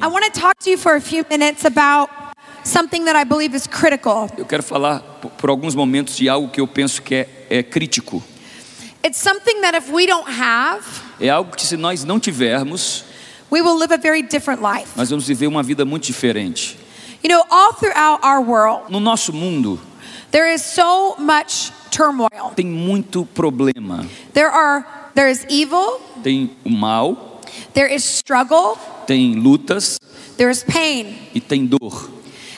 I 0.00 0.06
want 0.06 0.24
to 0.32 0.40
talk 0.40 0.58
to 0.64 0.70
you 0.70 0.78
for 0.78 0.94
a 0.94 1.00
few 1.00 1.24
minutes 1.28 1.64
about 1.64 2.08
something 2.64 3.04
that 3.06 3.16
I 3.16 3.24
believe 3.24 3.54
is 3.56 3.66
critical. 3.66 4.28
Eu 4.36 4.44
quero 4.44 4.62
falar 4.62 5.00
por, 5.20 5.30
por 5.32 5.50
alguns 5.50 5.74
momentos 5.74 6.16
de 6.16 6.28
algo 6.28 6.48
que 6.48 6.60
eu 6.60 6.66
penso 6.68 7.02
que 7.02 7.14
é, 7.14 7.28
é 7.50 7.62
crítico. 7.62 8.22
It's 9.04 9.18
something 9.18 9.60
that 9.62 9.76
if 9.76 9.90
we 9.90 10.06
don't 10.06 10.28
have, 10.28 10.84
É 11.20 11.28
algo 11.30 11.54
que 11.56 11.64
se 11.66 11.76
nós 11.76 12.04
não 12.04 12.20
tivermos, 12.20 13.04
we 13.50 13.60
will 13.60 13.76
live 13.78 13.92
a 13.92 13.96
very 13.96 14.22
different 14.22 14.60
life. 14.62 14.88
nós 14.96 15.10
vamos 15.10 15.26
viver 15.26 15.46
uma 15.46 15.62
vida 15.62 15.84
muito 15.84 16.04
diferente. 16.06 16.78
You 17.22 17.28
know, 17.30 17.42
all 17.50 17.72
throughout 17.72 18.20
our 18.24 18.40
world, 18.40 18.90
No 18.92 19.00
nosso 19.00 19.32
mundo 19.32 19.80
there 20.30 20.52
is 20.52 20.62
so 20.62 21.16
much 21.18 21.72
turmoil. 21.90 22.52
tem 22.54 22.66
muito 22.66 23.24
problema. 23.34 24.06
There 24.34 24.48
are 24.50 24.84
there 25.14 25.28
is 25.30 25.44
evil, 25.48 26.00
Tem 26.22 26.50
o 26.64 26.70
mal, 26.70 27.40
there 27.74 27.92
is 27.92 28.04
struggle, 28.04 28.78
tem 29.08 29.34
lutas 29.36 29.96
there 30.36 30.50
is 30.50 30.62
pain. 30.62 31.16
e 31.34 31.40
tem 31.40 31.64
dor. 31.66 32.10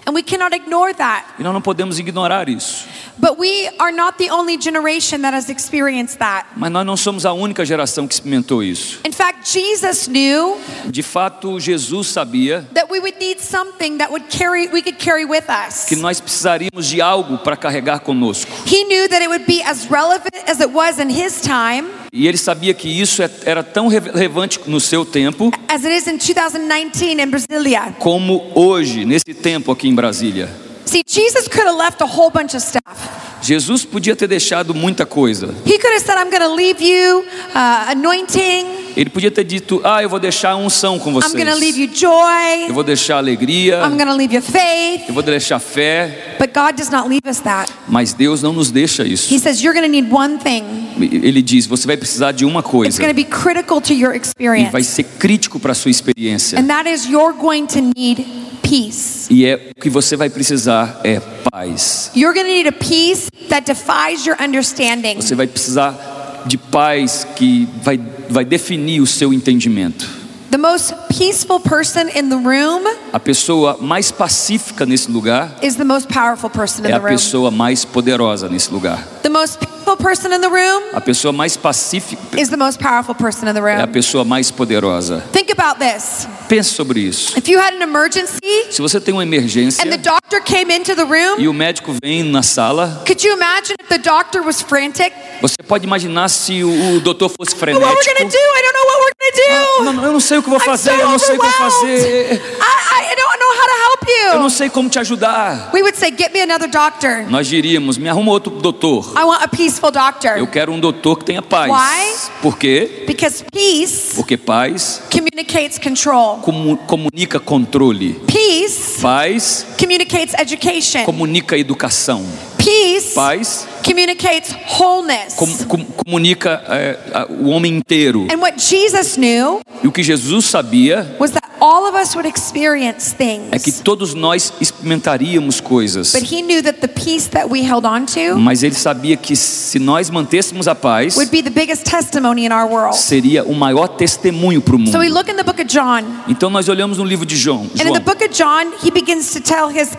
And 0.06 0.14
we 0.14 0.22
cannot 0.22 0.52
ignore 0.52 0.92
that. 0.94 1.24
E 1.38 1.42
nós 1.42 1.52
não 1.52 1.60
podemos 1.60 1.98
ignorar 1.98 2.48
isso. 2.48 2.86
But 3.18 3.38
we 3.38 3.68
are 3.78 3.92
not 3.92 4.16
the 4.16 4.30
only 4.32 4.56
generation 4.58 5.20
that 5.22 5.34
has 5.36 5.50
experienced 5.50 6.18
that. 6.18 6.46
Mas 6.56 6.72
nós 6.72 6.84
não 6.86 6.96
somos 6.96 7.24
a 7.26 7.32
única 7.34 7.64
geração 7.66 8.08
que 8.08 8.14
experimentou 8.14 8.62
isso. 8.62 8.98
In 9.06 9.12
fact, 9.12 9.48
Jesus 9.52 10.08
knew 10.08 10.58
De 10.86 11.02
fato, 11.02 11.60
Jesus 11.60 12.08
sabia 12.08 12.66
that 12.74 12.90
we 12.90 12.98
would 12.98 13.18
need 13.20 13.40
something 13.40 13.98
that 13.98 14.10
would 14.10 14.26
carry 14.30 14.68
we 14.68 14.82
could 14.82 14.98
carry 14.98 15.24
with 15.26 15.44
us. 15.48 15.84
que 15.84 15.94
nós 15.96 16.18
precisaríamos 16.18 16.86
de 16.88 17.00
algo 17.00 17.38
para 17.38 17.56
carregar 17.56 18.00
conosco. 18.00 18.50
He 18.66 18.84
knew 18.84 19.06
that 19.08 19.22
it 19.22 19.28
would 19.28 19.44
be 19.46 19.62
as 19.62 19.86
relevant 19.90 20.34
as 20.48 20.60
it 20.60 20.70
was 20.72 20.98
in 20.98 21.10
his 21.10 21.42
time 21.42 21.88
E 22.12 22.26
ele 22.26 22.36
sabia 22.36 22.74
que 22.74 22.88
isso 22.88 23.22
é- 23.22 23.30
era 23.44 23.62
tão 23.62 23.86
relevante 23.86 24.58
no 24.66 24.80
seu 24.80 25.04
tempo 25.04 25.52
as 25.68 25.84
it 25.84 25.94
is 25.96 26.06
in 26.08 26.18
2019 26.18 27.22
in 27.22 27.26
Brasilia. 27.28 27.94
como 27.98 28.50
hoje, 28.54 29.04
nesse 29.04 29.32
tempo 29.32 29.70
aqui 29.70 29.88
em 29.88 29.94
Brasília. 29.94 30.48
See, 30.90 31.04
Jesus 31.06 31.46
could 31.46 31.68
have 31.68 31.76
left 31.78 32.00
a 32.02 32.04
whole 32.06 32.30
bunch 32.30 32.52
of 32.56 32.60
stuff. 32.62 33.38
Jesus 33.42 33.84
podia 33.84 34.16
ter 34.16 34.26
deixado 34.26 34.74
muita 34.74 35.06
coisa. 35.06 35.54
He 35.64 35.78
could 35.78 35.92
have 35.94 36.02
said, 36.02 36.18
I'm 36.18 36.30
going 36.30 36.42
to 36.42 36.52
leave 36.52 36.82
you 36.82 37.24
uh, 37.54 37.90
anointing. 37.92 38.66
Ele 38.96 39.08
podia 39.08 39.30
ter 39.30 39.44
dito: 39.44 39.80
Ah, 39.84 40.02
eu 40.02 40.08
vou 40.08 40.18
deixar 40.18 40.50
a 40.50 40.56
unção 40.56 40.98
com 40.98 41.10
I'm 41.10 41.32
going 41.32 41.46
to 41.46 41.54
leave 41.54 41.74
vocês. 41.74 41.78
you 41.78 41.88
joy. 41.94 42.68
Eu 42.68 42.74
vou 42.74 42.82
deixar 42.82 43.18
alegria. 43.18 43.76
I'm 43.86 43.96
going 43.96 44.08
to 44.10 44.16
leave 44.16 44.34
you 44.34 44.42
faith. 44.42 45.04
Eu 45.06 45.14
vou 45.14 45.22
deixar 45.22 45.60
fé. 45.60 46.34
But 46.40 46.52
God 46.52 46.74
does 46.76 46.90
not 46.90 47.08
leave 47.08 47.22
us 47.24 47.38
that. 47.40 47.72
Mas 47.86 48.12
Deus 48.12 48.42
não 48.42 48.52
nos 48.52 48.72
deixa 48.72 49.04
He 49.04 49.12
isso. 49.12 49.38
says, 49.38 49.62
You're 49.62 49.78
going 49.78 49.86
to 49.86 49.92
need 49.92 50.12
one 50.12 50.38
thing. 50.38 50.64
Ele 51.00 51.40
diz: 51.40 51.66
Você 51.66 51.86
vai 51.86 51.96
precisar 51.96 52.32
de 52.32 52.44
uma 52.44 52.58
It's 52.60 52.68
coisa. 52.70 52.98
going 53.00 53.10
to 53.10 53.14
be 53.14 53.24
critical 53.24 53.80
to 53.80 53.92
your 53.94 54.12
E 54.12 54.18
experience. 54.18 54.72
vai 54.72 54.82
ser 54.82 55.04
crítico 55.04 55.60
para 55.60 55.70
a 55.70 55.74
sua 55.74 55.92
experiência. 55.92 56.58
And 56.58 56.66
that 56.66 56.88
is 56.90 57.06
you're 57.06 57.32
going 57.38 57.66
to 57.68 57.80
need 57.96 58.26
peace. 58.70 59.26
E 59.28 59.44
é 59.44 59.72
o 59.76 59.80
que 59.80 59.90
você 59.90 60.16
vai 60.16 60.30
precisar 60.30 61.00
é 61.02 61.20
paz. 61.50 62.10
You're 62.14 62.32
going 62.32 62.46
to 62.46 62.52
need 62.52 62.68
a 62.68 62.72
peace 62.72 63.28
that 63.48 63.66
defies 63.66 64.24
your 64.24 64.36
understanding. 64.40 65.20
Você 65.20 65.34
vai 65.34 65.48
precisar 65.48 66.44
de 66.46 66.56
paz 66.56 67.26
que 67.36 67.68
vai, 67.82 68.00
vai 68.28 68.44
definir 68.44 69.00
o 69.00 69.06
seu 69.06 69.32
entendimento. 69.32 70.20
The 70.50 70.58
most 70.58 70.94
peaceful 71.16 71.60
person 71.60 72.08
in 72.08 72.28
the 72.28 72.34
room 72.36 72.82
A 73.12 73.20
pessoa 73.20 73.78
mais 73.80 74.10
pacífica 74.10 74.84
nesse 74.84 75.08
lugar 75.10 75.56
is 75.62 75.76
the 75.76 75.84
most 75.84 76.08
powerful 76.12 76.50
person 76.50 76.82
in 76.82 76.86
é 76.86 76.88
the 76.88 76.94
a 76.94 76.98
room. 76.98 77.08
pessoa 77.10 77.50
mais 77.50 77.84
poderosa 77.84 78.48
nesse 78.48 78.72
lugar. 78.72 78.98
The 79.22 79.28
most 79.28 79.58
peaceful 79.80 79.96
person 79.96 80.32
in 80.32 80.40
the 80.40 80.48
room 80.48 80.82
A 80.94 81.00
pessoa 81.00 81.32
mais 81.32 81.56
pacífica 81.56 82.38
is 82.38 82.48
the 82.50 82.56
most 82.56 82.78
powerful 82.78 83.14
person 83.14 83.48
in 83.48 83.54
the 83.54 83.60
é 83.60 83.76
a 83.76 83.84
room. 83.84 83.92
pessoa 83.92 84.24
mais 84.24 84.50
poderosa. 84.50 85.22
Think 85.32 85.50
about 85.52 85.78
this. 85.80 86.26
Pense 86.48 86.70
sobre 86.74 87.00
isso. 87.00 87.36
If 87.38 87.48
you 87.48 87.58
had 87.58 87.74
an 87.74 87.82
emergency 87.82 88.38
Se 88.70 88.82
você 88.82 89.00
tem 89.00 89.14
uma 89.14 89.22
emergência 89.22 89.82
and 89.84 89.90
the 89.90 89.96
doctor 89.98 90.40
came 90.42 90.72
into 90.74 90.94
the 90.94 91.04
room, 91.04 91.38
e 91.38 91.48
o 91.48 91.52
médico 91.52 91.94
vem 92.02 92.22
na 92.22 92.42
sala, 92.42 93.02
could 93.06 93.24
you 93.26 93.32
imagine 93.34 93.76
if 93.80 93.88
the 93.88 93.98
doctor 93.98 94.42
was 94.42 94.60
frantic? 94.60 95.12
você 95.40 95.56
pode 95.66 95.86
imaginar 95.86 96.28
se 96.28 96.62
o, 96.62 96.96
o 96.96 97.00
doutor 97.00 97.28
fosse 97.30 97.54
What 97.54 97.72
we're 97.72 97.80
going 97.80 97.94
to 97.96 98.02
frenético. 98.02 98.30
do? 98.30 98.38
I 98.38 98.62
don't 98.62 98.74
know 98.74 98.86
what 98.86 98.98
we're 99.00 99.14
going 99.18 99.30
to 99.30 99.36
do. 99.36 99.84
Não, 99.84 99.92
não, 99.92 100.04
eu 100.04 100.12
não 100.12 100.20
sei 100.20 100.38
o 100.38 100.42
que 100.42 100.50
vou 100.50 100.60
fazer, 100.60 100.90
so 100.92 101.00
eu 101.00 101.08
não 101.08 101.18
sei 101.18 101.36
o 101.36 101.40
que 101.40 101.46
vou 101.46 101.52
fazer. 101.70 102.32
I, 102.34 103.12
I 103.12 103.16
don't 103.16 103.38
know 103.38 103.52
how 103.59 103.59
to 103.59 103.59
Eu 103.70 104.32
help 104.34 104.40
não 104.40 104.50
sei 104.50 104.68
como 104.70 104.88
te 104.88 104.98
ajudar. 104.98 105.70
We 105.72 105.82
would 105.82 105.96
say, 105.96 106.10
Get 106.16 106.32
me 106.32 106.40
another 106.40 106.68
doctor. 106.68 107.26
Nós 107.28 107.46
diríamos, 107.46 107.96
me 107.98 108.08
arruma 108.08 108.32
outro 108.32 108.52
doutor. 108.60 109.12
I 109.16 109.24
want 109.24 109.42
a 109.42 109.48
peaceful 109.48 109.88
Eu 109.88 109.92
doctor. 109.92 110.46
quero 110.48 110.72
um 110.72 110.80
doutor 110.80 111.16
que 111.18 111.24
tenha 111.24 111.42
paz. 111.42 111.70
Why? 111.70 112.30
Por 112.42 112.58
quê? 112.58 113.04
Because 113.06 113.44
peace 113.52 114.14
Porque 114.16 114.36
paz 114.36 115.02
communicates 115.10 115.78
control. 115.78 116.38
comu- 116.38 116.76
comunica 116.78 117.38
controle. 117.38 118.20
Peace 118.26 119.00
Paz 119.00 119.66
communicates 119.78 120.34
education. 120.38 121.04
comunica 121.04 121.56
educação. 121.56 122.24
Peace 122.58 123.14
Paz 123.14 123.66
communicates 123.84 124.54
wholeness. 124.78 125.34
com- 125.34 125.56
com- 125.66 125.84
comunica 126.04 126.62
é, 126.68 127.26
o 127.30 127.48
homem 127.48 127.74
inteiro. 127.76 128.26
And 128.32 128.38
what 128.38 128.58
Jesus 128.60 129.16
knew 129.16 129.60
E 129.82 129.86
o 129.88 129.92
que 129.92 130.02
Jesus 130.02 130.44
sabia 130.46 131.16
was 131.18 131.30
that 131.30 131.39
all 131.60 131.86
of 131.86 131.96
us 131.96 132.14
would 132.14 132.28
experience 132.28 133.14
é 133.18 133.58
que 133.58 133.70
things. 133.70 133.80
todos 133.80 134.14
nós 134.14 134.52
experimentaríamos 134.60 135.60
coisas. 135.60 136.12
But 136.12 136.32
he 136.32 136.42
knew 136.42 136.62
that 136.62 136.80
the 136.80 136.88
peace 136.88 137.28
that 137.30 137.48
we 137.48 137.60
held 137.62 137.86
on 137.86 138.06
to 138.06 138.38
Mas 138.38 138.62
ele 138.62 138.74
sabia 138.74 139.16
que 139.16 139.36
se 139.36 139.78
nós 139.78 140.10
mantêssemos 140.10 140.66
a 140.66 140.74
paz, 140.74 141.16
would 141.16 141.30
be 141.30 141.42
the 141.42 141.50
biggest 141.50 141.84
testimony 141.84 142.46
in 142.46 142.52
our 142.52 142.68
world. 142.68 142.96
seria 142.96 143.44
o 143.44 143.54
maior 143.54 143.88
testemunho 143.88 144.60
para 144.60 144.76
o 144.76 144.78
mundo. 144.78 144.90
So 144.90 144.98
we 144.98 145.08
look 145.08 145.30
in 145.30 145.36
the 145.36 145.44
book 145.44 145.60
of 145.60 145.68
John. 145.68 146.02
Então 146.28 146.50
nós 146.50 146.68
olhamos 146.68 146.98
no 146.98 147.04
livro 147.04 147.26
de 147.26 147.36
João. 147.36 147.70
And 147.78 147.88
in 147.88 147.92
the 147.92 148.00
book 148.00 148.24
of 148.24 148.34
John, 148.34 148.72
he 148.82 148.90
begins 148.90 149.32
to 149.32 149.40
tell 149.40 149.68
his 149.68 149.90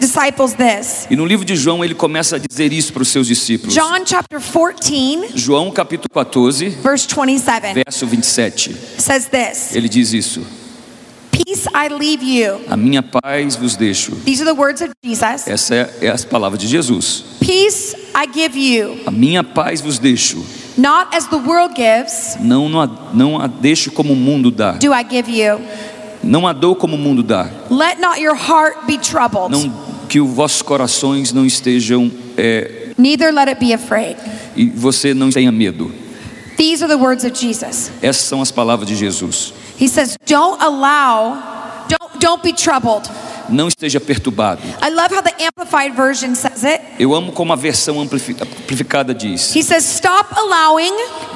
disciples 0.00 0.54
this. 0.54 1.06
E 1.10 1.16
no 1.16 1.24
livro 1.24 1.44
de 1.44 1.56
João 1.56 1.84
ele 1.84 1.94
começa 1.94 2.36
a 2.36 2.38
dizer 2.38 2.72
isso 2.72 2.92
para 2.92 3.02
os 3.02 3.08
seus 3.08 3.26
discípulos. 3.26 3.74
John 3.74 4.04
chapter 4.04 4.40
14, 4.40 5.28
João 5.34 5.70
capítulo 5.70 6.08
14, 6.12 6.68
verse 6.68 7.06
27 7.06 7.74
verso 7.74 8.06
27. 8.06 8.76
says 8.98 9.26
this 9.26 9.74
Ele 9.74 9.88
diz 9.88 10.12
isso: 10.12 10.44
Peace 11.54 11.68
I 11.72 11.88
leave 11.88 12.20
you. 12.24 12.60
A 12.68 12.76
minha 12.76 13.00
paz 13.00 13.54
vos 13.54 13.76
deixo. 13.76 14.16
These 14.24 14.42
are 14.42 14.52
the 14.52 14.58
words 14.60 14.80
of 14.82 14.90
Jesus. 15.04 15.46
Essa 15.46 15.74
é, 15.76 15.94
é 16.02 16.08
as 16.08 16.24
palavras 16.24 16.60
de 16.60 16.66
Jesus. 16.66 17.24
Peace 17.38 17.94
I 18.12 18.26
give 18.32 18.58
you, 18.58 18.98
A 19.06 19.12
minha 19.12 19.44
paz 19.44 19.80
vos 19.80 20.00
deixo. 20.00 20.44
not 20.76 21.16
as 21.16 21.28
the 21.28 21.36
world 21.36 21.74
gives, 21.76 22.36
Não, 22.40 22.68
não, 22.68 22.80
a, 22.80 22.90
não 23.14 23.40
a 23.40 23.46
deixo 23.46 23.92
como 23.92 24.14
o 24.14 24.16
mundo 24.16 24.50
dá. 24.50 24.72
do 24.72 24.92
I 24.92 25.06
give 25.08 25.30
you. 25.30 25.60
Não 26.24 26.44
a 26.44 26.52
dou 26.52 26.74
como 26.74 26.96
o 26.96 26.98
mundo 26.98 27.22
dá. 27.22 27.48
Let 27.70 28.00
not 28.00 28.20
your 28.20 28.34
heart 28.34 28.84
be 28.88 28.98
troubled, 28.98 29.52
Não, 29.52 29.72
que 30.08 30.20
os 30.20 30.28
vossos 30.28 30.60
corações 30.60 31.32
não 31.32 31.46
estejam 31.46 32.10
é, 32.36 32.88
neither 32.98 33.32
let 33.32 33.46
it 33.46 33.64
be 33.64 33.72
afraid. 33.72 34.16
e 34.56 34.66
você 34.70 35.14
não 35.14 35.30
tenha 35.30 35.52
medo. 35.52 35.92
These 36.56 36.82
are 36.82 36.92
the 36.92 37.00
words 37.00 37.24
of 37.24 37.38
Jesus. 37.38 37.92
Essas 38.02 38.24
são 38.24 38.42
as 38.42 38.50
palavras 38.50 38.88
de 38.88 38.96
Jesus. 38.96 39.54
He 39.76 39.88
says, 39.88 40.16
Don't 40.26 40.60
allow, 40.62 41.86
don't, 41.88 42.20
don't 42.20 42.42
be 42.42 42.52
troubled. 42.52 43.08
Não 43.48 43.68
esteja 43.68 44.00
perturbado. 44.00 44.60
I 44.82 44.90
love 44.90 45.14
how 45.14 45.22
the 45.22 45.34
Amplified 45.44 45.94
Version 45.94 46.34
says 46.34 46.64
it. 46.64 46.80
Eu 46.98 47.14
amo 47.14 47.32
como 47.32 47.52
a 47.52 47.56
versão 47.56 48.00
amplifi- 48.00 48.36
amplificada 48.40 49.14
diz. 49.14 49.54
He 49.54 49.62
says, 49.62 49.84
Stop 49.84 50.28
allowing 50.36 50.92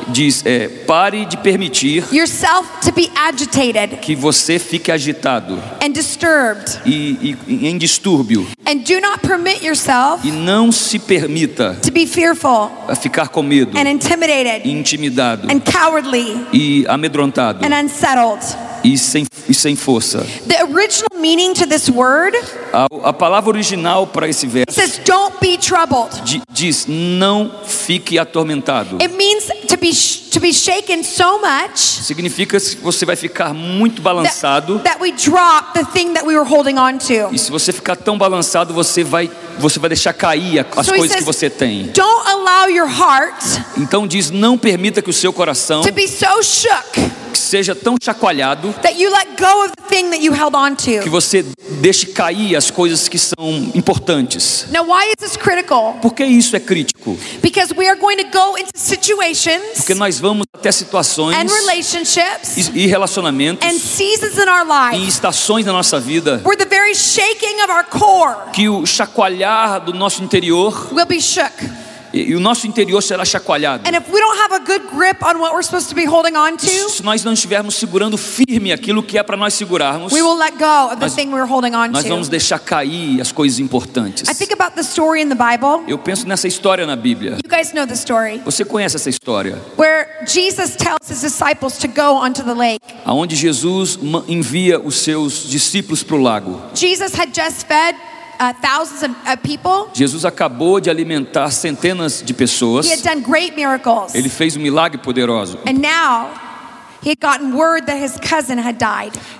Diz, 0.08 0.42
é, 0.46 0.68
pare 0.68 1.26
de 1.26 1.36
permitir 1.36 2.04
yourself 2.12 2.66
to 2.82 2.92
be 2.92 3.10
agitated 3.14 3.96
que 4.00 4.14
você 4.16 4.58
fique 4.58 4.90
agitado 4.90 5.62
and 5.84 5.90
disturbed, 5.92 6.80
e, 6.86 7.18
e- 7.20 7.36
e 7.46 7.66
em 7.68 7.76
distúrbio 7.76 8.46
and 8.66 8.76
do 8.78 9.00
not 9.00 9.18
permit 9.20 9.62
yourself 9.64 10.26
e 10.26 10.30
não 10.30 10.72
se 10.72 10.98
permita 10.98 11.76
to 11.82 11.92
be 11.92 12.06
fearful 12.06 12.70
a 12.88 12.94
ficar 12.94 13.28
com 13.28 13.42
medo, 13.42 13.76
and 13.76 13.86
intimidated 13.90 14.66
intimidado 14.66 15.46
and 15.52 15.60
cowardly 15.60 16.46
e 16.52 16.86
amedrontado 16.88 17.64
and 17.64 17.74
unsettled. 17.84 18.40
E 18.84 18.96
sem, 18.98 19.26
e 19.48 19.54
sem 19.54 19.74
força. 19.76 20.26
The 20.46 20.64
original 20.64 21.08
meaning 21.20 21.52
to 21.54 21.66
this 21.66 21.88
word 21.88 22.36
A, 22.72 22.86
a 23.08 23.12
palavra 23.12 23.50
original 23.50 24.06
para 24.06 24.28
esse 24.28 24.46
verso 24.46 24.74
says, 24.74 25.00
Don't 25.04 25.36
be 25.40 25.56
troubled. 25.58 26.22
di- 26.24 26.42
diz: 26.50 26.86
não 26.88 27.50
fique 27.66 28.18
atormentado. 28.18 28.98
It 29.00 29.14
means 29.14 29.44
to 29.68 29.76
be 29.76 29.90
to 30.30 30.40
be 30.40 30.52
shaken 30.52 31.02
so 31.02 31.40
much 31.40 31.78
Significa 31.78 32.58
que 32.60 32.76
você 32.76 33.04
vai 33.06 33.16
ficar 33.16 33.52
muito 33.54 34.00
balançado 34.02 34.78
that, 34.80 34.98
that 34.98 35.02
we 35.02 35.12
drop 35.12 35.72
the 35.74 35.84
thing 35.84 36.12
that 36.12 36.26
we 36.26 36.36
were 36.36 36.48
holding 36.48 36.78
on 36.78 36.98
to. 36.98 37.32
e 37.34 37.38
se 37.38 37.50
você 37.50 37.72
ficar 37.72 37.96
tão 37.96 38.16
balançado, 38.18 38.72
você 38.74 39.02
vai 39.02 39.30
você 39.58 39.78
vai 39.80 39.88
deixar 39.88 40.12
cair 40.12 40.64
as 40.76 40.86
So 40.86 40.92
coisas 40.92 41.08
que 41.16 41.22
says- 41.22 41.24
você 41.24 41.50
tem. 41.50 41.86
Don't 41.94 42.28
allow 42.28 42.68
your 42.70 42.86
heart 42.88 43.42
Então 43.76 44.06
diz: 44.06 44.30
não 44.30 44.56
permita 44.58 45.00
que 45.02 45.10
o 45.10 45.12
seu 45.12 45.32
coração 45.32 45.82
to 45.82 45.92
be 45.92 46.06
so 46.06 46.42
shook 46.42 47.10
seja 47.38 47.74
tão 47.74 47.96
chacoalhado 48.02 48.72
that 48.82 49.00
you 49.00 49.10
let 49.10 49.28
go 49.38 49.64
of 49.64 49.72
the 49.76 49.82
thing 49.88 50.10
that 50.10 50.22
you 50.22 50.32
held 50.32 50.56
on 50.56 50.74
que 50.76 51.08
você 51.08 51.44
deixe 51.80 52.06
cair 52.06 52.56
as 52.56 52.70
coisas 52.70 53.08
que 53.08 53.18
são 53.18 53.70
importantes. 53.74 54.66
Now, 54.70 54.84
why 54.84 55.08
is 55.08 55.14
this 55.18 55.36
critical? 55.36 55.94
Por 56.00 56.14
que 56.14 56.24
isso 56.24 56.54
é 56.56 56.60
crítico? 56.60 57.18
Because 57.42 57.74
we 57.74 57.88
are 57.88 57.98
going 57.98 58.16
to 58.16 58.28
go 58.30 58.56
into 58.56 58.70
situations 58.74 59.78
Porque 59.78 59.94
nós 59.94 60.18
vamos 60.18 60.46
até 60.54 60.70
situações 60.70 61.36
and 61.36 61.46
relationships 61.52 62.56
e 62.56 62.84
e 62.84 62.86
relacionamentos 62.86 63.66
and 63.66 63.78
seasons 63.78 64.36
in 64.36 64.48
our 64.48 64.94
em 64.94 64.98
life 64.98 65.08
estações 65.08 65.64
da 65.64 65.72
nossa 65.72 65.98
vida 65.98 66.40
where 66.44 66.56
the 66.56 66.68
very 66.68 66.94
shaking 66.94 67.60
of 67.62 67.70
our 67.70 67.84
core 67.84 68.50
que 68.52 68.68
o 68.68 68.86
chacoalhar 68.86 69.80
do 69.80 69.92
nosso 69.92 70.22
interior 70.22 70.88
will 70.92 71.06
be 71.06 71.20
shook. 71.20 71.87
E 72.12 72.30
e 72.30 72.34
o 72.36 72.40
nosso 72.40 72.66
interior 72.66 73.02
será 73.02 73.24
chacoalhado. 73.24 73.82
And 73.88 73.92
if 73.96 74.08
we 74.12 74.20
don't 74.20 74.38
have 74.40 74.54
a 74.54 74.58
good 74.58 74.86
grip 74.94 75.22
on 75.22 75.38
what 75.38 75.52
we're 75.54 75.62
supposed 75.64 75.88
to 75.88 75.94
be 75.94 76.04
holding 76.06 76.36
on 76.36 76.56
to, 76.56 76.66
Se 76.66 77.02
nós 77.02 77.22
não 77.24 77.32
estivermos 77.32 77.74
segurando 77.74 78.16
firme 78.16 78.72
aquilo 78.72 79.02
que 79.02 79.18
é 79.18 79.22
para 79.22 79.36
nós 79.36 79.54
segurarmos, 79.54 80.12
we 80.12 80.22
will 80.22 80.36
let 80.36 80.52
go 80.58 80.86
of 80.92 80.96
the 80.96 81.06
Nós- 81.06 81.14
thing 81.14 81.28
we 81.28 81.34
were 81.40 81.46
holding 81.50 81.74
on 81.74 81.88
nós 81.88 82.04
vamos 82.04 82.26
to. 82.26 82.30
deixar 82.30 82.58
cair 82.58 83.20
as 83.20 83.30
coisas 83.32 83.58
importantes. 83.58 84.28
I 84.28 84.34
think 84.34 84.52
about 84.52 84.74
the 84.74 84.82
story 84.82 85.22
in 85.22 85.28
the 85.28 85.34
Bible. 85.34 85.84
Eu 85.86 85.98
penso 85.98 86.26
nessa 86.26 86.48
história 86.48 86.86
na 86.86 86.96
Bíblia. 86.96 87.38
You 87.44 87.50
guys 87.50 87.72
know 87.72 87.86
the 87.86 87.94
story 87.94 88.40
Você 88.44 88.64
conhece 88.64 88.96
essa 88.96 89.10
história? 89.10 89.58
where 89.76 90.06
Jesus 90.26 90.76
tells 90.76 91.08
his 91.10 91.20
disciples 91.20 91.78
to 91.78 91.88
go 91.88 92.16
onto 92.16 92.42
the 92.42 92.54
lake. 92.54 92.80
Aonde 93.04 93.36
Jesus 93.36 93.98
envia 94.28 94.78
os 94.80 94.96
seus 94.96 95.48
discípulos 95.48 96.02
para 96.02 96.16
o 96.16 96.20
lago. 96.22 96.60
Jesus 96.74 97.12
had 97.18 97.28
just 97.34 97.66
fed 97.66 97.96
uh, 98.38 98.52
thousands 98.60 99.02
of 99.02 99.10
uh, 99.26 99.36
people. 99.36 99.90
Jesus 99.92 100.24
acabou 100.24 100.80
de 100.80 100.90
alimentar 100.90 101.50
centenas 101.50 102.22
de 102.22 102.32
pessoas. 102.32 102.86
He 102.86 102.92
had 102.92 103.02
done 103.02 103.22
great 103.22 103.54
miracles. 103.56 104.14
Ele 104.14 104.28
fez 104.28 104.56
um 104.56 104.60
milagre 104.60 104.98
poderoso. 104.98 105.58
And 105.66 105.80
now 105.80 106.47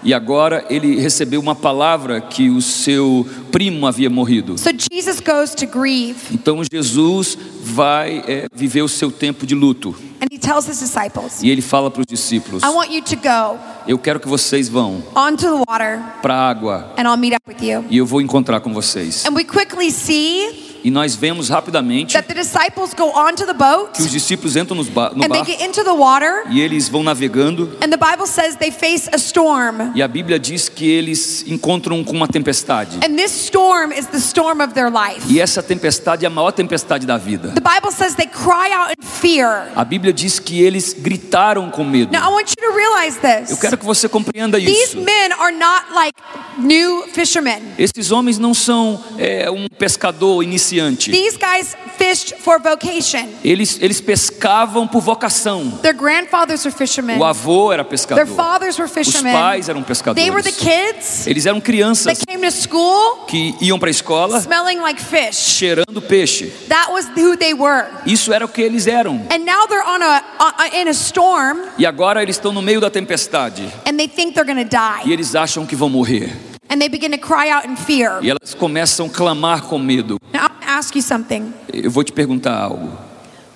E 0.03 0.15
agora 0.15 0.65
ele 0.71 1.01
recebeu 1.01 1.41
uma 1.41 1.55
palavra 1.55 2.21
que 2.21 2.49
o 2.49 2.63
seu 2.63 3.27
primo 3.51 3.87
havia 3.87 4.09
morrido. 4.09 4.57
So 4.59 4.71
Jesus 4.91 5.21
goes 5.21 5.55
to 5.55 5.67
grieve 5.67 6.19
Então 6.33 6.61
Jesus 6.71 7.37
vai 7.63 8.23
é, 8.27 8.47
viver 8.55 8.83
o 8.83 8.89
seu 8.89 9.11
tempo 9.11 9.47
de 9.47 9.55
luto. 9.55 9.95
and 10.21 10.27
he 10.33 10.39
tells 10.39 10.69
his 10.69 10.81
disciples, 10.81 11.41
E 11.43 11.49
ele 11.51 11.63
fala 11.63 11.91
para 11.91 12.01
os 12.01 12.07
discípulos: 12.07 12.63
I 12.63 12.69
want 12.69 12.91
you 12.91 13.03
to 13.03 13.17
go 13.17 13.59
Eu 13.87 13.99
quero 13.99 14.19
que 14.21 14.29
vocês 14.29 14.69
vão 14.69 15.03
onto 15.15 15.43
the 15.43 15.65
water 15.69 16.01
para 16.23 16.35
a 16.35 16.49
água 16.49 16.93
and 16.97 17.03
I'll 17.03 17.17
meet 17.17 17.35
up 17.35 17.43
with 17.49 17.65
you. 17.65 17.85
e 17.91 17.99
eu 17.99 18.07
vou 18.07 18.21
encontrar 18.21 18.61
com 18.61 18.73
vocês. 18.73 19.25
And 19.27 19.33
we 19.35 19.45
quickly 19.45 19.91
see 19.91 20.68
E 20.85 20.91
nós 20.91 21.15
vemos 21.17 21.49
rapidamente 21.49 22.15
that 22.15 22.29
the 22.29 22.35
disciples 22.35 22.95
go 22.95 23.05
onto 23.17 23.45
the 23.47 23.53
boat 23.53 23.93
que 23.95 24.03
os 24.03 24.11
discípulos 24.11 24.57
entram 24.57 24.77
no 24.77 24.83
and 24.83 25.21
they 25.21 25.29
barco 25.29 25.47
get 25.47 25.61
into 25.61 25.83
the 25.83 25.93
water. 25.93 26.45
e 26.51 26.61
eles 26.61 26.89
vão 26.89 27.03
navegando. 27.03 27.77
And 27.83 27.91
the 27.91 27.97
Bible 27.97 28.27
says 28.27 28.57
they 28.57 28.71
face 28.71 29.09
a 29.13 29.17
storm. 29.17 29.93
E 29.95 30.03
a 30.03 30.09
Bíblia 30.09 30.39
diz 30.39 30.69
que 30.69 30.89
eles 30.89 31.45
encontram 31.47 32.03
com 32.05 32.13
uma 32.13 32.29
tempestade. 32.29 32.97
And 33.05 33.17
this 33.17 33.33
storm 33.47 33.93
is 33.93 34.07
the 34.07 34.19
storm 34.19 34.63
of 34.63 34.75
their 34.75 34.91
life. 34.91 35.23
E 35.29 35.41
essa 35.41 35.63
tempestade 35.63 36.25
é 36.25 36.29
a 36.29 36.31
maior 36.31 36.53
tempestade 36.53 37.07
da 37.07 37.17
vida. 37.17 37.49
The 37.55 37.61
Bible 37.61 37.93
says 37.93 38.15
they 38.15 38.27
cry 38.27 38.73
out 38.73 38.95
in 38.99 39.03
fear. 39.03 39.71
A 39.75 39.85
Bíblia 39.85 40.13
diz 40.13 40.39
que 40.39 40.63
eles 40.63 40.93
gritaram 40.93 41.71
com 41.71 41.85
medo. 41.85 42.13
Now 42.13 42.31
I 42.31 42.33
want 42.35 42.51
you 42.51 42.57
to 42.57 42.77
realize 42.77 43.19
Eu 43.51 43.57
quero 43.57 43.79
que 43.79 43.85
você 43.85 44.09
compreenda 44.09 44.59
These 44.59 44.71
isso. 44.71 44.97
men 45.01 45.33
are 45.39 45.53
not 45.53 45.93
like 45.95 46.15
new 46.59 47.05
fishermen. 47.13 47.63
Esses 47.79 48.11
homens 48.11 48.39
não 48.39 48.55
são 48.55 49.03
é, 49.17 49.51
um 49.51 49.67
pescador 49.69 50.43
iniciante. 50.73 51.11
These 51.11 51.37
guys 51.39 51.77
fished 51.97 52.35
for 52.41 52.61
vocation. 52.61 53.29
Eles, 53.45 53.79
eles 53.81 54.01
pescavam 54.01 54.87
por 54.87 55.01
vocação. 55.01 55.79
Their 55.83 55.95
grandfathers 55.95 56.65
were 56.65 56.77
fishermen. 56.77 57.19
O 57.19 57.25
avô 57.25 57.73
era 57.73 57.83
Their 57.85 57.91
pescador. 57.91 58.27
fathers 58.27 58.79
were 58.79 58.87
Os 58.89 58.93
fishermen. 58.93 59.33
pais 59.33 59.69
eram 59.69 59.83
They 60.15 60.31
were 60.31 60.43
the 60.43 60.51
pescadores. 60.53 60.93
kids 60.95 61.27
Eles 61.27 61.47
eram 61.47 61.59
that 61.59 61.67
crianças 61.67 62.19
came 62.27 62.47
to 62.47 62.53
school 62.53 63.25
que 63.27 63.55
iam 63.61 63.79
para 63.79 63.89
a 63.89 63.91
escola 63.91 64.41
smelling 64.41 64.81
like 64.81 65.01
fish. 65.01 65.37
cheirando 65.37 66.01
peixe. 66.03 66.47
That 66.69 66.91
was 66.93 67.07
who 67.17 67.37
they 67.37 67.55
were. 67.55 67.87
Isso 68.07 68.33
era 68.33 68.45
o 68.45 68.49
que 68.49 68.63
eles 68.63 68.87
eram. 68.87 69.21
And 69.31 69.39
now 69.45 69.67
they're 69.69 69.87
on 69.87 70.03
a 70.03 70.23
uh, 70.41 70.77
in 70.77 70.89
a 70.89 70.93
storm 70.93 71.59
E 71.79 71.87
agora 71.87 72.23
eles 72.23 72.37
estão 72.37 72.53
no 72.53 72.63
meio 72.63 72.81
da 72.81 72.91
tempestade. 72.91 73.63
and 73.87 73.97
they 73.97 74.09
think 74.09 74.35
they're 74.35 74.45
going 74.47 74.63
to 74.65 74.77
E 74.77 75.05
die. 75.05 75.13
eles 75.13 75.35
acham 75.35 75.67
que 75.67 75.75
vão 75.77 75.89
morrer. 75.89 76.33
And 76.71 76.79
they 76.79 76.89
begin 76.89 77.11
to 77.13 77.19
cry 77.19 77.51
out 77.51 77.67
in 77.67 77.77
fear. 77.77 78.19
E 78.23 78.31
elas 78.31 78.55
começam 78.55 79.07
a 79.07 79.11
clamar 79.11 79.63
com 79.63 79.79
medo. 79.79 80.19
Now, 80.33 80.51
ask 80.67 80.95
you 80.95 81.03
something. 81.03 81.53
Eu 81.73 81.91
vou 81.91 82.05
te 82.05 82.13
perguntar 82.13 82.57
algo. 82.57 82.93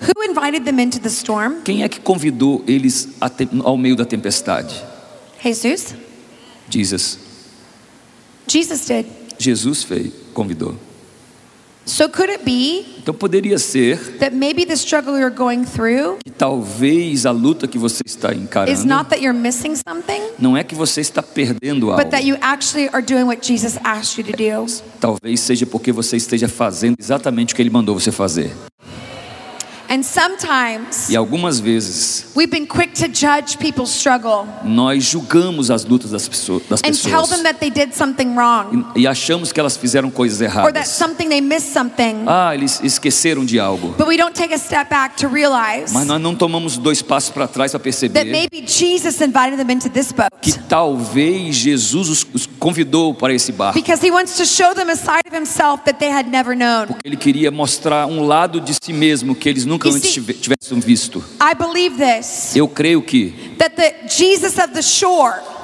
Who 0.01 0.23
invited 0.23 0.65
them 0.65 0.79
into 0.79 0.99
the 0.99 1.09
storm? 1.09 1.61
Quem 1.63 1.83
é 1.83 1.89
que 1.89 1.99
convidou 1.99 2.63
eles 2.67 3.09
ao 3.63 3.77
meio 3.77 3.95
da 3.95 4.03
tempestade? 4.03 4.83
Jesus? 5.41 5.95
Jesus. 6.69 7.19
Jesus 8.47 8.85
did. 8.85 9.05
Jesus 9.37 9.83
fez, 9.83 10.11
convidou. 10.33 10.75
So 11.85 12.07
could 12.09 12.31
it 12.31 12.43
be 12.45 12.85
Então 12.99 13.13
poderia 13.13 13.59
ser 13.59 13.97
that 14.19 14.33
maybe 14.33 14.65
the 14.65 14.73
struggle 14.73 15.19
you're 15.19 15.35
going 15.35 15.65
through 15.65 16.17
que 16.23 16.31
talvez 16.31 17.25
a 17.25 17.31
luta 17.31 17.67
que 17.67 17.77
você 17.77 18.01
está 18.05 18.31
is 18.31 18.39
encarando 18.39 18.85
not 18.85 19.09
that 19.09 19.21
you're 19.21 19.37
missing 19.37 19.75
something, 19.75 20.21
não 20.39 20.55
é 20.55 20.63
que 20.63 20.73
você 20.73 21.01
está 21.01 21.21
perdendo 21.21 21.91
algo. 21.91 22.01
but 22.01 22.09
that 22.11 22.25
you 22.25 22.37
actually 22.39 22.87
are 22.93 23.01
doing 23.05 23.23
what 23.25 23.45
Jesus 23.45 23.77
asked 23.83 24.17
you 24.17 24.23
to 24.23 24.37
do? 24.37 24.65
Talvez 25.01 25.41
seja 25.41 25.65
porque 25.65 25.91
você 25.91 26.15
esteja 26.15 26.47
fazendo 26.47 26.95
exatamente 26.97 27.53
o 27.53 27.55
que 27.55 27.61
ele 27.61 27.69
mandou 27.69 27.99
você 27.99 28.11
fazer. 28.11 28.51
And 29.89 30.01
sometimes 30.03 31.09
E 31.09 31.15
algumas 31.15 31.59
vezes 31.59 32.25
we've 32.35 32.49
been 32.51 32.65
quick 32.65 32.93
to 32.93 33.07
judge 33.07 33.57
people's 33.57 33.89
struggle 33.91 34.47
nós 34.63 35.03
julgamos 35.03 35.69
as 35.69 35.85
lutas 35.85 36.11
das 36.11 36.27
pessoas, 36.27 36.63
das 36.69 36.79
and 36.81 36.91
tell 36.91 37.21
pessoas 37.21 37.29
them 37.29 37.43
that 37.43 37.59
they 37.59 37.69
did 37.69 37.93
something 37.93 38.35
wrong 38.35 38.85
e, 38.95 39.01
e 39.01 39.07
achamos 39.07 39.51
que 39.51 39.59
elas 39.59 39.77
fizeram 39.77 40.09
coisas 40.09 40.41
or 40.41 40.47
that 40.49 40.57
erradas. 40.59 40.87
something 40.89 41.29
they 41.29 41.41
missed 41.41 41.71
something. 41.73 42.23
Ah, 42.27 42.53
eles 42.55 42.79
esqueceram 42.83 43.45
de 43.45 43.59
algo. 43.59 43.93
But 43.97 44.07
we 44.07 44.17
don't 44.17 44.33
take 44.33 44.53
a 44.53 44.57
step 44.57 44.89
back 44.89 45.17
to 45.17 45.27
realize 45.27 45.93
Mas 45.93 46.05
nós 46.07 46.19
não 46.21 46.35
tomamos 46.35 46.77
dois 46.77 47.01
passos 47.01 47.29
para 47.29 47.47
trás 47.47 47.71
para 47.71 47.79
that 47.79 47.83
perceber 47.83 48.25
maybe 48.25 48.63
Jesus 48.65 49.21
invited 49.21 49.57
them 49.57 49.71
into 49.71 49.89
this 49.89 50.11
boat 50.11 50.29
que 50.41 50.53
talvez 50.67 51.55
Jesus 51.55 52.09
os, 52.09 52.27
os 52.33 52.49
convidou 52.59 53.13
para 53.13 53.33
esse 53.33 53.51
barco. 53.51 53.79
because 53.79 54.05
he 54.05 54.11
wants 54.11 54.35
to 54.37 54.45
show 54.45 54.73
them 54.73 54.89
a 54.89 54.95
side 54.95 55.23
of 55.27 55.35
himself 55.35 55.83
that 55.85 55.99
they 55.99 56.09
had 56.11 56.27
never 56.29 56.55
known. 56.55 56.87
Ele 57.03 57.15
queria 57.17 57.51
mostrar 57.51 58.07
um 58.07 58.25
lado 58.25 58.59
de 58.59 58.73
si 58.81 58.91
mesmo 58.93 59.35
que 59.35 59.47
eles 59.49 59.65
nunca 59.73 59.87
You 59.89 59.95
antes 59.95 60.13
see- 60.13 60.33
tivessem 60.33 60.79
visto. 60.79 61.23
I 61.41 61.53
believe 61.55 61.95
this 61.97 62.55
Eu 62.55 62.67
creio 62.67 63.01
que 63.01 63.33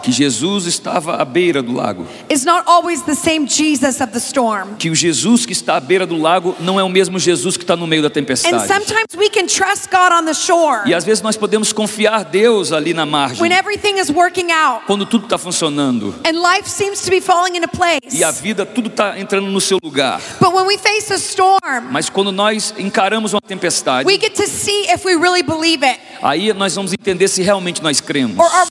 que 0.02 0.12
Jesus 0.12 0.66
estava 0.66 1.16
à 1.16 1.26
beira 1.26 1.62
do 1.62 1.74
lago, 1.74 2.06
is 2.30 2.44
not 2.46 2.64
always 2.68 3.02
the 3.04 3.16
same 3.16 3.48
Jesus 3.48 4.00
of 4.02 4.08
the 4.12 4.20
storm. 4.20 4.76
que 4.78 4.90
o 4.90 4.96
Jesus 4.96 5.46
que 5.46 5.54
está 5.54 5.78
à 5.78 5.80
beira 5.80 6.06
do 6.06 6.18
lago 6.18 6.56
não 6.60 6.80
é 6.80 6.84
o 6.84 6.90
mesmo 6.90 7.20
Jesus 7.20 7.58
que 7.58 7.64
está 7.64 7.76
no 7.76 7.88
meio 7.88 8.02
da 8.02 8.08
And 8.08 8.12
tempestade. 8.12 8.68
sometimes 8.68 9.06
we 9.18 9.30
can 9.30 9.46
trust 9.48 9.90
God 9.92 10.12
on 10.12 10.26
the 10.26 10.34
shore 10.34 10.82
E 10.90 10.94
às 10.94 11.04
vezes 11.04 11.22
nós 11.22 11.36
podemos 11.38 11.72
confiar 11.74 12.24
Deus 12.26 12.72
ali 12.72 12.94
na 12.94 13.06
margem, 13.06 13.42
when 13.42 13.52
everything 13.52 14.00
is 14.00 14.10
working 14.10 14.52
out 14.52 14.86
quando 14.86 15.06
tudo 15.06 15.26
está 15.26 15.38
funcionando 15.38 16.14
and 16.26 16.34
life 16.42 16.70
seems 16.70 17.02
to 17.02 17.10
be 17.10 17.22
falling 17.22 17.56
into 17.58 17.68
place. 17.68 18.00
e 18.12 18.24
a 18.24 18.32
vida 18.32 18.66
tudo 18.66 18.88
está 18.90 19.20
entrando 19.20 19.48
no 19.48 19.62
seu 19.62 19.78
lugar. 19.84 20.22
But 20.40 20.54
when 20.54 20.66
we 20.66 20.78
face 20.78 21.12
a 21.12 21.18
storm, 21.18 21.90
Mas 21.92 22.10
quando 22.10 22.32
nós 22.32 22.74
encaramos 22.78 23.34
uma 23.34 23.42
tempestade, 23.42 24.06
we 24.08 24.18
get 24.20 24.34
to 24.36 24.48
see 24.48 24.88
if 24.92 25.06
we 25.06 25.16
really 25.16 25.44
believe 25.44 25.86
it 25.86 26.00
aí 26.22 26.52
nós 26.54 26.76
vamos 26.76 26.92
entender 26.94 27.28
se 27.28 27.42
realmente 27.42 27.82
nós 27.82 28.00
cremos 28.02 28.38
or 28.38 28.68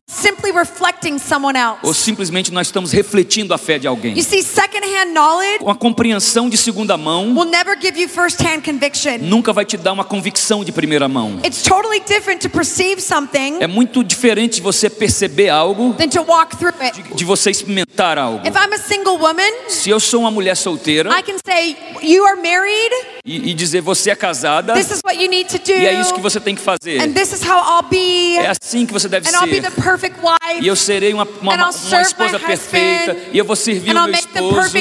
simply 0.48 0.52
reflecting 0.58 1.18
someone 1.18 1.56
ou 1.82 1.88
else. 1.90 2.00
simplesmente 2.02 2.52
nós 2.52 2.68
estamos 2.68 2.92
refletindo 2.92 3.52
a 3.54 3.58
fé 3.58 3.78
de 3.78 3.86
alguém. 3.86 4.16
You 4.16 4.22
see, 4.22 4.42
secondhand 4.42 5.12
knowledge 5.12 5.62
Uma 5.62 5.74
compreensão 5.74 6.48
de 6.48 6.56
segunda 6.56 6.96
mão 6.96 7.34
will 7.34 7.44
never 7.48 7.76
give 7.80 8.00
you 8.00 8.08
firsthand 8.08 8.62
conviction. 8.62 9.18
nunca 9.20 9.52
vai 9.52 9.64
te 9.64 9.76
dar 9.76 9.92
uma 9.92 10.04
convicção 10.04 10.64
de 10.64 10.72
primeira 10.72 11.08
mão. 11.08 11.38
It's 11.44 11.62
totally 11.62 12.00
different 12.00 12.40
to 12.42 12.50
perceive 12.50 13.00
something 13.00 13.58
É 13.60 13.66
muito 13.66 14.02
diferente 14.02 14.56
de 14.56 14.60
você 14.62 14.88
perceber 14.90 15.48
algo, 15.48 15.94
than 15.94 16.08
to 16.08 16.22
walk 16.22 16.56
through 16.56 16.74
it. 16.80 17.00
de 17.14 17.24
você 17.24 17.50
experimentar 17.50 18.18
algo. 18.18 18.46
If 18.46 18.54
I'm 18.54 18.72
a 18.74 18.78
single 18.78 19.18
woman, 19.18 19.50
Se 19.68 19.90
eu 19.90 20.00
sou 20.00 20.20
uma 20.20 20.30
mulher 20.30 20.56
solteira 20.56 21.10
I 21.18 21.22
can 21.22 21.36
say, 21.44 21.76
You 22.02 22.24
are 22.26 22.36
married, 22.40 22.94
e, 23.24 23.50
e 23.50 23.54
dizer 23.54 23.80
você 23.80 24.10
é 24.10 24.14
casada 24.16 24.72
this 24.74 24.90
is 24.90 25.00
what 25.04 25.20
you 25.22 25.28
need 25.28 25.48
to 25.50 25.58
do, 25.58 25.72
e 25.72 25.86
é 25.86 26.00
isso 26.00 26.14
que 26.14 26.20
você 26.20 26.40
tem 26.40 26.54
que 26.54 26.60
fazer, 26.62 27.00
and 27.02 27.12
this 27.12 27.32
is 27.32 27.42
how 27.42 27.58
I'll 27.58 27.88
be, 27.88 28.36
é 28.36 28.48
assim 28.48 28.86
que 28.86 28.92
você 28.92 29.08
deve 29.08 29.28
and 29.28 29.32
I'll 29.32 29.46
be 29.50 29.60
the 29.60 29.70
ser. 29.70 29.82
perfect 29.82 30.16
wife, 30.22 30.37
E 30.60 30.66
eu 30.66 30.74
serei 30.74 31.12
uma, 31.12 31.26
uma, 31.40 31.54
uma 31.54 32.02
esposa 32.02 32.38
perfeita. 32.38 33.16
E 33.32 33.38
eu 33.38 33.44
vou 33.44 33.54
servir 33.56 33.94
o 33.94 34.04
meu 34.04 34.14
esposo. 34.14 34.76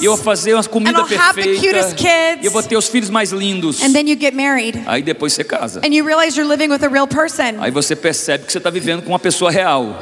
E 0.00 0.04
eu 0.04 0.16
vou 0.16 0.24
fazer 0.24 0.54
uma 0.54 0.64
comida 0.64 1.04
perfeita. 1.04 1.60
cutest 1.60 1.94
kids. 1.96 2.42
E 2.42 2.46
eu 2.46 2.50
vou 2.50 2.62
ter 2.62 2.76
os 2.76 2.88
filhos 2.88 3.10
mais 3.10 3.30
lindos. 3.30 3.82
and 3.82 3.92
then 3.92 4.08
you 4.08 4.16
get 4.18 4.34
married, 4.34 4.82
Aí 4.86 5.02
depois 5.02 5.32
você 5.32 5.44
casa. 5.44 5.80
and 5.84 5.92
you 5.94 6.04
realize 6.04 6.36
you're 6.38 6.48
living 6.48 6.72
with 6.72 6.84
a 6.84 6.88
real 6.88 7.06
person 7.06 7.60
Aí 7.60 7.70
você 7.70 7.94
percebe 7.94 8.46
que 8.46 8.52
você 8.52 8.58
está 8.58 8.70
vivendo 8.70 9.02
com 9.02 9.10
uma 9.10 9.18
pessoa 9.18 9.50
real. 9.50 9.98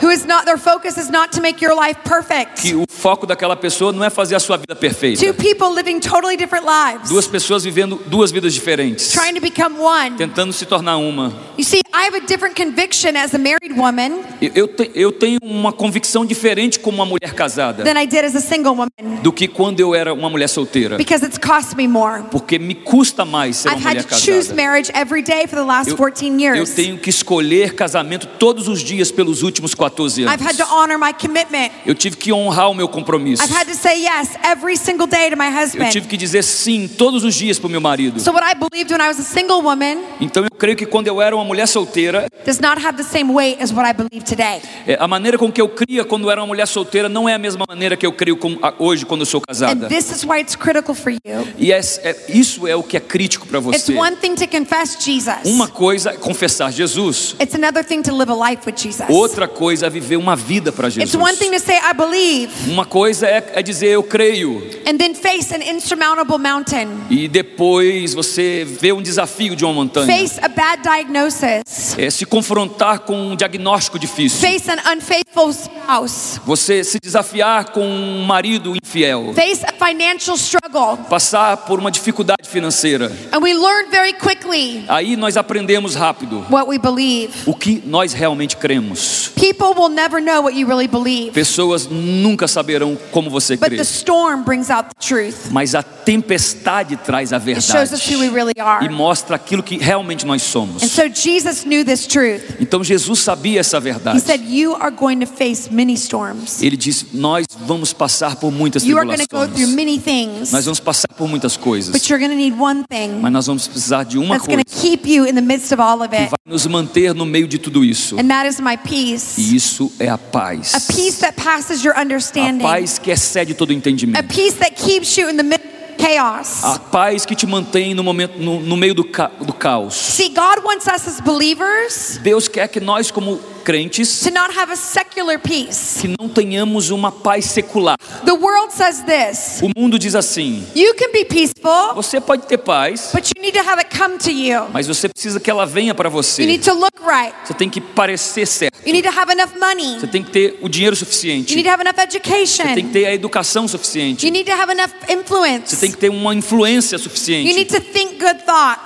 Que 2.56 2.74
o 2.74 2.84
foco 2.88 3.26
daquela 3.26 3.56
pessoa 3.56 3.92
não 3.92 4.04
é 4.04 4.10
fazer 4.10 4.34
a 4.34 4.40
sua 4.40 4.56
vida 4.56 4.74
perfeita. 4.76 5.24
Two 5.24 5.34
people 5.34 5.74
living 5.74 6.00
totally 6.00 6.36
different 6.36 6.64
lives. 6.66 7.08
Duas 7.08 7.26
pessoas 7.26 7.64
vivendo 7.64 8.00
duas 8.06 8.30
vidas 8.30 8.54
diferentes, 8.54 9.10
trying 9.12 9.34
to 9.34 9.40
become 9.40 9.78
one. 9.78 10.16
tentando 10.16 10.52
se 10.52 10.64
tornar 10.64 10.96
uma. 10.96 11.32
You 11.58 11.64
see, 11.64 11.80
I 11.94 12.06
have 12.06 12.16
a 12.16 12.20
different 12.20 12.54
conviction 12.56 13.16
as 13.16 13.34
a 13.34 13.38
married 13.38 13.74
woman 13.76 14.22
Eu, 14.40 14.50
eu, 14.54 14.68
te- 14.84 14.90
eu 14.94 15.12
tenho 15.12 15.38
uma 15.42 15.72
convicção 15.72 16.24
diferente 16.24 16.78
como 16.78 16.98
uma 16.98 17.04
mulher 17.06 17.34
casada 17.34 17.84
than 17.84 18.00
I 18.00 18.06
did 18.06 18.24
as 18.24 18.34
a 18.36 18.40
single 18.40 18.72
woman 18.74 18.88
do 19.22 19.32
que 19.32 19.46
quando 19.48 19.80
eu 19.80 19.94
era 19.94 20.12
uma 20.12 20.28
mulher 20.30 20.48
solteira, 20.48 20.96
because 20.96 21.24
it's 21.24 21.38
cost 21.38 21.74
me 21.76 21.86
more. 21.88 22.22
porque 22.30 22.58
me 22.58 22.74
custa 22.74 23.24
mais 23.24 23.56
ser 23.58 23.68
uma 23.68 23.76
I've 23.78 23.86
had 23.86 23.94
mulher 23.94 24.04
to 24.04 24.14
choose 24.14 24.48
casada. 24.48 24.54
marriage 24.62 24.92
every 24.94 25.22
day 25.22 25.46
for 25.46 25.56
the 25.58 25.64
last 25.64 25.90
Eu, 25.90 25.96
14 25.96 26.26
eu 26.28 26.38
years. 26.40 26.70
tenho 26.70 26.98
que 26.98 27.10
escolher 27.10 27.74
casamento 27.74 28.26
todos 28.38 28.68
os 28.68 28.80
dias 28.80 29.10
pelos 29.10 29.42
últimos 29.42 29.74
14 29.74 30.22
I've 30.22 30.30
had 30.42 30.54
anos. 30.54 30.56
to 30.58 30.64
honor 30.74 30.98
my 30.98 31.12
commitment. 31.12 31.70
Eu 31.86 31.94
tive 31.94 32.16
que 32.16 32.32
honrar 32.32 32.70
o 32.70 32.74
meu 32.74 32.88
compromisso. 32.88 33.42
I've 33.42 33.54
had 33.54 33.66
to 33.66 33.74
say 33.76 34.02
yes 34.04 34.30
every 34.44 34.76
single 34.76 35.06
day 35.06 35.30
to 35.30 35.36
my 35.36 35.52
Eu 35.52 35.90
tive 35.90 36.08
que 36.08 36.16
dizer 36.16 36.42
sim 36.42 36.88
todos 36.88 37.24
os 37.24 37.34
dias 37.34 37.58
para 37.58 37.68
o 37.68 37.70
meu 37.70 37.80
marido. 37.80 38.20
So 38.20 38.32
what 38.32 38.44
I 38.46 38.54
believed 38.54 38.90
when 38.92 39.00
I 39.02 39.08
was 39.08 39.18
a 39.18 39.22
single 39.22 39.62
woman 39.62 39.98
Então 40.20 40.42
eu 40.44 40.50
creio 40.50 40.76
que 40.76 40.86
quando 40.86 41.06
eu 41.08 41.20
era 41.20 41.34
uma 41.34 41.44
mulher 41.44 41.66
solteira, 41.66 42.26
does 42.44 42.58
not 42.58 42.84
have 42.84 42.96
the 42.96 43.04
same 43.04 43.32
weight 43.32 43.62
as 43.62 43.70
what 43.72 43.88
I 43.88 43.92
believe 43.92 44.24
today. 44.24 44.60
É, 44.86 44.96
a 44.98 45.06
maneira 45.08 45.38
com 45.38 45.50
que 45.50 45.60
eu 45.60 45.68
cria 45.68 46.04
quando 46.04 46.30
era 46.30 46.40
uma 46.40 46.46
mulher 46.46 46.66
solteira 46.66 47.08
não 47.08 47.28
é 47.28 47.34
a 47.34 47.38
mesma 47.38 47.64
maneira 47.68 47.96
que 47.96 48.06
eu 48.06 48.12
creio 48.12 48.36
com- 48.36 48.58
hoje 48.78 49.04
quando 49.06 49.20
eu 49.22 49.26
sou 49.26 49.40
casada. 49.40 49.88
this 49.88 50.10
is 50.10 50.24
why 50.24 50.40
it's 50.40 50.56
critical 50.56 50.94
for 50.94 51.10
you. 51.12 51.18
E 51.58 51.72
é- 51.72 51.78
é- 52.02 52.16
isso 52.28 52.66
é 52.66 52.74
o 52.76 52.82
que 52.82 52.96
é 52.96 53.00
crítico 53.00 53.46
para 53.46 53.58
It's 53.58 53.82
você. 53.86 53.94
one 53.94 54.16
thing 54.16 54.34
to 54.34 54.46
confess 54.48 54.96
Jesus. 55.00 55.36
Uma 55.44 55.68
coisa 55.68 56.10
é 56.10 56.16
confessar 56.16 56.72
Jesus, 56.72 57.36
It's 57.40 57.54
another 57.54 57.84
thing 57.84 58.02
to 58.02 58.14
live 58.14 58.30
a 58.30 58.50
life 58.50 58.62
with 58.66 58.76
Jesus. 58.76 59.08
outra 59.08 59.46
coisa 59.48 59.86
é 59.86 59.90
viver 59.90 60.16
uma 60.16 60.34
vida 60.36 60.72
para 60.72 60.88
It's 60.88 61.14
one 61.14 61.36
thing 61.36 61.50
Jesus. 61.52 61.62
to 61.62 61.66
say 61.66 61.76
I 61.78 61.94
believe 61.94 62.52
Uma 62.70 62.84
coisa 62.84 63.26
é, 63.26 63.52
é 63.54 63.62
dizer 63.62 63.88
eu 63.88 64.02
creio 64.02 64.62
and 64.86 64.96
then 64.96 65.14
face 65.14 65.54
an 65.54 65.62
insurmountable 65.62 66.38
mountain. 66.38 66.88
e 67.10 67.28
depois 67.28 68.14
você 68.14 68.66
vê 68.68 68.92
um 68.92 69.02
desafio 69.02 69.54
de 69.54 69.64
uma 69.64 69.72
montanha. 69.72 70.06
Face 70.06 70.38
a 70.42 70.48
bad 70.48 70.82
diagnosis. 70.82 71.96
É 71.98 72.10
se 72.10 72.24
confrontar 72.26 73.00
com 73.00 73.14
um 73.32 73.36
diagnóstico 73.36 73.98
difícil. 73.98 74.40
Face 74.40 74.51
an 74.68 74.78
unfaithful 74.96 75.50
spouse. 75.52 76.40
Você 76.44 76.84
se 76.84 76.98
desafiar 77.02 77.70
com 77.72 77.80
um 77.86 78.24
marido 78.24 78.74
infiel. 78.76 79.32
Face 79.34 79.64
a 79.64 79.72
financial 79.86 80.36
struggle. 80.36 80.96
Passar 81.08 81.56
por 81.58 81.78
uma 81.78 81.90
dificuldade 81.90 82.48
financeira. 82.48 83.10
And 83.32 83.38
we 83.40 83.54
learn 83.54 83.90
very 83.90 84.12
quickly 84.12 84.84
Aí 84.88 85.16
nós 85.16 85.36
aprendemos 85.36 85.94
rápido 85.94 86.44
what 86.50 86.68
we 86.68 86.78
believe. 86.78 87.32
o 87.46 87.54
que 87.54 87.82
nós 87.86 88.12
realmente 88.12 88.56
cremos. 88.56 89.30
People 89.36 89.74
will 89.80 89.88
never 89.88 90.20
know 90.20 90.42
what 90.42 90.56
you 90.56 90.66
really 90.66 90.86
believe, 90.88 91.32
Pessoas 91.32 91.86
nunca 91.88 92.46
saberão 92.46 92.96
como 93.10 93.30
você 93.30 93.56
but 93.56 93.68
crê. 93.68 93.76
the 93.76 93.82
storm 93.82 94.42
brings 94.44 94.70
out 94.70 94.88
the 94.88 94.94
truth. 95.00 95.50
Mas 95.50 95.74
a 95.74 95.82
tempestade 95.82 96.96
traz 96.96 97.32
a 97.32 97.36
It 97.36 97.60
shows 97.62 97.92
us 97.92 98.06
who 98.06 98.18
we 98.20 98.28
verdade 98.28 98.34
really 98.34 98.52
are. 98.60 98.84
e 98.84 98.88
mostra 98.88 99.36
aquilo 99.36 99.62
que 99.62 99.78
realmente 99.78 100.24
nós 100.26 100.42
somos. 100.42 100.82
And 100.82 100.88
so 100.88 101.02
Jesus 101.08 101.64
knew 101.64 101.84
this 101.84 102.06
truth. 102.06 102.42
Então 102.60 102.82
Jesus 102.84 103.20
sabia 103.20 103.60
essa 103.60 103.78
He 103.78 103.80
verdade. 103.80 104.20
Said, 104.42 104.52
You 104.52 104.74
are 104.74 104.90
going 104.90 105.20
to 105.20 105.26
face 105.26 105.70
many 105.70 105.96
storms. 105.96 106.62
Ele 106.62 106.76
disse: 106.76 107.06
Nós 107.12 107.46
vamos 107.66 107.92
passar 107.92 108.36
por 108.36 108.50
muitas 108.52 108.84
You 108.84 108.96
are 108.98 109.06
going 109.06 109.18
to 109.18 109.26
go 109.30 109.46
through 109.46 109.54
tribulações. 109.54 109.74
many 109.76 109.98
things, 109.98 110.52
Nós 110.52 110.64
vamos 110.64 110.80
passar 110.80 111.08
por 111.16 111.28
muitas 111.28 111.56
coisas. 111.56 111.92
but 111.92 112.08
you're 112.08 112.18
going 112.18 112.30
to 112.30 112.36
need 112.36 112.58
one 112.58 112.84
thing 112.90 113.20
Mas 113.20 113.32
nós 113.32 113.46
vamos 113.46 113.66
precisar 113.66 114.04
de 114.04 114.18
uma 114.18 114.34
that's 114.36 114.46
coisa 114.46 114.64
to 114.64 114.80
keep 114.80 115.06
you 115.08 115.26
in 115.26 115.34
the 115.34 115.40
midst 115.42 115.72
of 115.72 115.80
all 115.80 116.00
of 116.02 116.08
que 116.08 116.16
it. 116.16 116.30
vai 116.30 116.38
nos 116.52 116.66
manter 116.66 117.14
no 117.14 117.24
meio 117.26 117.46
de 117.46 117.58
tudo 117.58 117.84
isso. 117.84 118.18
And 118.18 118.28
that 118.28 118.48
is 118.48 118.60
my 118.60 118.76
peace. 118.76 119.40
E 119.40 119.54
isso 119.56 119.90
é 119.98 120.08
a 120.08 120.18
paz. 120.18 120.74
A 120.74 120.80
peace 120.92 121.18
that 121.20 121.34
passes 121.40 121.82
your 121.84 121.94
A 121.96 122.02
understanding. 122.02 122.62
paz 122.62 122.98
que 122.98 123.10
excede 123.10 123.54
todo 123.54 123.70
A 123.70 123.74
entendimento. 123.74 124.26
peace 124.28 124.56
that 124.58 124.74
keeps 124.76 125.16
you 125.16 125.28
in 125.30 125.36
the 125.36 125.42
midst 125.42 125.64
of 125.66 125.72
chaos. 125.98 126.64
A 126.64 126.78
paz 126.78 127.24
que 127.24 127.34
te 127.36 127.46
mantém 127.46 127.94
no 127.94 128.02
momento 128.02 128.38
no, 128.38 128.58
no 128.60 128.76
meio 128.76 128.94
do, 128.94 129.04
ca, 129.04 129.28
do 129.40 129.52
caos. 129.52 129.94
See, 129.94 130.30
God 130.30 130.64
wants 130.64 130.86
us 130.86 131.06
as 131.06 131.20
believers 131.20 132.18
Deus 132.22 132.48
quer 132.48 132.68
que 132.68 132.80
nós 132.80 133.10
como 133.10 133.38
crentes 133.62 134.20
to 134.20 134.30
not 134.30 134.56
have 134.56 134.72
a 134.72 134.76
secular 134.76 135.38
peace. 135.38 136.00
que 136.00 136.08
não 136.18 136.28
tenhamos 136.28 136.90
uma 136.90 137.10
paz 137.12 137.46
secular. 137.46 137.96
The 138.24 138.32
world 138.32 138.72
says 138.72 139.02
this 139.04 139.60
O 139.62 139.70
mundo 139.78 139.98
diz 139.98 140.14
assim: 140.14 140.64
you 140.74 140.94
can 140.94 141.10
be 141.12 141.24
peaceful, 141.24 141.94
você 141.94 142.20
pode 142.20 142.46
ter 142.46 142.58
paz, 142.58 143.10
but 143.14 143.26
you 143.36 143.42
need 143.42 143.56
to 143.58 143.68
have 143.68 143.78
it 143.78 143.96
come 143.96 144.18
to 144.18 144.30
you. 144.30 144.68
mas 144.72 144.86
você 144.86 145.08
precisa 145.08 145.38
que 145.40 145.50
ela 145.50 145.64
venha 145.66 145.94
para 145.94 146.08
You 146.08 146.12
você. 146.12 146.44
need 146.46 146.64
to 146.64 146.74
look 146.74 146.92
right. 147.04 147.34
Você 147.44 147.54
tem 147.54 147.68
que 147.70 147.80
parecer 147.80 148.46
certo. 148.46 148.72
You 148.86 148.92
need 148.92 149.08
to 149.08 149.16
have 149.18 149.30
enough 149.32 149.52
money. 149.60 149.98
Você 150.00 150.06
tem 150.06 150.22
que 150.22 150.30
ter 150.30 150.58
o 150.60 150.68
dinheiro 150.68 150.94
You 150.94 150.98
suficiente. 150.98 151.54
need 151.54 151.68
to 151.68 151.72
have 151.72 151.82
enough 151.82 151.92
Você 152.02 152.74
tem 152.74 152.86
que 152.86 152.92
ter 152.92 153.06
a 153.06 153.14
educação 153.14 153.68
suficiente. 153.68 154.26
You 154.26 154.32
need 154.32 154.50
to 154.50 154.56
have 154.56 154.72
enough 154.72 154.90
Você 155.06 155.12
influence. 155.14 155.76
tem 155.76 155.90
que 155.90 155.96
ter 155.96 156.08
uma 156.08 156.34
influência 156.34 156.96
You 156.96 156.98
need 157.00 157.10
suficiente. 157.10 157.64
to 157.66 157.80
think 157.80 158.14
good 158.18 158.40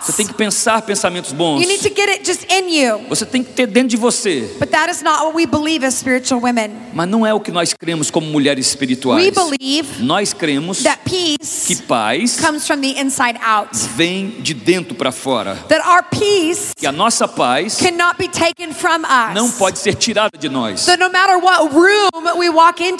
Você 0.04 0.12
tem 0.12 0.26
que 0.26 0.34
pensar 0.34 0.82
pensamentos 0.82 1.32
bons. 1.32 1.60
You 1.62 1.68
need 1.68 1.82
to 1.82 1.94
get 1.94 2.08
it 2.10 2.26
just 2.26 2.44
in 2.50 2.68
you. 2.70 3.00
Você 3.08 3.24
tem 3.24 3.42
que 3.42 3.52
ter 3.52 3.66
dentro 3.66 3.88
de 3.88 3.96
você. 3.96 4.50
But 4.66 4.72
that 4.72 4.90
is 4.90 5.02
not 5.02 5.24
what 5.24 5.34
we 5.34 5.46
believe 5.46 5.84
as 5.86 5.94
spiritual 5.94 6.40
women. 6.40 6.70
Mas 6.92 7.08
não 7.08 7.24
é 7.24 7.32
o 7.32 7.38
que 7.40 7.52
nós 7.52 7.72
cremos 7.72 8.10
como 8.10 8.26
mulheres 8.26 8.66
We 8.66 8.70
espirituais. 8.70 9.30
believe 9.34 10.02
Nós 10.02 10.32
cremos 10.32 10.82
that 10.82 10.98
que 11.04 11.36
peace 11.38 11.82
paz 11.86 12.40
comes 12.40 12.66
from 12.66 12.80
the 12.80 13.00
inside 13.00 13.38
out. 13.44 13.68
vem 13.96 14.30
de 14.40 14.52
dentro 14.54 14.94
para 14.94 15.12
fora. 15.12 15.54
That 15.68 15.86
our 15.88 16.02
peace 16.02 16.72
Que 16.76 16.86
a 16.86 16.92
nossa 16.92 17.28
paz 17.28 17.76
cannot 17.76 18.16
be 18.18 18.28
taken 18.28 18.72
from 18.72 19.02
não 19.34 19.46
us. 19.46 19.54
pode 19.54 19.78
ser 19.78 19.94
tirada 19.94 20.36
de 20.38 20.48
nós. 20.48 20.80
So 20.80 20.96
no 20.96 21.10
matter 21.10 21.38
what 21.38 21.72
room 21.72 22.38
we 22.38 22.48
walk 22.50 22.80
Não 22.82 22.90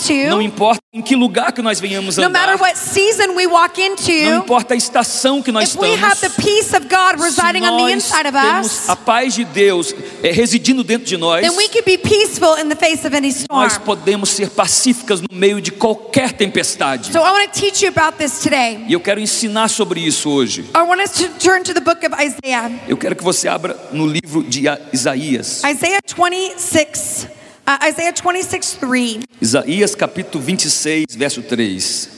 into, 0.40 0.42
importa 0.42 0.80
em 0.92 1.02
que 1.02 1.16
lugar 1.16 1.52
que 1.52 1.60
nós 1.62 1.80
venhamos 1.80 2.16
no 2.16 2.30
matter 2.30 2.54
andar. 2.54 2.60
what 2.60 2.78
season 2.78 3.34
we 3.34 3.46
walk 3.46 3.78
Não 3.78 3.86
into, 3.92 4.12
importa 4.12 4.74
a 4.74 4.76
estação 4.76 5.42
que 5.42 5.50
nós 5.52 5.74
if 5.74 5.80
we 5.80 5.92
have 5.94 6.20
the 6.20 6.26
estamos. 6.28 6.36
peace 6.44 6.76
of 6.76 6.86
God 6.88 7.18
Se 7.18 7.24
residing 7.24 7.66
on 7.66 7.76
the 7.76 7.82
nós 7.82 7.92
inside 7.94 8.28
of 8.28 8.32
temos 8.38 8.66
us, 8.66 8.88
a 8.88 8.96
paz 8.96 9.34
de 9.34 9.44
Deus 9.44 9.94
é, 10.22 10.30
residindo 10.30 10.82
dentro 10.84 11.06
de 11.06 11.16
nós, 11.16 11.42
then 11.56 11.64
we 11.64 11.68
can 11.68 11.82
be 11.84 11.96
peaceful 11.96 12.54
in 12.54 12.68
the 12.68 12.76
face 12.76 13.04
of 13.04 13.14
any 13.14 13.30
storm. 13.32 13.62
nós 13.62 13.78
podemos 13.78 14.30
ser 14.30 14.50
pacíficas 14.50 15.20
no 15.20 15.28
meio 15.30 15.60
de 15.60 15.70
qualquer 15.70 16.32
tempestade. 16.32 17.12
So 17.12 17.20
I 17.20 17.32
want 17.32 17.52
to 17.52 17.60
teach 17.60 17.82
you 17.82 17.88
about 17.88 18.18
this 18.18 18.40
today. 18.40 18.84
E 18.86 18.92
eu 18.92 19.00
quero 19.00 19.20
ensinar 19.20 19.68
sobre 19.68 20.00
isso 20.00 20.28
hoje. 20.30 20.64
I 20.74 20.82
want 20.82 21.00
us 21.02 21.12
to 21.12 21.28
turn 21.38 21.62
to 21.64 21.74
the 21.74 21.80
book 21.80 22.04
of 22.04 22.14
Isaiah. 22.14 22.70
Eu 22.86 22.96
quero 22.96 23.16
que 23.16 23.24
você 23.24 23.48
abra 23.48 23.76
no 23.92 24.06
livro 24.06 24.42
de 24.42 24.64
Isaías. 24.92 25.62
Isaiah 25.64 26.00
26, 26.06 27.28
uh, 27.66 27.88
Isaiah 27.88 28.12
26, 28.12 28.78
3. 28.80 29.18
Isaías 29.40 29.94
capítulo 29.94 30.42
26, 30.42 31.06
verso 31.16 31.42
3. 31.42 32.16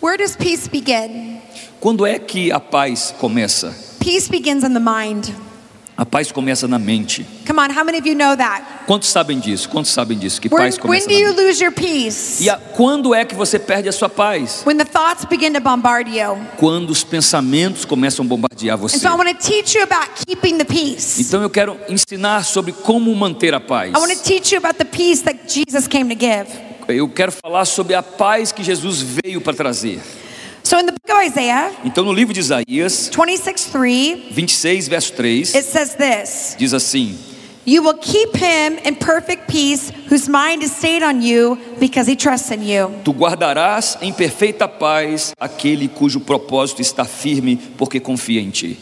Where 0.00 0.16
does 0.16 0.36
peace 0.36 0.68
begin? 0.68 1.40
Quando 1.80 2.06
é 2.06 2.18
que 2.18 2.52
a 2.52 2.60
paz 2.60 3.14
começa? 3.18 3.74
Peace 3.98 4.28
begins 4.28 4.64
in 4.64 4.72
the 4.72 4.80
mind. 4.80 5.47
A 5.98 6.06
paz 6.06 6.30
começa 6.30 6.68
na 6.68 6.78
mente. 6.78 7.26
Come 7.44 7.58
on, 7.58 7.76
how 7.76 7.84
many 7.84 7.98
of 7.98 8.08
you 8.08 8.14
know 8.14 8.36
that? 8.36 8.64
Quantos 8.86 9.08
sabem 9.08 9.40
disso? 9.40 9.68
Quantos 9.68 9.90
sabem 9.90 10.16
disso? 10.16 10.40
Que 10.40 10.48
paz 10.48 10.76
when 10.76 10.80
começa 10.80 11.08
do 11.08 11.12
na 11.12 11.18
you 11.18 11.28
mente. 11.34 11.40
lose 11.42 11.60
your 11.60 11.72
peace? 11.72 12.40
E 12.40 12.48
a, 12.48 12.56
quando 12.56 13.12
é 13.12 13.24
que 13.24 13.34
você 13.34 13.58
perde 13.58 13.88
a 13.88 13.92
sua 13.92 14.08
paz? 14.08 14.62
When 14.64 14.76
the 14.76 14.84
thoughts 14.84 15.24
begin 15.24 15.52
to 15.54 15.60
bombard 15.60 16.08
you. 16.08 16.38
Quando 16.56 16.90
os 16.90 17.02
pensamentos 17.02 17.84
começam 17.84 18.24
a 18.24 18.28
bombardear 18.28 18.76
And 18.76 18.80
você. 18.80 18.96
so 19.00 19.08
I 19.08 19.16
want 19.16 19.28
to 19.28 19.44
teach 19.44 19.76
you 19.76 19.82
about 19.82 20.08
keeping 20.24 20.56
the 20.58 20.64
peace. 20.64 21.20
Então 21.20 21.42
eu 21.42 21.50
quero 21.50 21.76
ensinar 21.88 22.44
sobre 22.44 22.70
como 22.70 23.12
manter 23.16 23.52
a 23.52 23.58
paz. 23.58 23.92
I 23.92 23.98
want 23.98 24.12
to 24.12 24.22
teach 24.22 24.54
you 24.54 24.58
about 24.58 24.78
the 24.78 24.84
peace 24.84 25.24
that 25.24 25.52
Jesus 25.52 25.88
came 25.88 26.14
to 26.14 26.20
give. 26.24 26.46
Eu 26.86 27.08
quero 27.08 27.32
falar 27.32 27.64
sobre 27.64 27.96
a 27.96 28.04
paz 28.04 28.52
que 28.52 28.62
Jesus 28.62 29.02
veio 29.02 29.40
para 29.40 29.52
trazer. 29.52 30.00
So 30.68 30.78
in 30.78 30.84
the 30.84 30.92
book 30.92 31.16
of 31.16 31.24
Isaiah 31.24 31.72
Então 31.82 32.04
no 32.04 32.12
livro 32.12 32.34
de 32.34 32.40
Isaías 32.40 33.08
26, 33.10 33.64
3, 33.72 34.28
26, 34.32 34.88
verso 34.88 35.14
3, 35.14 35.54
it 35.54 35.64
says 35.64 35.94
this. 35.94 36.56
diz 36.58 36.74
assim: 36.74 37.16
You 37.64 37.82
will 37.82 37.96
keep 37.96 38.36
him 38.36 38.78
in 38.84 38.96
perfect 38.96 39.46
peace 39.50 39.90
whose 40.10 40.28
mind 40.28 40.62
is 40.62 40.70
stayed 40.72 41.02
on 41.02 41.22
you 41.22 41.56
because 41.80 42.06
he 42.06 42.14
trusts 42.14 42.50
in 42.50 42.62
you. 42.64 42.90
Tu 43.02 43.14
guardarás 43.14 43.96
em 44.02 44.12
perfeita 44.12 44.68
paz 44.68 45.32
aquele 45.40 45.88
cujo 45.88 46.20
propósito 46.20 46.82
está 46.82 47.06
firme, 47.06 47.56
porque 47.78 47.98
confia 47.98 48.42
em 48.42 48.50
ti. 48.50 48.76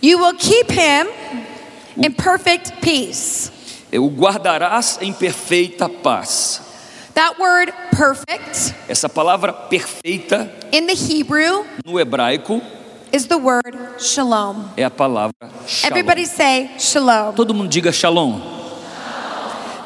You 0.00 0.20
will 0.20 0.36
keep 0.36 0.70
him 0.70 1.08
in 1.96 2.12
perfect 2.12 2.74
peace. 2.80 3.50
O 3.92 4.08
guardarás 4.08 5.00
em 5.02 5.12
perfeita 5.12 5.88
paz. 5.88 6.71
That 7.14 7.38
word 7.38 7.72
perfect 7.92 8.74
Essa 8.88 9.08
palavra 9.08 9.52
perfeita 9.52 10.50
in 10.72 10.86
the 10.86 10.94
Hebrew 10.94 11.64
no 11.84 11.92
hebraico 11.98 12.62
is 13.12 13.26
the 13.26 13.36
word 13.36 13.76
shalom. 13.98 14.70
é 14.76 14.84
a 14.84 14.90
palavra 14.90 15.34
shalom. 15.66 15.92
Everybody 15.92 16.24
say 16.26 16.70
shalom. 16.78 17.34
Todo 17.34 17.52
mundo 17.52 17.68
diga 17.70 17.92
shalom. 17.92 18.40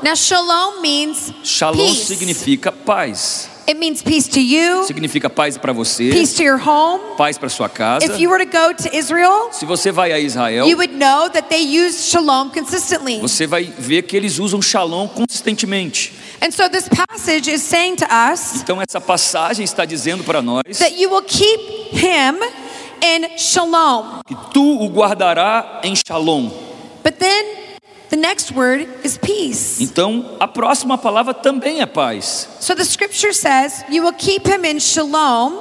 Now, 0.02 0.14
shalom 0.14 0.83
means 0.83 1.33
Shalom 1.42 1.78
peace. 1.88 2.04
significa 2.06 2.71
paz. 2.71 3.49
It 3.66 3.76
means 3.78 4.00
peace 4.02 4.28
to 4.28 4.40
you, 4.40 4.85
Significa 4.85 5.28
paz 5.28 5.59
para 5.59 5.73
você, 5.73 6.11
peace 6.12 6.35
to 6.37 6.45
your 6.45 6.59
home. 6.59 7.00
paz 7.16 7.37
para 7.37 7.49
sua 7.49 7.68
casa. 7.68 8.06
If 8.06 8.21
you 8.21 8.30
were 8.30 8.38
to 8.38 8.45
go 8.49 8.73
to 8.73 8.97
Israel, 8.97 9.50
Se 9.52 9.64
você 9.66 9.90
vai 9.90 10.12
a 10.12 10.21
Israel, 10.21 10.68
you 10.68 10.76
would 10.76 10.92
know 10.95 11.28
that 11.30 11.49
they 11.49 11.62
use 11.62 12.09
shalom 12.09 12.50
consistently. 12.50 13.18
você 13.18 13.45
vai 13.49 13.64
ver 13.64 14.02
que 14.02 14.16
eles 14.16 14.38
usam 14.38 14.62
shalom 14.62 15.09
consistentemente. 15.09 16.12
And 16.40 16.50
so 16.52 16.68
this 16.68 16.88
passage 16.88 17.48
is 17.50 17.62
saying 17.62 17.96
to 17.96 18.06
us 18.06 18.60
Então 18.62 18.80
essa 18.80 19.00
passagem 19.00 19.64
está 19.64 19.84
dizendo 19.84 20.22
para 20.22 20.42
nós 20.42 20.62
that 20.78 20.94
you 21.00 21.10
will 21.10 21.22
keep 21.24 21.60
him 21.96 22.36
in 23.02 23.38
shalom. 23.38 24.20
que 24.26 24.34
tu 24.52 24.62
o 24.82 24.88
guardará 24.88 25.80
em 25.82 25.94
Shalom. 25.96 26.50
But 27.02 27.18
then 27.18 27.44
the 28.10 28.16
next 28.16 28.52
word 28.54 28.86
is 29.04 29.16
peace. 29.18 29.80
Então, 29.82 30.36
a 30.40 30.46
próxima 30.48 30.98
palavra 30.98 31.32
também 31.32 31.80
é 31.80 31.86
paz. 31.86 32.48
So 32.60 32.74
the 32.74 32.84
scripture 32.84 33.32
says, 33.32 33.84
You 33.88 34.02
will 34.04 34.14
keep 34.14 34.46
him 34.48 34.64
in 34.64 34.78
shalom. 34.80 35.52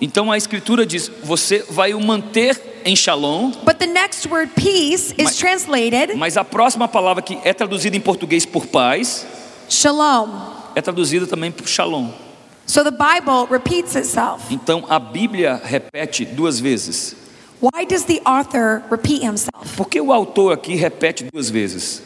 Então 0.00 0.30
a 0.30 0.36
escritura 0.36 0.86
diz: 0.86 1.10
você 1.24 1.64
vai 1.68 1.92
o 1.94 2.00
manter 2.00 2.80
em 2.84 2.94
Shalom, 2.94 3.50
But 3.64 3.78
the 3.78 3.86
next 3.86 4.28
word, 4.28 4.52
peace, 4.54 5.12
is 5.18 5.24
Mas- 5.24 5.36
translated 5.36 6.14
mas 6.16 6.36
a 6.36 6.44
próxima 6.44 6.86
palavra 6.86 7.20
que 7.22 7.36
é 7.42 7.52
traduzida 7.52 7.96
em 7.96 8.00
português 8.00 8.46
por 8.46 8.66
paz 8.66 9.26
shalom. 9.68 10.28
é 10.74 10.80
traduzida 10.80 11.26
também 11.26 11.50
por 11.50 11.66
Shalom. 11.66 12.10
So 12.66 12.84
the 12.84 12.90
Bible 12.90 13.46
repeats 13.50 13.94
itself. 13.96 14.44
Então 14.50 14.84
a 14.88 14.98
Bíblia 14.98 15.60
repete 15.62 16.24
duas 16.24 16.60
vezes. 16.60 17.16
Why 17.60 17.84
does 17.86 18.04
the 18.04 18.20
author 18.24 18.82
repeat 18.90 19.24
himself? 19.24 19.76
Por 19.76 19.88
que 19.88 20.00
o 20.00 20.12
autor 20.12 20.52
aqui 20.52 20.76
repete 20.76 21.24
duas 21.32 21.50
vezes? 21.50 22.02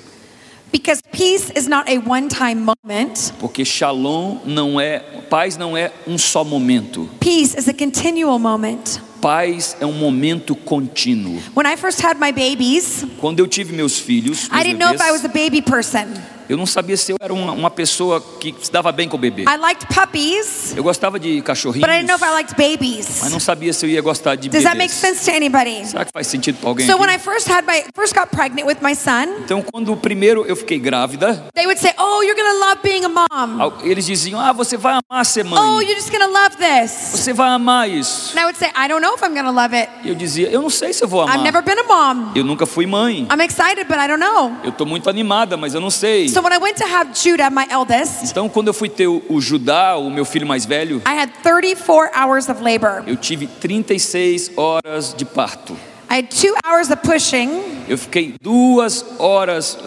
Because 0.73 1.03
peace 1.13 1.53
is 1.55 1.69
not 1.69 1.87
a 1.91 1.99
one 1.99 2.29
time 2.29 2.55
moment, 2.65 3.33
Porque 3.39 3.63
Shalom 3.63 4.39
não 4.47 4.81
é, 4.81 5.01
paz 5.29 5.59
não 5.59 5.77
é 5.77 5.93
um 6.07 6.17
só 6.17 6.43
momento. 6.43 7.07
peace 7.21 7.55
is 7.59 7.69
a 7.69 7.75
continual 7.75 8.39
moment. 8.39 8.99
Paz 9.21 9.77
é 9.81 9.85
um 9.85 9.93
momento 9.93 10.57
contínuo. 10.57 11.39
When 11.55 11.67
I 11.67 11.77
first 11.77 12.03
had 12.03 12.19
my 12.19 12.33
babies, 12.33 13.05
Quando 13.21 13.41
eu 13.41 13.47
tive 13.47 13.75
meus 13.75 13.99
filhos, 13.99 14.49
meus 14.49 14.61
I 14.61 14.65
didn't 14.65 14.79
know 14.79 14.95
if 14.95 15.03
I 15.03 15.13
was 15.13 15.25
a 15.25 15.29
baby 15.29 15.61
person. 15.61 16.07
Eu 16.49 16.57
não 16.57 16.67
sabia 16.67 16.97
se 16.97 17.13
eu 17.13 17.17
era 17.21 17.33
uma, 17.33 17.53
uma 17.53 17.71
pessoa 17.71 18.21
que 18.41 18.55
se 18.61 18.71
dava 18.71 18.91
bem 18.93 19.09
com 19.09 19.17
o 19.17 19.21
bebê. 19.21 19.43
I 19.43 19.57
liked 19.59 19.87
puppies, 19.95 20.75
Eu 20.77 20.83
gostava 20.83 21.19
de 21.19 21.41
cachorrinhos, 21.43 21.87
but 21.87 21.91
I 21.95 21.99
didn't 22.01 22.09
know 22.09 22.17
if 22.17 22.23
I 22.23 22.33
liked 22.35 22.55
babies. 22.57 23.19
mas 23.23 23.33
não 23.33 23.41
sabia 23.41 23.73
se 23.73 23.85
eu 23.87 23.91
ia 23.91 24.01
gostar 24.01 24.35
de 24.37 24.49
Does 24.49 24.63
that 24.65 24.77
make 24.77 24.93
bebês. 24.95 25.17
sense 25.19 25.31
to 25.31 25.37
anybody? 25.37 25.87
Será 25.87 26.05
que 26.05 26.13
faz 26.13 26.27
sentido 26.27 26.59
para 26.59 26.69
alguém 26.69 26.87
So 26.87 26.97
when 26.99 27.09
I 27.11 27.15
aqui? 27.15 27.25
first 27.25 27.49
had 27.51 27.65
my 27.67 27.83
first 27.95 28.15
got 28.15 28.29
pregnant 28.31 28.67
with 28.67 28.79
my 28.83 28.95
son, 28.95 29.27
Então, 29.45 29.63
quando 29.63 29.97
primeiro 29.97 30.45
eu 30.47 30.57
fiquei 30.57 30.79
grávida, 30.79 31.47
they 31.55 31.67
would 31.67 31.81
say, 31.81 31.93
"Oh, 31.99 32.23
you're 32.23 32.35
gonna 32.41 32.67
love 32.67 32.81
being 32.83 33.05
a 33.05 33.09
mom. 33.09 33.61
al- 33.61 33.79
eles 33.83 34.07
diziam: 34.07 34.39
Ah, 34.41 34.53
você 34.53 34.77
vai 34.77 34.99
amar 35.09 35.25
ser 35.25 35.45
Oh, 35.47 35.51
mãe. 35.51 35.85
you're 35.87 35.95
just 35.95 36.11
gonna 36.11 36.27
love 36.27 36.57
this." 36.57 36.91
Você 37.13 37.33
vai 37.33 37.49
amar 37.51 37.89
isso. 37.89 38.37
And 38.37 38.41
I 38.41 38.45
would 38.45 38.59
say, 38.59 38.69
"I 38.69 38.89
don't 38.89 39.01
know 39.01 39.15
if 39.15 39.23
I'm 39.23 39.35
gonna 39.35 39.51
love 39.51 39.75
it. 39.77 39.89
E 40.05 40.09
eu 40.09 40.15
dizia: 40.15 40.49
Eu 40.51 40.61
não 40.63 40.71
sei 40.71 40.93
se 40.93 41.03
eu 41.05 41.09
vou 41.09 41.23
I've 41.25 41.39
never 41.43 41.63
amar. 41.63 41.63
been 41.63 41.81
a 41.81 41.85
mom. 42.15 42.33
Eu 42.35 42.45
nunca 42.45 42.67
fui 42.67 42.87
mãe. 42.87 43.27
I'm 43.33 43.43
excited, 43.45 43.85
but 43.87 43.97
I 43.99 44.09
don't 44.09 44.21
know." 44.21 44.53
Eu 44.65 44.71
estou 44.71 44.87
muito 44.87 45.09
animada, 45.09 45.57
mas 45.57 45.75
eu 45.75 45.81
não 45.81 45.91
sei. 45.91 46.29
So 46.33 46.41
when 46.41 46.53
I 46.53 46.59
went 46.59 46.79
to 46.79 46.87
have 46.87 47.13
Judah, 47.13 47.51
my 47.51 47.67
eldest, 47.71 48.31
Então, 48.31 48.49
quando 48.49 48.69
eu 48.69 48.75
fui 48.75 48.89
ter 48.89 49.07
o, 49.07 49.23
o 49.29 49.39
Judá, 49.41 49.97
o 49.99 50.09
meu 50.11 50.25
filho 50.25 50.47
mais 50.47 50.65
velho, 50.65 51.03
I 51.07 51.13
had 51.15 51.31
34 51.43 52.11
hours 52.19 52.49
of 52.49 52.63
labor. 52.63 53.03
eu 53.07 53.17
tive 53.17 53.47
36 53.47 54.53
horas 54.57 55.13
de 55.15 55.25
parto. 55.27 55.77
I 56.11 56.17
had 56.21 56.29
two 56.31 56.55
hours 56.67 56.91
of 56.91 57.03
pushing, 57.03 57.85
Eu 57.89 57.99
fiquei 57.99 58.35
duas 58.41 59.05
horas 59.19 59.79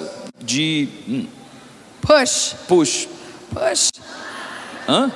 de 0.43 0.87
hum, 1.07 1.27
push, 2.01 2.53
push. 2.67 3.07
push. 3.51 3.89
Hã? 4.87 5.11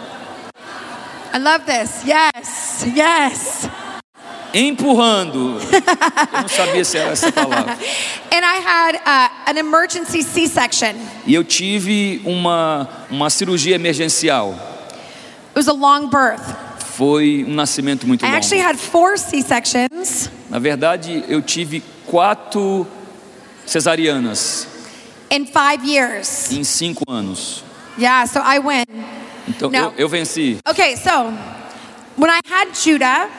I 1.32 1.38
love 1.38 1.64
this. 1.66 2.04
Yes, 2.06 2.86
yes. 2.96 3.70
Empurrando. 4.54 5.60
Eu 6.34 6.42
não 6.42 6.48
sabia 6.50 6.84
se 6.86 6.98
era 6.98 7.12
essa 7.12 7.32
palavra. 7.32 7.74
And 8.32 8.44
I 8.44 8.60
had 8.64 8.96
uh, 8.96 9.52
an 9.52 9.58
emergency 9.58 10.24
C-section. 10.24 10.96
E 11.26 11.34
eu 11.34 11.44
tive 11.44 12.22
uma, 12.26 12.88
uma 13.10 13.30
cirurgia 13.30 13.76
emergencial. 13.76 14.52
It 15.50 15.56
was 15.56 15.68
a 15.68 15.74
long 15.74 16.10
birth. 16.10 16.42
Foi 16.98 17.46
um 17.48 17.54
nascimento 17.54 18.06
muito 18.06 18.26
I 18.26 18.30
actually 18.30 18.62
longo. 18.62 18.70
had 18.74 18.78
four 18.80 19.18
C-sections 19.18 20.30
Na 20.50 20.60
verdade, 20.60 21.24
eu 21.28 21.42
tive 21.42 21.82
quatro 22.06 22.86
cesarianas 23.66 24.68
in 25.32 25.46
five 25.46 25.84
years. 25.86 26.52
em 26.52 26.64
cinco 26.64 27.04
anos. 27.10 27.64
Yeah, 27.98 28.26
so 28.26 28.40
I 28.40 28.60
win. 28.60 28.86
Então 29.48 29.70
Não. 29.70 29.92
eu, 29.92 29.94
eu 29.98 30.10
venci. 30.10 30.58
Okay, 30.68 30.96
so 30.96 31.32
when 32.18 32.30
I 32.30 32.40
had 32.50 32.74
Judah, 32.74 33.30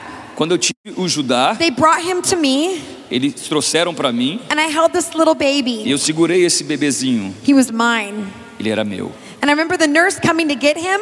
Quando 0.41 0.53
eu 0.53 0.59
tive 0.59 0.75
o 0.97 1.07
Judá, 1.07 1.55
they 1.55 1.71
brought 1.71 2.01
him 2.01 2.23
to 2.23 2.35
me, 2.35 2.81
eles 3.11 3.35
trouxeram 3.47 3.93
para 3.93 4.11
mim 4.11 4.41
and 4.49 4.59
I 4.59 4.75
held 4.75 4.91
this 4.91 5.11
little 5.15 5.35
e 5.39 5.61
baby. 5.63 5.91
eu 5.91 5.99
segurei 5.99 6.47
esse 6.47 6.65
bebezinho. 6.65 7.35
He 7.47 7.53
was 7.53 7.71
mine. 7.71 8.25
Ele 8.59 8.71
era 8.71 8.83
meu. 8.83 9.13
And 9.43 9.49
I 9.49 9.51
remember 9.51 9.77
the 9.77 9.87
nurse 9.87 10.19
coming 10.19 10.49
to 10.49 10.59
get 10.59 10.79
him, 10.79 10.99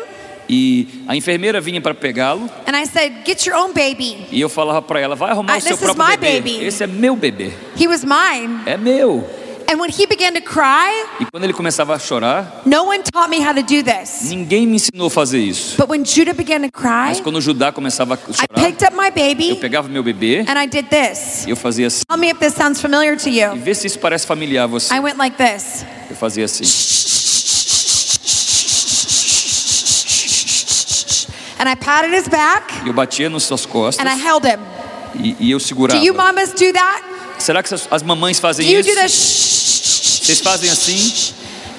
E 0.50 1.04
a 1.06 1.14
enfermeira 1.14 1.60
vinha 1.60 1.80
para 1.80 1.94
pegá-lo 1.94 2.50
and 2.66 2.76
I 2.76 2.84
said, 2.84 3.12
Get 3.24 3.46
your 3.46 3.56
own 3.56 3.68
baby. 3.72 4.26
e 4.32 4.40
eu 4.40 4.48
falava 4.48 4.82
para 4.82 4.98
ela: 4.98 5.14
vai 5.14 5.30
arrumar 5.30 5.54
Ah, 5.54 5.58
o 5.58 5.60
seu 5.60 5.76
this 5.76 5.86
is 5.88 5.94
próprio 5.94 6.18
bebê. 6.18 6.40
baby. 6.40 6.64
Esse 6.64 6.82
é 6.82 6.88
meu 6.88 7.14
bebê. 7.14 7.52
He 7.80 7.86
was 7.86 8.02
mine. 8.02 8.62
É 8.66 8.76
meu. 8.76 9.24
And 9.70 9.78
when 9.78 9.90
he 9.90 10.06
began 10.06 10.32
to 10.32 10.40
cry, 10.40 10.90
E 11.20 11.26
quando 11.30 11.44
ele 11.44 11.52
começava 11.52 11.94
a 11.94 11.98
chorar, 11.98 12.62
no 12.64 12.84
one 12.84 13.02
taught 13.02 13.28
me 13.28 13.38
how 13.38 13.52
to 13.54 13.60
do 13.62 13.82
this. 13.82 14.22
ninguém 14.22 14.66
me 14.66 14.76
ensinou 14.76 15.08
a 15.08 15.10
fazer 15.10 15.40
isso. 15.40 15.76
But 15.76 15.90
when 15.90 16.02
Judah 16.06 16.32
began 16.32 16.62
to 16.62 16.72
cry, 16.72 17.08
Mas 17.08 17.20
quando 17.20 17.38
Judá 17.38 17.70
começava 17.70 18.14
a 18.14 18.16
I 18.16 18.34
chorar, 18.34 18.64
picked 18.66 18.82
up 18.86 18.96
my 18.96 19.08
eu 19.08 19.12
baby 19.12 19.56
pegava 19.56 19.86
meu 19.88 20.02
bebê 20.02 20.42
and 20.48 20.58
I 20.58 20.66
did 20.66 20.86
this. 20.88 21.44
e 21.46 21.50
eu 21.50 21.56
fazia 21.56 21.88
assim. 21.88 22.02
Tell 22.08 22.16
me 22.18 22.30
if 22.30 22.38
this 22.38 22.54
sounds 22.54 22.80
familiar 22.80 23.14
to 23.18 23.28
E 23.28 23.40
you. 23.42 23.56
vê 23.56 23.74
se 23.74 23.86
isso 23.86 23.98
parece 23.98 24.26
familiar 24.26 24.64
a 24.64 24.66
você. 24.66 24.94
I 24.94 25.00
went 25.00 25.18
like 25.18 25.36
this. 25.36 25.84
Eu 26.08 26.16
fazia 26.16 26.46
assim. 26.46 26.64
And 31.60 31.68
I 31.68 31.74
patted 31.74 32.14
his 32.14 32.28
back 32.28 32.72
E 32.84 32.88
eu 32.88 32.94
batia 32.94 33.28
nas 33.28 33.42
suas 33.42 33.66
costas 33.66 34.04
and 34.04 34.08
I 34.08 34.16
held 34.16 34.46
him. 34.46 34.60
e, 35.20 35.36
e 35.40 35.50
eu 35.50 35.58
Do 35.58 35.64
segurava. 35.64 36.02
you 36.02 36.14
mamas 36.14 36.52
do 36.52 36.72
that? 36.72 37.02
Será 37.38 37.62
que 37.62 37.72
as, 37.74 37.86
as 37.90 38.02
mamães 38.02 38.38
Do 38.38 38.40
fazem 38.42 38.70
you 38.70 38.80
isso? 38.80 38.88
do 38.88 38.94
the? 38.96 39.08
Vocês 40.28 40.40
fazem 40.40 40.68
assim? 40.68 41.32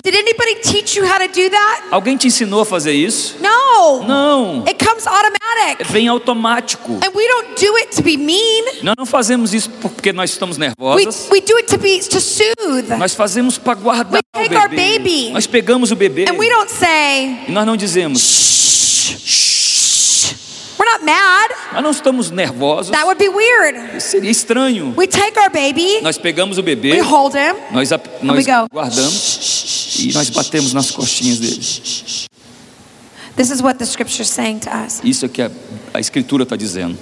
Did 0.03 0.15
anybody 0.15 0.55
teach 0.63 0.97
you 0.97 1.05
how 1.05 1.19
to 1.19 1.27
do 1.27 1.49
that? 1.51 1.83
Alguém 1.91 2.17
te 2.17 2.25
ensinou 2.25 2.61
a 2.61 2.65
fazer 2.65 2.93
isso? 2.93 3.35
No. 3.39 4.01
Não. 4.07 4.63
It 4.67 4.83
comes 4.83 5.05
automatic. 5.05 5.85
Vem 5.91 6.07
automático. 6.07 6.93
And 6.93 7.11
we 7.13 7.27
don't 7.27 7.63
do 7.63 7.75
it 7.77 7.95
to 7.95 8.01
be 8.01 8.17
mean. 8.17 8.65
Nós 8.81 8.95
não 8.97 9.05
fazemos 9.05 9.53
isso 9.53 9.69
porque 9.81 10.11
nós 10.11 10.31
estamos 10.31 10.57
We, 10.57 10.65
nervosas. 10.65 11.27
we 11.31 11.41
do 11.41 11.57
it 11.57 11.67
to 11.67 11.77
be 11.77 11.99
to 11.99 12.19
soothe. 12.19 12.89
Nós 12.97 13.13
fazemos 13.13 13.59
para 13.59 13.75
guardar 13.75 14.19
We 14.33 14.39
o 14.39 14.49
take 14.49 14.55
our 14.55 14.67
bebê. 14.67 14.97
baby. 14.97 15.29
Nós 15.29 15.45
pegamos 15.45 15.91
o 15.91 15.95
bebê 15.95 16.25
And 16.27 16.33
we 16.33 16.49
don't 16.49 16.71
say, 16.71 17.41
e 17.47 17.51
nós 17.51 17.67
não 17.67 17.77
dizemos. 17.77 18.19
We're 20.79 20.89
not 20.89 21.03
mad. 21.03 21.51
Nós 21.73 21.83
não 21.83 21.91
estamos 21.91 22.31
nervosos. 22.31 22.91
That 22.91 23.05
would 23.05 23.19
be 23.19 23.29
weird. 23.29 24.01
Seria 24.01 24.31
estranho. 24.31 24.93
We 24.97 25.07
take 25.07 25.37
our 25.37 25.49
baby, 25.49 26.01
Nós 26.01 26.17
pegamos 26.17 26.57
o 26.57 26.63
bebê, 26.63 26.93
we 26.93 27.01
hold 27.01 27.35
him, 27.35 27.55
nós, 27.71 27.89
nós 28.23 28.45
guardamos 28.71 29.95
e 29.99 30.13
nós 30.13 30.29
batemos 30.29 30.73
nas 30.73 30.91
costinhas 30.91 31.39
dele. 31.39 31.59
This 33.35 33.51
is 33.51 33.61
what 33.61 33.77
the 33.77 33.85
scripture 33.85 34.23
is 34.23 34.29
saying 34.29 34.59
to 34.59 34.69
us. 34.69 34.99
Isso 35.03 35.25
é 35.25 35.29
que 35.29 35.41
a, 35.41 35.51
a 35.93 35.99
escritura 35.99 36.43
está 36.43 36.55
dizendo. 36.55 36.97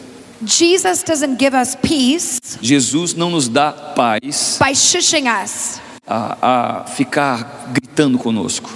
Jesus 0.46 1.02
doesn't 1.04 1.40
give 1.40 1.56
us 1.56 1.76
peace 1.76 2.40
Jesus 2.62 3.16
não 3.16 3.32
nos 3.32 3.48
dá 3.48 3.72
paz 3.72 4.60
by 4.60 4.76
shushing 4.76 5.28
us. 5.28 5.80
a, 6.08 6.82
a 6.82 6.84
ficar 6.86 7.70
gritando 7.74 8.18
conosco. 8.18 8.70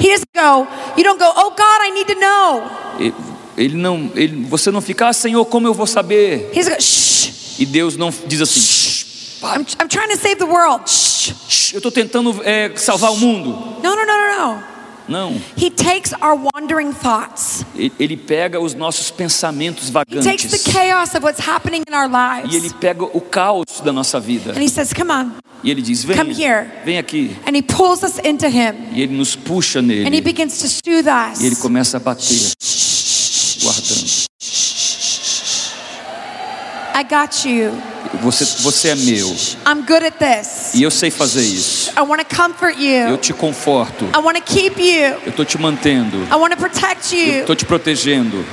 He 0.00 0.08
doesn't 0.08 0.32
go, 0.34 0.66
you 0.96 1.04
don't 1.04 1.18
go, 1.18 1.30
oh 1.36 1.50
God, 1.50 1.80
I 1.80 1.90
need 1.90 2.08
to 2.08 2.14
know. 2.18 2.70
Ele, 2.98 3.14
ele 3.56 3.76
não, 3.76 4.10
ele, 4.14 4.44
você 4.44 4.70
não 4.70 4.80
fica, 4.80 5.08
ah, 5.08 5.12
Senhor, 5.12 5.44
como 5.46 5.66
eu 5.66 5.74
vou 5.74 5.86
saber? 5.86 6.50
He 6.52 6.56
doesn't 6.62 6.74
go, 6.76 6.82
shh, 6.82 7.58
E 7.60 7.66
Deus 7.66 7.96
não 7.96 8.12
diz 8.26 8.40
assim, 8.40 8.60
"Shh, 8.60 9.04
I'm, 9.42 9.66
I'm 9.80 9.88
trying 9.88 10.08
to 10.10 10.16
save 10.18 10.36
the 10.36 10.44
world. 10.46 10.88
Shh. 10.90 11.32
shh, 11.48 11.72
eu 11.74 11.78
estou 11.78 11.90
tentando 11.92 12.40
é, 12.44 12.70
salvar 12.76 13.12
o 13.12 13.16
mundo. 13.16 13.50
No, 13.82 13.96
no, 13.96 13.96
no, 13.96 14.06
no, 14.06 14.54
no. 14.54 14.72
Não, 15.08 15.34
He 15.56 15.68
takes 15.68 16.12
our 16.22 16.38
wandering 16.54 16.92
thoughts. 16.92 17.64
ele, 17.98 18.16
pega 18.16 18.60
os 18.60 18.72
nossos 18.72 19.10
pensamentos 19.10 19.88
He 19.88 19.92
takes 19.92 20.12
the 20.48 20.56
vagantes 20.58 20.62
chaos 20.72 21.14
of 21.14 21.24
what's 21.24 21.40
happening 21.46 21.82
in 21.88 21.92
our 21.92 22.08
e 22.44 22.54
ele 22.54 22.60
lives. 22.60 22.72
pega 22.74 23.04
o 23.04 23.20
caos 23.20 23.64
da 23.84 23.92
nossa 23.92 24.20
vida 24.20 24.52
And 24.52 24.62
he 24.62 24.68
says, 24.68 24.92
come 24.92 25.10
on. 25.12 25.32
e 25.64 25.70
ele 25.72 25.82
diz, 25.82 26.04
vem, 26.04 26.16
Come 26.16 26.32
here. 26.32 26.70
vem 26.84 26.98
aqui. 26.98 27.36
And 27.46 27.56
he 27.56 27.62
pulls 27.62 28.04
us 28.04 28.18
into 28.24 28.46
him. 28.46 28.74
E 28.94 29.02
ele 29.02 29.16
nos 29.16 29.34
puxa 29.34 29.80
And 29.80 29.90
he 29.90 30.04
nele 30.04 30.20
begins 30.20 30.58
to 30.58 30.68
soothe 30.68 31.08
e 31.40 31.46
ele 31.46 31.54
us. 31.56 31.60
começa 31.60 31.96
a 31.96 32.00
bater, 32.00 32.52
guardando. 33.62 34.26
I 36.94 37.02
got 37.04 37.44
you. 37.48 37.72
Você, 38.22 38.44
você 38.62 38.88
é 38.90 38.94
meu 38.94 39.28
I'm 39.66 39.82
good 39.86 40.04
at 40.04 40.14
this. 40.18 40.74
e 40.74 40.82
eu 40.82 40.90
sei 40.90 41.10
fazer 41.10 41.42
isso. 41.42 41.90
I 41.96 42.02
want 42.02 42.20
to 42.22 42.36
comfort 42.36 42.76
Eu 42.78 43.10
you. 43.12 43.16
te 43.16 43.32
conforto. 43.32 44.04
I 44.14 44.18
want 44.18 44.36
to 44.36 44.42
keep 44.42 44.78
you. 44.78 45.16
Eu 45.24 45.30
estou 45.30 45.44
te 45.44 45.56
mantendo. 45.58 46.18
I 46.30 46.34
want 46.36 46.52
to 46.52 46.58
protect 46.58 47.14
Eu 47.14 47.18
you. 47.26 47.40
estou 47.40 47.56
te 47.56 47.64
protegendo. 47.64 48.44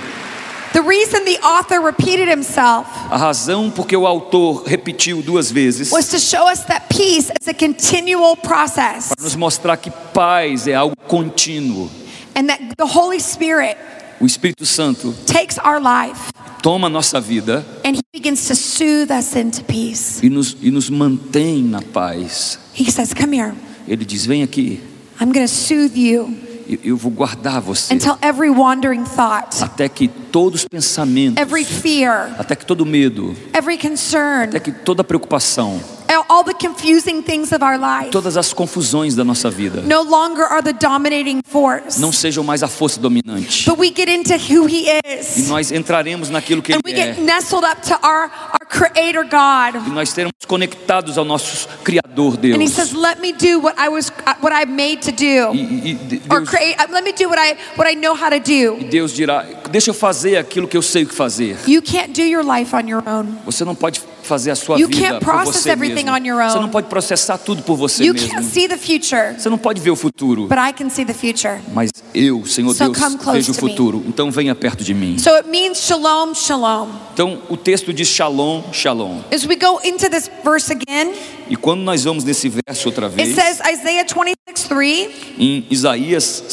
The 0.71 0.81
reason 0.81 1.25
the 1.25 1.37
author 1.41 1.81
repeated 1.83 2.29
himself 2.29 2.87
A 3.09 3.17
razão 3.17 3.69
porque 3.71 3.97
o 3.97 4.05
autor 4.05 4.63
repetiu 4.65 5.21
duas 5.23 5.51
vezes 5.51 5.91
was 5.91 6.07
to 6.09 6.19
show 6.19 6.47
us 6.49 6.59
that 6.65 6.85
peace 6.89 7.31
is 7.41 7.47
a 7.47 7.53
continual 7.55 8.37
process 8.37 9.07
para 9.09 9.23
nos 9.23 9.35
mostrar 9.35 9.75
que 9.77 9.89
paz 10.13 10.67
é 10.67 10.75
algo 10.75 10.95
contínuo. 11.07 11.89
and 12.35 12.45
that 12.47 12.61
the 12.77 12.85
Holy 12.85 13.19
Spirit 13.19 13.75
O 14.19 14.25
Espírito 14.25 14.65
Santo 14.65 15.13
takes 15.25 15.57
our 15.59 15.79
life 15.79 16.31
toma 16.61 16.89
nossa 16.89 17.21
vida 17.21 17.65
and 17.85 17.95
He 17.95 18.01
begins 18.13 18.47
to 18.47 18.55
soothe 18.55 19.11
us 19.11 19.35
into 19.35 19.63
peace. 19.63 20.19
e 20.25 20.29
nos, 20.29 20.57
e 20.61 20.71
nos 20.71 20.89
mantém 20.89 21.63
na 21.63 21.81
paz. 21.81 22.59
He 22.73 22.91
says, 22.91 23.13
Come 23.13 23.37
here. 23.37 23.53
Ele 23.87 24.05
diz: 24.05 24.25
Vem 24.25 24.43
aqui, 24.43 24.81
Eu, 26.83 26.95
vou 26.95 27.11
guardar 27.11 27.59
você 27.61 27.93
until 27.93 28.15
every 28.21 28.49
wandering 28.49 29.03
thought, 29.03 29.63
até 29.63 29.89
que 29.89 30.07
todos 30.07 30.61
os 30.61 30.67
pensamentos, 30.67 31.41
every 31.41 31.65
fear, 31.65 32.31
até 32.37 32.55
que 32.55 32.65
todo 32.65 32.85
medo, 32.85 33.35
every 33.53 33.77
concern, 33.77 34.43
até 34.49 34.59
que 34.59 34.71
toda 34.71 35.03
preocupação, 35.03 35.81
all 36.29 36.43
the 36.43 36.53
confusing 36.53 37.23
things 37.23 37.51
of 37.51 37.63
our 37.63 37.77
life 37.77 38.11
todas 38.11 38.37
as 38.37 38.53
confusões 38.53 39.15
da 39.15 39.23
nossa 39.23 39.49
vida 39.49 39.81
no 39.81 40.03
longer 40.03 40.43
are 40.43 40.61
the 40.61 40.73
dominating 40.73 41.41
force. 41.43 41.99
não 41.99 42.11
sejam 42.11 42.43
mais 42.43 42.61
a 42.61 42.67
força 42.67 42.99
dominante. 42.99 43.65
But 43.67 43.79
we 43.79 43.87
get 43.95 44.07
into 44.07 44.33
who 44.35 44.67
He 44.67 44.85
E 44.87 44.99
is. 45.19 45.47
nós 45.47 45.71
entraremos 45.71 46.29
naquilo 46.29 46.61
que 46.61 46.71
And 46.73 46.81
Ele 46.85 46.93
we 46.95 46.99
é. 47.01 47.13
get 47.13 47.23
nestled 47.23 47.65
up 47.65 47.81
to 47.87 47.95
our 48.05 48.29
Creator 48.69 49.23
God. 49.25 49.87
E 49.87 49.89
nós 49.89 50.09
seremos 50.09 50.33
conectados 50.47 51.17
ao 51.17 51.25
nosso 51.25 51.67
Criador 51.83 52.37
Deus. 52.37 52.55
And 52.55 52.61
He 52.63 52.67
says, 52.69 52.93
Let 52.93 53.19
me 53.19 53.33
do 53.33 53.59
what 53.59 53.75
I 53.79 53.89
was 53.89 54.11
what 54.41 54.53
I'm 54.53 54.75
made 54.75 55.01
to 55.01 55.09
E, 55.11 55.13
do. 55.13 55.53
e- 55.55 55.89
e 55.91 55.93
de- 55.95 56.21
Or 56.29 56.39
Deus, 56.41 56.49
create 56.49 56.75
uh, 56.79 56.85
let 56.91 57.03
me 57.03 57.11
do 57.11 57.27
what 57.27 57.39
I 57.39 57.57
what 57.75 57.89
I 57.91 57.95
know 57.95 58.13
how 58.15 58.29
to 58.29 58.35
e 58.37 58.39
do. 58.39 58.75
Deus 58.89 59.13
dirá: 59.13 59.43
Deixa 59.71 59.89
eu 59.91 59.93
fazer 59.93 60.37
aquilo 60.37 60.67
que 60.67 60.75
eu 60.77 60.81
sei 60.81 61.03
o 61.03 61.07
que 61.07 61.13
fazer. 61.15 61.57
You 61.67 61.81
can't 61.81 62.11
do 62.13 62.21
your 62.21 62.43
life 62.43 62.75
on 62.75 62.87
your 62.87 63.03
own. 63.07 63.25
Você 63.45 63.63
não 63.63 63.75
pode 63.75 64.01
fazer 64.23 64.51
a 64.51 64.55
sua 64.55 64.77
You 64.77 64.87
vida 64.87 65.01
can't 65.01 65.25
por 65.25 65.33
process 65.33 65.63
você 65.63 65.71
everything 65.71 66.03
mesmo. 66.05 66.11
on 66.11 66.25
your 66.25 66.39
own. 66.41 66.49
Você 66.51 66.59
não 66.59 66.69
pode 66.69 66.87
processar 66.87 67.37
tudo 67.39 67.63
por 67.63 67.75
você 67.75 68.03
You 68.03 68.13
mesmo. 68.13 68.29
can't 68.29 68.45
see 68.45 68.67
the 68.67 68.77
future, 68.77 69.33
Você 69.37 69.49
não 69.49 69.57
pode 69.57 69.81
ver 69.81 69.89
o 69.89 69.95
futuro. 69.95 70.47
but 70.47 70.57
I 70.59 70.71
can 70.71 70.89
see 70.89 71.03
the 71.05 71.13
future. 71.13 71.59
Mas 71.73 71.89
eu, 72.13 72.45
Senhor 72.45 72.73
So 72.75 72.89
Deus, 72.91 73.15
vejo 73.33 73.51
o 73.51 73.55
futuro. 73.55 74.03
Então 74.07 74.29
venha 74.29 74.53
perto 74.53 74.83
de 74.83 74.93
mim. 74.93 75.17
So 75.17 75.31
it 75.35 75.47
means 75.49 75.79
shalom, 75.79 76.33
shalom. 76.35 76.89
Então 77.13 77.41
o 77.49 77.57
texto 77.57 77.91
diz 77.91 78.07
shalom, 78.07 78.63
shalom. 78.71 79.21
As 79.33 79.45
we 79.45 79.55
go 79.55 79.79
into 79.83 80.09
this 80.09 80.29
verse 80.43 80.71
again, 80.71 81.11
E 81.49 81.55
quando 81.55 81.81
nós 81.81 82.03
vamos 82.03 82.23
nesse 82.23 82.47
verso 82.49 82.87
outra 82.89 83.07
it 83.07 83.15
vez, 83.15 83.33
says 83.35 83.59
Isaiah 83.67 84.05
26, 84.05 84.67
3, 84.67 85.09
em 85.39 85.65
Isaías 85.71 86.43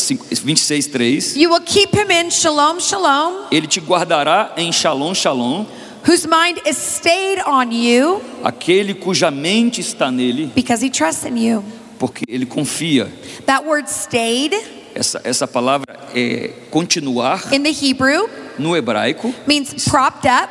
26, 0.42 0.86
3, 0.86 1.36
you 1.36 1.50
will 1.50 1.60
keep 1.62 1.94
him 1.94 2.10
in 2.10 2.30
shalom, 2.30 2.80
shalom, 2.80 3.05
ele 3.50 3.66
te 3.66 3.80
guardará 3.80 4.52
em 4.56 4.72
shalom, 4.72 5.14
shalom, 5.14 5.64
whose 6.06 6.26
mind 6.26 6.58
is 6.66 6.76
stayed 6.76 7.40
on 7.46 7.70
you 7.72 8.20
aquele 8.44 8.94
cuja 8.94 9.30
mente 9.30 9.80
está 9.80 10.10
nele, 10.10 10.52
because 10.54 10.84
he 10.84 10.90
trusts 10.90 11.24
in 11.24 11.36
you. 11.36 11.64
porque 11.98 12.24
ele 12.28 12.46
confia. 12.46 13.08
That 13.46 13.64
word 13.64 13.88
stayed 13.88 14.54
Essa, 14.94 15.20
essa 15.24 15.46
palavra 15.46 15.94
é 16.14 16.52
continuar 16.70 17.52
in 17.52 17.62
the 17.62 17.70
Hebrew 17.70 18.28
no 18.58 18.74
hebraico, 18.76 19.34
means 19.46 19.74
propped 19.88 20.26
up, 20.26 20.48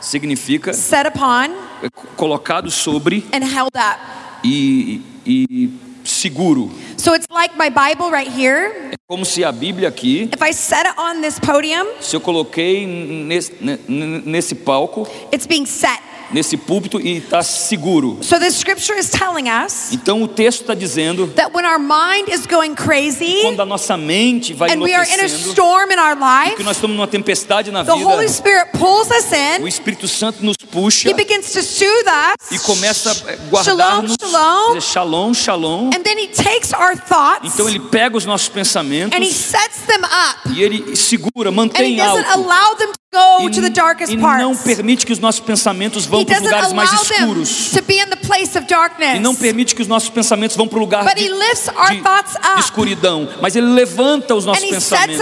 significa 0.00 0.72
set 0.72 1.06
upon, 1.06 1.54
é 1.82 1.88
colocado 2.16 2.70
sobre 2.70 3.24
and 3.32 3.44
held 3.44 3.72
up. 3.76 4.00
e, 4.42 5.00
e 5.26 5.70
seguro. 6.04 6.70
So 6.96 7.14
it's 7.14 7.26
like 7.30 7.56
my 7.56 7.68
Bible 7.70 8.10
right 8.10 8.30
here. 8.30 8.90
É 8.92 8.96
como 9.08 9.24
se 9.24 9.44
a 9.44 9.50
Bíblia 9.52 9.88
aqui, 9.88 10.30
If 10.32 10.42
I 10.42 10.52
set 10.52 10.86
it 10.86 10.98
on 10.98 11.20
this 11.20 11.38
podium, 11.38 11.86
se 12.00 12.14
eu 12.16 12.20
coloquei 12.20 12.86
nesse, 12.86 13.52
ne- 13.60 13.78
nesse 14.24 14.54
palco, 14.54 15.06
it's 15.32 15.46
being 15.46 15.66
set. 15.66 15.98
Nesse 16.30 16.56
púlpito 16.56 17.00
e 17.00 17.18
está 17.18 17.42
seguro. 17.42 18.18
So 18.22 18.38
the 18.38 18.50
scripture 18.50 18.98
is 18.98 19.08
telling 19.10 19.48
us 19.48 19.92
Então 19.92 20.22
o 20.22 20.28
texto 20.28 20.62
está 20.62 20.74
dizendo 20.74 21.26
that 21.36 21.50
when 21.54 21.64
our 21.66 21.78
mind 21.78 22.28
is 22.32 22.46
going 22.46 22.74
crazy 22.74 23.42
quando 23.42 23.60
a 23.60 23.66
nossa 23.66 23.96
mente 23.96 24.52
vai 24.52 24.70
and 24.70 24.80
we 24.82 24.94
are 24.94 25.04
in 25.06 25.12
a 25.20 25.24
enlouquecendo, 25.24 25.50
storm 25.52 25.90
in 25.92 25.98
our 25.98 26.16
life, 26.16 26.56
que 26.56 26.62
nós 26.62 26.76
estamos 26.76 26.96
numa 26.96 27.06
tempestade 27.06 27.70
na 27.70 27.84
the 27.84 27.92
Holy 27.92 28.26
vida, 28.26 28.28
Spirit 28.32 28.70
pulls 28.78 29.08
us 29.10 29.30
o 29.60 29.64
in. 29.64 29.68
Espírito 29.68 30.08
Santo 30.08 30.44
nos 30.44 30.56
puxa 30.56 31.08
He 31.08 31.14
begins 31.14 31.52
to 31.52 31.62
soothe 31.62 32.08
e 32.50 32.56
us. 32.56 32.62
começa 32.62 33.10
a 33.10 33.36
guardar-nos, 33.50 34.16
Shalom, 34.20 34.80
shalom. 34.80 34.80
shalom, 34.80 35.34
shalom. 35.34 35.86
And 35.94 36.02
then 36.02 36.18
he 36.18 36.28
takes 36.28 36.72
our 36.72 36.96
thoughts 36.96 37.52
Então 37.54 37.68
ele 37.68 37.80
pega 37.80 38.16
os 38.16 38.24
nossos 38.24 38.48
and 38.48 38.50
he 38.50 38.54
pensamentos 38.60 39.34
sets 39.36 39.80
them 39.86 40.02
up. 40.04 40.48
e 40.54 40.62
ele 40.62 40.96
segura, 40.96 41.50
mantém 41.50 41.96
doesn't 41.96 42.24
alto. 42.26 42.40
allow 42.40 42.74
them 42.76 42.88
to 42.92 42.98
go 43.12 43.50
to 43.50 43.60
the 43.60 43.66
E, 43.66 43.70
darkest 43.70 44.12
e 44.12 44.16
não 44.16 44.56
permite 44.56 45.06
que 45.06 45.12
os 45.12 45.18
nossos 45.18 45.40
pensamentos 45.40 46.04
vão 46.14 46.22
He 46.22 46.24
para 46.26 46.36
os 46.36 46.42
lugares 46.42 46.72
mais 46.72 46.92
escuros. 46.92 47.70
to 47.72 47.82
be 47.82 47.94
in 48.00 48.06
the 48.06 48.16
place 48.16 48.56
of 48.58 48.66
darkness. 48.68 49.16
E 49.16 49.20
não 49.20 49.34
permite 49.34 49.74
que 49.74 49.82
os 49.82 49.88
nossos 49.88 50.08
pensamentos 50.08 50.56
vão 50.56 50.66
para 50.68 50.76
o 50.76 50.80
lugar 50.80 51.04
But 51.04 51.16
de, 51.16 51.24
he 51.24 51.28
lifts 51.28 51.68
our 51.68 51.90
de- 51.90 52.02
thoughts 52.02 52.32
de 52.32 52.38
up. 52.48 52.60
escuridão. 52.60 53.28
Mas 53.40 53.56
ele 53.56 53.66
levanta 53.66 54.34
os 54.34 54.44
nossos 54.44 54.64
pensamentos. 54.64 55.20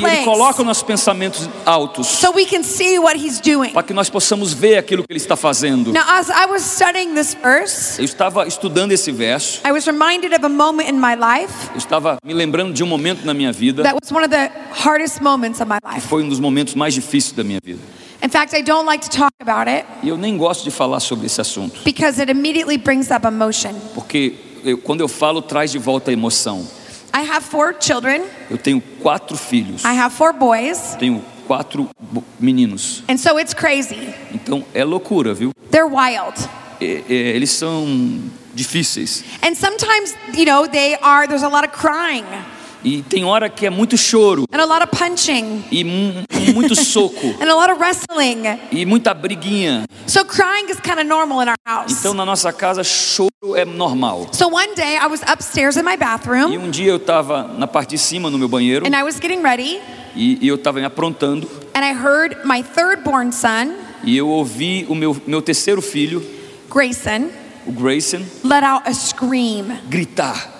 E 0.00 0.04
ele 0.04 0.24
coloca 0.24 0.60
os 0.60 0.66
nossos 0.66 0.82
pensamentos 0.82 1.48
altos. 1.66 2.06
So 2.06 2.32
we 2.34 2.44
can 2.46 2.62
see 2.62 2.98
what 2.98 3.18
he's 3.18 3.40
doing. 3.40 3.70
Para 3.70 3.82
que 3.82 3.92
nós 3.92 4.08
possamos 4.08 4.52
ver 4.52 4.78
aquilo 4.78 5.02
que 5.02 5.12
ele 5.12 5.18
está 5.18 5.36
fazendo. 5.36 5.92
Now, 5.92 6.04
as 6.08 6.28
I 6.28 6.46
was 6.50 6.62
studying 6.62 7.14
this 7.14 7.34
verse, 7.34 7.98
Eu 8.00 8.04
estava 8.04 8.46
estudando 8.46 8.92
esse 8.92 9.10
verso. 9.10 9.60
I 9.66 9.72
was 9.72 9.86
reminded 9.86 10.32
of 10.34 10.44
a 10.44 10.48
moment 10.48 10.88
in 10.88 10.94
my 10.98 11.14
life 11.14 11.52
Eu 11.72 11.78
estava 11.78 12.18
me 12.24 12.32
lembrando 12.34 12.72
de 12.72 12.82
um 12.82 12.86
momento 12.86 13.24
na 13.24 13.34
minha 13.34 13.52
vida. 13.52 13.82
that 13.82 13.94
was 14.00 14.10
one 14.12 14.24
of 14.24 14.30
the 14.30 14.50
hardest 14.82 15.20
moments 15.20 15.60
of 15.60 15.68
my 15.68 15.78
que 15.80 15.94
life. 15.94 16.06
Foi 16.08 16.22
um 16.22 16.28
dos 16.28 16.40
momentos 16.40 16.74
mais 16.74 16.94
difíceis 16.94 17.32
da 17.32 17.42
minha 17.44 17.58
vida. 17.62 17.80
In 18.24 18.30
fact, 18.30 18.54
I 18.54 18.62
don't 18.62 18.86
like 18.86 19.04
to 19.04 19.10
talk 19.10 19.32
about 19.38 19.68
it 19.68 19.84
E 20.02 20.08
eu 20.08 20.16
nem 20.16 20.38
gosto 20.38 20.64
de 20.64 20.70
falar 20.70 20.98
sobre 21.00 21.26
esse 21.26 21.40
assunto. 21.40 21.80
because 21.84 22.18
it 22.18 22.30
immediately 22.30 22.78
brings 22.78 23.10
up 23.10 23.26
emotion. 23.26 23.74
Porque 23.94 24.34
eu- 24.64 24.78
quando 24.78 25.02
eu 25.02 25.08
falo, 25.08 25.42
traz 25.42 25.70
de 25.70 25.78
volta 25.78 26.10
a 26.10 26.14
emoção. 26.14 26.66
I 27.12 27.20
have 27.30 27.42
four 27.44 27.76
children, 27.78 28.22
Eu 28.50 28.56
tenho 28.56 28.80
quatro 29.02 29.36
filhos. 29.36 29.84
I 29.84 29.96
have 29.98 30.14
four 30.14 30.32
boys, 30.32 30.96
Tenho 30.98 31.22
quatro 31.46 31.88
meninos. 32.40 33.02
and 33.08 33.18
so 33.18 33.38
it's 33.38 33.52
crazy. 33.52 34.08
Então 34.32 34.64
é 34.72 34.82
loucura, 34.84 35.34
viu? 35.34 35.52
They're 35.70 35.86
wild. 35.86 36.34
É- 36.80 37.02
é, 37.08 37.14
eles 37.36 37.50
são 37.50 37.86
difíceis. 38.54 39.22
And 39.42 39.54
sometimes, 39.54 40.14
you 40.34 40.46
know, 40.46 40.66
they 40.66 40.96
are, 41.02 41.28
there's 41.28 41.42
a 41.44 41.48
lot 41.48 41.64
of 41.68 41.72
crying 41.76 42.24
E 42.84 43.00
tem 43.02 43.24
hora 43.24 43.48
que 43.48 43.64
é 43.66 43.70
muito 43.70 43.96
choro. 43.96 44.44
and 44.52 44.60
a 44.60 44.64
lot 44.66 44.82
of 44.82 44.90
punching 44.96 45.64
E 45.70 45.82
mu- 45.82 46.22
muito 46.54 46.74
soco. 46.76 47.26
and 47.40 47.48
a 47.50 47.54
lot 47.54 47.70
of 47.72 47.80
wrestling. 47.80 48.42
E 48.70 48.84
muita 48.84 49.14
briguinha. 49.14 49.84
So 50.06 50.24
crying 50.24 50.66
is 50.70 50.78
kind 50.80 50.98
of 50.98 51.04
normal 51.06 51.40
in 51.42 51.48
our 51.48 51.56
house. 51.66 51.90
Então 51.98 52.12
na 52.12 52.26
nossa 52.26 52.52
casa, 52.52 52.84
choro 52.84 53.30
é 53.56 53.64
normal. 53.64 54.28
So 54.32 54.48
one 54.48 54.74
day 54.74 54.96
I 54.98 55.06
was 55.06 55.22
upstairs 55.22 55.76
in 55.78 55.82
my 55.82 55.94
E 55.94 55.96
bathroom 55.96 56.52
um 56.58 56.70
dia 56.70 56.90
eu 56.90 56.96
estava 56.96 57.44
na 57.56 57.66
parte 57.66 57.90
de 57.90 57.98
cima 57.98 58.28
no 58.30 58.36
meu 58.38 58.48
banheiro. 58.48 58.86
and 58.86 58.94
I 58.94 59.02
was 59.02 59.18
getting 59.18 59.40
ready 59.42 59.80
E, 60.14 60.38
e 60.42 60.46
eu 60.48 60.56
estava 60.56 60.78
me 60.78 60.84
aprontando. 60.84 61.48
and 61.74 61.82
I 61.84 61.92
heard 61.94 62.36
my 62.44 62.62
third 62.62 63.02
born 63.02 63.32
son, 63.32 63.74
E 64.04 64.14
eu 64.16 64.28
ouvi 64.28 64.84
o 64.90 64.94
meu, 64.94 65.16
meu 65.26 65.40
terceiro 65.40 65.80
filho, 65.80 66.22
Grayson, 66.70 67.30
o 67.66 67.72
Grayson, 67.72 68.20
let 68.44 68.62
out 68.62 68.82
a 68.86 68.92
scream. 68.92 69.78
gritar. 69.88 70.52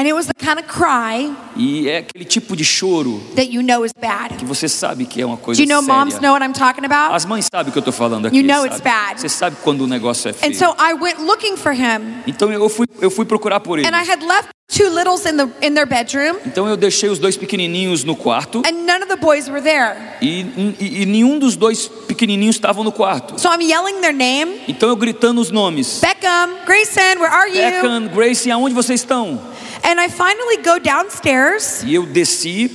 And 0.00 0.06
it 0.06 0.14
was 0.14 0.26
the 0.26 0.32
kind 0.32 0.58
of 0.58 0.66
cry 0.66 1.30
E 1.54 1.86
é 1.86 1.98
aquele 1.98 2.24
tipo 2.24 2.56
de 2.56 2.64
choro 2.64 3.20
that 3.36 3.52
you 3.52 3.62
know 3.62 3.84
is 3.84 3.92
bad. 3.92 4.34
que 4.38 4.46
você 4.46 4.66
sabe 4.66 5.04
que 5.04 5.20
é 5.20 5.26
uma 5.26 5.36
coisa 5.36 5.60
Do 5.60 5.62
you 5.62 5.68
know 5.68 5.82
moms 5.82 6.14
séria. 6.14 6.26
know 6.26 6.32
what 6.32 6.42
I'm 6.42 6.54
talking 6.54 6.86
about? 6.86 7.14
As 7.14 7.26
mães 7.26 7.46
sabem 7.52 7.68
o 7.68 7.72
que 7.72 7.76
eu 7.76 7.80
estou 7.80 7.92
falando 7.92 8.24
aqui. 8.24 8.38
You 8.38 8.42
know 8.42 8.62
sabe? 8.62 8.68
it's 8.68 8.80
bad. 8.80 9.20
Você 9.20 9.28
sabe 9.28 9.56
quando 9.62 9.82
o 9.82 9.86
negócio 9.86 10.30
é 10.30 10.32
feio. 10.32 10.50
And 10.50 10.56
so 10.56 10.74
I 10.82 10.94
went 10.94 11.18
looking 11.20 11.54
for 11.58 11.72
him 11.74 12.22
Então 12.26 12.50
eu 12.50 12.66
fui, 12.70 12.86
eu 12.98 13.10
fui 13.10 13.26
procurar 13.26 13.60
por 13.60 13.78
ele. 13.78 13.86
and 13.86 13.90
I 13.94 14.10
had 14.10 14.22
left 14.22 14.48
two 14.70 14.88
littles 14.88 15.26
in 15.26 15.36
the 15.36 15.48
in 15.60 15.74
their 15.74 15.86
bedroom 15.86 16.36
Então 16.46 16.68
eu 16.68 16.76
deixei 16.76 17.08
os 17.08 17.18
dois 17.18 17.36
pequenininhos 17.36 18.04
no 18.04 18.14
quarto 18.14 18.62
and 18.64 18.86
none 18.86 19.02
of 19.02 19.08
the 19.08 19.16
boys 19.16 19.48
were 19.48 19.60
there. 19.60 19.96
e, 20.22 20.40
e- 20.80 21.02
e 21.02 21.06
nenhum 21.06 21.38
dos 21.38 21.56
dois 21.56 21.88
pequenininhos 21.88 22.56
estavam 22.56 22.84
no 22.84 22.92
quarto. 22.92 23.38
So 23.40 23.48
I'm 23.48 23.62
yelling 23.62 24.00
their 24.00 24.14
name. 24.14 24.60
Então 24.68 24.88
eu 24.88 24.96
gritando 24.96 25.40
os 25.40 25.50
nomes. 25.50 26.00
Beckham, 26.00 26.64
Grayson, 26.64 27.18
where 27.20 27.32
are 27.32 27.48
you? 27.48 27.56
Beckham, 27.62 28.08
Gracie, 28.14 28.50
aonde 28.50 28.74
vocês 28.74 29.00
estão? 29.00 29.40
And 29.82 29.98
I 30.00 30.08
finally 30.08 30.58
go 30.62 30.78
downstairs 30.78 31.82
E 31.84 31.94
eu 31.94 32.04
desci 32.06 32.70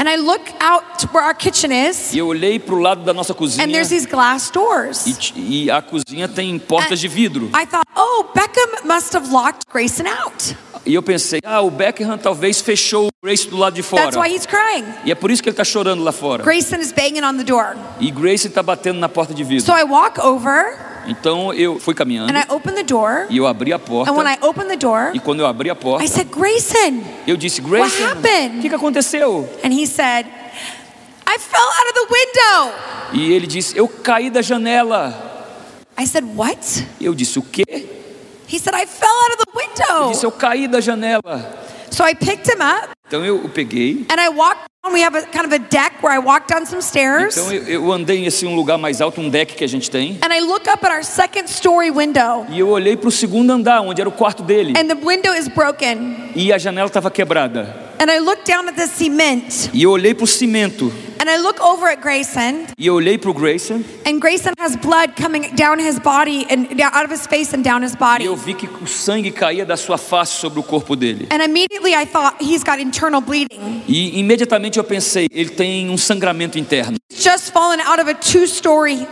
and 0.00 0.08
I 0.08 0.16
look 0.16 0.42
out 0.60 1.06
where 1.12 1.24
our 1.26 1.34
kitchen 1.34 1.70
is 1.72 2.12
e 2.14 2.18
eu 2.18 2.26
olhei 2.28 2.58
para 2.58 2.74
o 2.74 2.78
lado 2.78 3.02
da 3.02 3.12
nossa 3.12 3.34
cozinha 3.34 3.64
and 3.64 3.70
there's 3.72 3.88
these 3.88 4.06
glass 4.06 4.48
doors. 4.50 5.06
e, 5.36 5.64
e 5.66 5.70
a 5.70 5.82
cozinha 5.82 6.28
tem 6.28 6.56
portas 6.58 6.98
de 7.00 7.08
vidro. 7.08 7.50
I 7.54 7.66
thought, 7.66 7.84
oh, 7.96 8.24
Beckham 8.34 8.84
must 8.86 9.14
have 9.14 9.30
locked 9.32 9.66
Grayson 9.70 10.06
out. 10.06 10.54
E 10.86 10.94
eu 10.94 11.02
pensei, 11.02 11.40
ah, 11.44 11.60
o 11.60 11.70
Beckham 11.70 12.16
talvez 12.16 12.60
fechou 12.60 13.08
o 13.08 13.10
Grace 13.22 13.48
do 13.48 13.56
lado 13.56 13.74
de 13.74 13.82
fora. 13.82 14.04
That's 14.04 14.16
why 14.16 14.34
he's 14.34 14.46
crying. 14.46 14.84
E 15.04 15.12
é 15.12 15.14
por 15.14 15.30
isso 15.30 15.42
que 15.42 15.48
ele 15.48 15.54
está 15.54 15.64
chorando 15.64 16.02
lá 16.02 16.12
fora. 16.12 16.42
Grayson 16.42 16.76
is 16.76 16.92
banging 16.92 17.22
on 17.22 17.36
the 17.36 17.44
door. 17.44 17.76
E 18.00 18.10
Grace 18.10 18.46
está 18.46 18.62
batendo 18.62 18.98
na 18.98 19.08
porta 19.08 19.34
de 19.34 19.44
vidro. 19.44 19.66
So 19.66 19.76
I 19.76 19.84
walk 19.84 20.20
over 20.20 20.78
Então 21.06 21.52
eu 21.54 21.78
fui 21.80 21.94
caminhando 21.94 22.30
and 22.30 22.38
I 22.38 22.44
open 22.48 22.74
the 22.74 22.82
door. 22.82 23.26
e 23.30 23.36
eu 23.36 23.46
abri 23.46 23.72
a 23.72 23.78
porta. 23.78 24.10
And 24.10 24.16
when 24.16 24.26
I 24.26 24.38
open 24.40 24.66
the 24.68 24.76
door, 24.76 25.10
E 25.14 25.20
quando 25.20 25.40
eu 25.40 25.46
abri 25.46 25.70
a 25.70 25.74
porta, 25.74 26.04
I 26.04 26.08
said, 26.08 26.28
Grayson. 26.30 27.02
eu 27.26 27.36
disse, 27.36 27.60
happened? 27.60 28.58
o 28.58 28.62
que, 28.62 28.68
que 28.68 28.74
aconteceu? 28.74 29.48
And 29.64 29.72
he 29.72 29.86
said, 29.86 30.26
I 31.26 31.38
fell 31.38 31.60
out 31.60 31.88
of 31.88 31.94
the 31.94 32.06
window. 32.14 32.74
E 33.12 33.32
ele 33.32 33.46
disse, 33.46 33.76
eu 33.76 33.88
caí 33.88 34.30
da 34.30 34.42
janela. 34.42 35.26
I 35.98 36.06
said, 36.06 36.24
What? 36.36 36.86
Eu 37.00 37.14
disse, 37.14 37.38
o 37.38 37.42
quê? 37.42 37.97
He 38.48 38.58
said, 38.58 38.74
I 38.74 38.86
fell 38.86 39.08
out 39.08 39.32
of 39.32 39.44
the 39.44 39.60
Ele 39.60 39.68
disse, 40.12 40.24
window. 40.24 40.24
eu 40.24 40.32
caí 40.32 40.68
da 40.68 40.80
janela. 40.80 41.68
So 41.90 42.04
I 42.04 42.14
picked 42.14 42.46
him 42.48 42.60
up 42.60 42.90
Então 43.06 43.24
eu 43.24 43.36
o 43.44 43.48
peguei 43.48 44.06
and 44.10 44.20
I 44.20 44.28
walked 44.28 44.68
We 44.92 45.02
have 45.02 45.14
a 45.14 45.22
kind 45.22 45.44
of 45.44 45.52
a 45.52 45.58
deck 45.58 46.02
where 46.02 46.14
I 46.14 46.18
down 46.48 46.64
some 46.64 46.80
stairs. 46.80 47.36
Então 47.36 47.52
eu, 47.52 47.62
eu 47.64 47.92
andei 47.92 48.18
em 48.18 48.26
assim, 48.26 48.46
um 48.46 48.54
lugar 48.54 48.78
mais 48.78 49.00
alto, 49.00 49.20
um 49.20 49.28
deck 49.28 49.54
que 49.54 49.64
a 49.64 49.68
gente 49.68 49.90
tem. 49.90 50.18
And 50.22 50.32
I 50.32 50.40
look 50.40 50.66
up 50.70 50.82
at 50.86 50.90
our 50.92 51.04
second 51.04 51.50
story 51.50 51.90
window. 51.90 52.46
E 52.48 52.60
eu 52.60 52.68
olhei 52.68 52.96
para 52.96 53.08
o 53.08 53.12
segundo 53.12 53.50
andar, 53.50 53.82
onde 53.82 54.00
era 54.00 54.08
o 54.08 54.12
quarto 54.12 54.42
dele. 54.42 54.72
And 54.78 54.86
the 54.86 54.94
window 54.94 55.34
is 55.34 55.48
broken. 55.48 56.30
E 56.34 56.52
a 56.52 56.58
janela 56.58 56.86
estava 56.86 57.10
quebrada. 57.10 57.74
And 58.00 58.10
I 58.10 58.18
look 58.20 58.44
down 58.44 58.68
at 58.68 58.76
the 58.76 58.86
cement. 58.86 59.68
E 59.74 59.82
eu 59.82 59.90
olhei 59.90 60.14
para 60.14 60.24
o 60.24 60.28
cimento. 60.28 60.90
And 61.20 61.28
I 61.28 61.36
look 61.36 61.60
over 61.60 61.88
at 61.88 62.00
Grayson. 62.00 62.66
E 62.78 62.86
eu 62.86 62.94
olhei 62.94 63.18
para 63.18 63.30
o 63.30 63.34
Grayson. 63.34 63.82
And 64.06 64.18
Grayson 64.20 64.52
has 64.58 64.76
blood 64.76 65.14
coming 65.20 65.50
down 65.56 65.78
his 65.80 65.98
body 65.98 66.46
and 66.50 66.68
out 66.80 67.04
of 67.04 67.10
his 67.12 67.26
face 67.26 67.52
and 67.54 67.62
down 67.62 67.82
his 67.82 67.92
E 67.94 67.96
body. 67.96 68.24
eu 68.24 68.36
vi 68.36 68.54
que 68.54 68.66
o 68.82 68.86
sangue 68.86 69.30
caía 69.32 69.66
da 69.66 69.76
sua 69.76 69.98
face 69.98 70.32
sobre 70.38 70.60
o 70.60 70.62
corpo 70.62 70.94
dele. 70.96 71.26
And 71.30 71.42
immediately 71.42 71.94
I 71.94 72.04
thought 72.06 72.36
he's 72.40 72.62
got 72.62 72.78
internal 72.80 73.20
bleeding. 73.20 73.82
E 73.88 74.18
imediatamente 74.20 74.78
eu 74.78 74.84
pensei, 74.84 75.26
ele 75.32 75.50
tem 75.50 75.90
um 75.90 75.98
sangramento 75.98 76.58
interno. 76.58 76.96
Just 77.10 77.52
fallen 77.52 77.80
out 77.80 78.00
of 78.00 78.08
a 78.08 78.14
two-story 78.14 79.06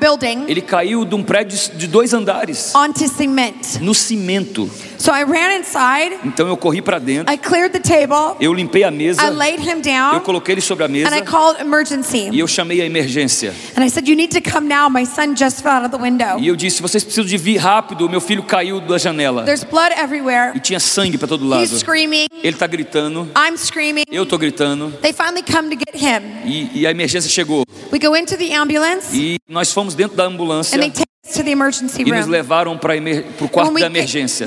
building 0.00 0.44
Ele 0.48 0.62
caiu 0.62 1.04
de 1.04 1.14
um 1.14 1.22
prédio 1.22 1.58
de 1.76 1.86
dois 1.86 2.14
andares, 2.14 2.74
onto 2.74 3.06
cement. 3.08 3.78
no 3.80 3.94
cimento. 3.94 4.70
So 4.98 5.12
I 5.12 5.22
ran 5.22 5.58
inside. 5.58 6.18
Então 6.24 6.48
eu 6.48 6.56
corri 6.56 6.82
para 6.82 6.98
dentro, 6.98 7.32
I 7.32 7.38
cleared 7.38 7.72
the 7.72 7.80
table. 7.80 8.36
eu 8.40 8.52
limpei 8.52 8.82
a 8.84 8.90
mesa, 8.90 9.22
I 9.22 9.30
laid 9.30 9.60
him 9.62 9.76
eu 9.76 9.82
down. 9.82 10.20
coloquei 10.20 10.54
ele 10.54 10.60
sobre 10.60 10.84
a 10.84 10.88
mesa 10.88 11.08
And 11.08 11.16
I 11.16 11.22
called 11.22 11.58
e 11.58 11.62
emergency. 11.62 12.30
eu 12.36 12.46
chamei 12.48 12.80
a 12.80 12.84
emergência. 12.84 13.54
And 13.76 13.84
I 13.84 13.90
said, 13.90 14.08
You 14.08 14.16
need 14.16 14.32
to 14.40 14.50
come 14.50 14.68
now. 14.68 14.90
My 14.90 15.06
son 15.06 15.36
just 15.36 15.62
fell 15.62 15.72
out 15.72 15.84
of 15.84 15.96
the 15.96 16.02
window. 16.02 16.38
E 16.38 16.48
eu 16.48 16.56
disse: 16.56 16.82
vocês 16.82 17.04
precisam 17.04 17.24
de 17.24 17.36
vir 17.36 17.58
rápido, 17.58 18.08
meu 18.08 18.20
filho 18.20 18.42
caiu 18.42 18.80
da 18.80 18.98
janela. 18.98 19.44
There's 19.44 19.64
blood 19.64 19.92
everywhere. 19.96 20.56
E 20.56 20.60
tinha 20.60 20.80
sangue 20.80 21.16
para 21.16 21.28
todo 21.28 21.46
lado. 21.46 21.62
He's 21.62 21.80
screaming. 21.80 22.26
Ele 22.42 22.54
está 22.54 22.66
gritando, 22.66 23.28
I'm 23.36 23.56
screaming. 23.56 24.04
eu 24.10 24.24
estou 24.24 24.38
gritando. 24.38 24.90
They 25.00 25.12
finally 25.12 25.42
come 25.42 25.70
to 25.70 25.76
get 25.78 25.94
him. 25.94 26.22
E, 26.44 26.80
e 26.80 26.86
a 26.86 26.90
emergência 26.90 27.30
chegou. 27.30 27.64
We 27.92 27.98
go 27.98 28.14
into 28.16 28.36
the 28.36 28.54
ambulance 28.54 29.16
E 29.16 29.38
nós 29.48 29.72
fomos 29.72 29.94
dentro 29.94 30.16
da 30.16 30.24
ambulância 30.24 30.76
and 30.76 30.80
they 30.80 30.90
take 30.90 31.06
us 31.28 31.34
to 31.36 31.42
the 31.44 31.50
emergency 31.50 32.02
e 32.02 32.04
nos 32.10 32.26
levaram 32.26 32.76
para 32.78 32.94
o 33.40 33.48
quarto 33.48 33.68
when 33.72 33.74
we, 33.74 33.80
da 33.80 33.88
get, 33.88 33.96
emergência. 33.98 34.46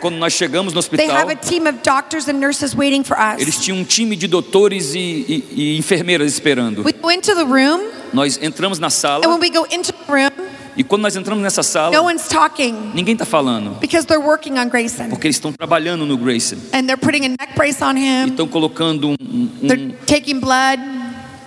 Quando 0.00 0.16
nós 0.16 0.32
chegamos 0.32 0.72
no 0.72 0.82
they 0.82 1.06
have 1.08 1.30
a 1.30 1.34
hospital, 1.34 1.48
team 1.50 1.66
of 1.66 1.78
doctors 1.82 2.28
and 2.28 2.34
nurses 2.34 2.74
waiting 2.74 3.02
for 3.04 3.16
eles 3.38 3.56
us. 3.56 3.64
tinham 3.64 3.78
um 3.78 3.84
time 3.84 4.16
de 4.16 4.26
doutores 4.26 4.94
e, 4.94 4.98
e- 4.98 5.44
e 5.74 5.78
enfermeiras 5.78 6.32
esperando. 6.32 6.82
We 6.84 6.92
go 6.92 7.10
into 7.10 7.34
the 7.34 7.44
room, 7.44 7.80
Nós 8.12 8.38
entramos 8.42 8.78
na 8.78 8.86
and 8.88 8.90
sala 8.90 9.28
when 9.28 9.40
we 9.40 9.50
go 9.50 9.66
into 9.70 9.92
the 9.92 10.12
room, 10.12 10.30
e 10.76 10.84
quando 10.84 11.02
nós 11.02 11.14
entramos 11.16 11.42
nessa 11.42 11.60
no 11.60 11.64
sala, 11.64 12.00
one's 12.02 12.28
talking 12.28 12.92
ninguém 12.94 13.12
está 13.14 13.24
falando. 13.26 13.78
because 13.80 14.06
they're 14.06 14.24
working 14.24 14.58
on 14.58 14.68
Grayson. 14.68 15.08
Porque 15.08 15.26
eles 15.26 15.36
estão 15.36 15.52
trabalhando 15.52 16.06
no 16.06 16.16
Grayson. 16.16 16.56
And 16.72 16.84
they're 16.86 16.96
putting 16.96 17.24
a 17.26 17.28
neck 17.28 17.54
brace 17.56 17.82
on 17.82 17.96
E 17.96 18.00
him, 18.00 18.28
estão 18.28 18.46
colocando 18.48 19.08
um, 19.10 19.14
um- 19.20 19.48
they're 19.66 19.94
taking 20.06 20.40
blood, 20.40 20.80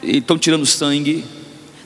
e 0.03 0.17
estão 0.17 0.37
tirando 0.37 0.65
sangue, 0.65 1.23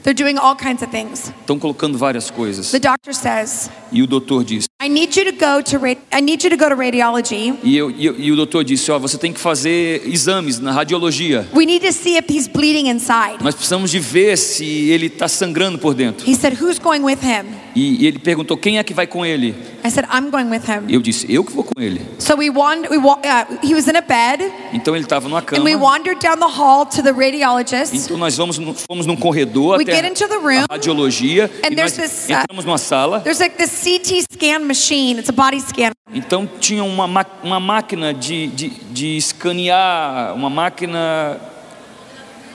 they're 0.04 0.14
doing 0.14 0.38
all 0.38 0.56
kinds 0.56 0.82
of 0.82 0.90
things. 0.92 1.32
estão 1.42 1.58
colocando 1.60 1.98
várias 1.98 2.30
coisas. 2.32 2.72
The 2.72 2.80
doctor 2.80 3.14
says, 3.14 3.70
E 3.92 4.02
o 4.02 4.08
doutor 4.08 4.44
disse, 4.44 4.68
I 4.82 4.90
need 4.90 5.18
you 5.20 5.26
to 5.26 5.32
go 5.32 5.62
to 5.64 5.86
I 6.12 6.22
need 6.22 6.44
you 6.44 6.50
to 6.50 6.58
go 6.58 6.70
to 6.70 6.76
radiology. 6.76 7.54
e, 7.64 7.76
eu- 7.76 7.90
e 7.92 8.06
eu- 8.06 8.20
e 8.20 8.32
o 8.32 8.36
doutor 8.36 8.64
disse, 8.64 8.92
ó, 8.92 9.00
você 9.00 9.18
tem 9.18 9.34
que 9.34 9.40
fazer 9.40 10.04
exames 10.08 10.60
na 10.60 10.72
radiologia. 10.72 11.48
We 11.54 11.66
need 11.66 11.86
to 11.86 11.94
see 11.94 12.18
if 12.18 12.26
he's 12.30 12.48
bleeding 12.48 12.90
inside. 12.90 13.38
Nós 13.44 13.56
precisamos 13.56 13.92
de 13.92 14.00
ver 14.00 14.38
se 14.38 14.66
ele 14.90 15.08
está 15.08 15.28
sangrando 15.28 15.78
por 15.80 15.94
dentro. 15.94 16.30
He 16.30 16.36
said, 16.36 16.58
Who's 16.62 16.80
going 16.80 17.02
with 17.02 17.20
him? 17.24 17.46
E, 17.76 18.04
e 18.04 18.08
ele 18.08 18.20
perguntou, 18.20 18.58
quem 18.58 18.78
é 18.80 18.84
que 18.84 18.94
vai 18.94 19.06
com 19.08 19.26
ele? 19.26 19.54
I 19.88 19.90
said, 19.90 20.06
I'm 20.12 20.30
going 20.30 20.50
with 20.50 20.66
him. 20.68 20.86
eu 20.90 21.00
disse, 21.02 21.26
eu 21.32 21.44
que 21.44 21.54
vou 21.54 21.64
com 21.64 21.80
ele. 21.82 22.02
So 22.20 22.36
we 22.36 22.50
wandered, 22.50 22.90
we, 22.92 22.98
wa- 22.98 23.20
uh, 23.24 23.58
he 23.66 23.74
was 23.74 23.88
in 23.88 23.96
a 23.96 24.02
bed, 24.02 24.44
Então 24.74 24.96
ele 24.96 25.06
estava 25.06 25.28
numa 25.30 25.40
and 25.40 25.46
cama. 25.46 25.64
we 25.64 25.76
wandered 25.76 26.20
down 26.20 26.40
the 26.40 26.48
hall 26.48 26.86
to 26.86 27.02
the 27.02 27.12
radiologist. 27.14 27.94
Então 27.96 28.18
nós 28.18 28.36
vamos, 28.36 28.58
no- 28.58 28.74
fomos 28.74 29.06
num 29.06 29.16
corredor 29.16 29.78
We 29.78 29.84
até 29.84 29.96
get 30.02 30.06
into 30.06 30.28
the 30.28 30.38
room, 30.38 30.66
a 30.70 30.74
radiologia 30.74 31.50
and 31.64 31.72
e 31.72 31.76
there's 31.76 31.94
this, 31.94 32.28
uh, 32.30 32.34
entramos 32.44 32.66
numa 32.66 32.78
sala. 32.78 33.22
There's 33.22 33.40
like 33.40 33.56
this 33.58 33.72
CT 33.84 34.24
scan 34.34 34.66
machine, 34.66 35.20
it's 35.20 35.30
a 35.30 35.34
body 35.34 35.60
scanner. 35.62 35.94
Então 36.14 36.48
tinha 36.60 36.84
uma, 36.84 37.08
ma- 37.08 37.26
uma 37.44 37.60
máquina 37.60 38.14
de, 38.14 38.48
de, 38.48 38.70
de 38.92 39.18
escanear, 39.18 40.34
uma 40.36 40.50
máquina. 40.50 41.40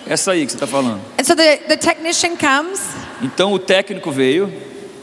Essa 0.07 0.33
aí 0.33 0.45
que 0.45 0.51
você 0.53 0.57
está 0.57 0.66
falando. 0.66 1.01
And 1.18 1.25
so 1.25 1.37
the, 1.37 1.59
the 1.68 1.77
technician 1.77 2.37
comes, 2.37 2.81
Então 3.23 3.53
o 3.53 3.59
técnico 3.59 4.11
veio 4.11 4.53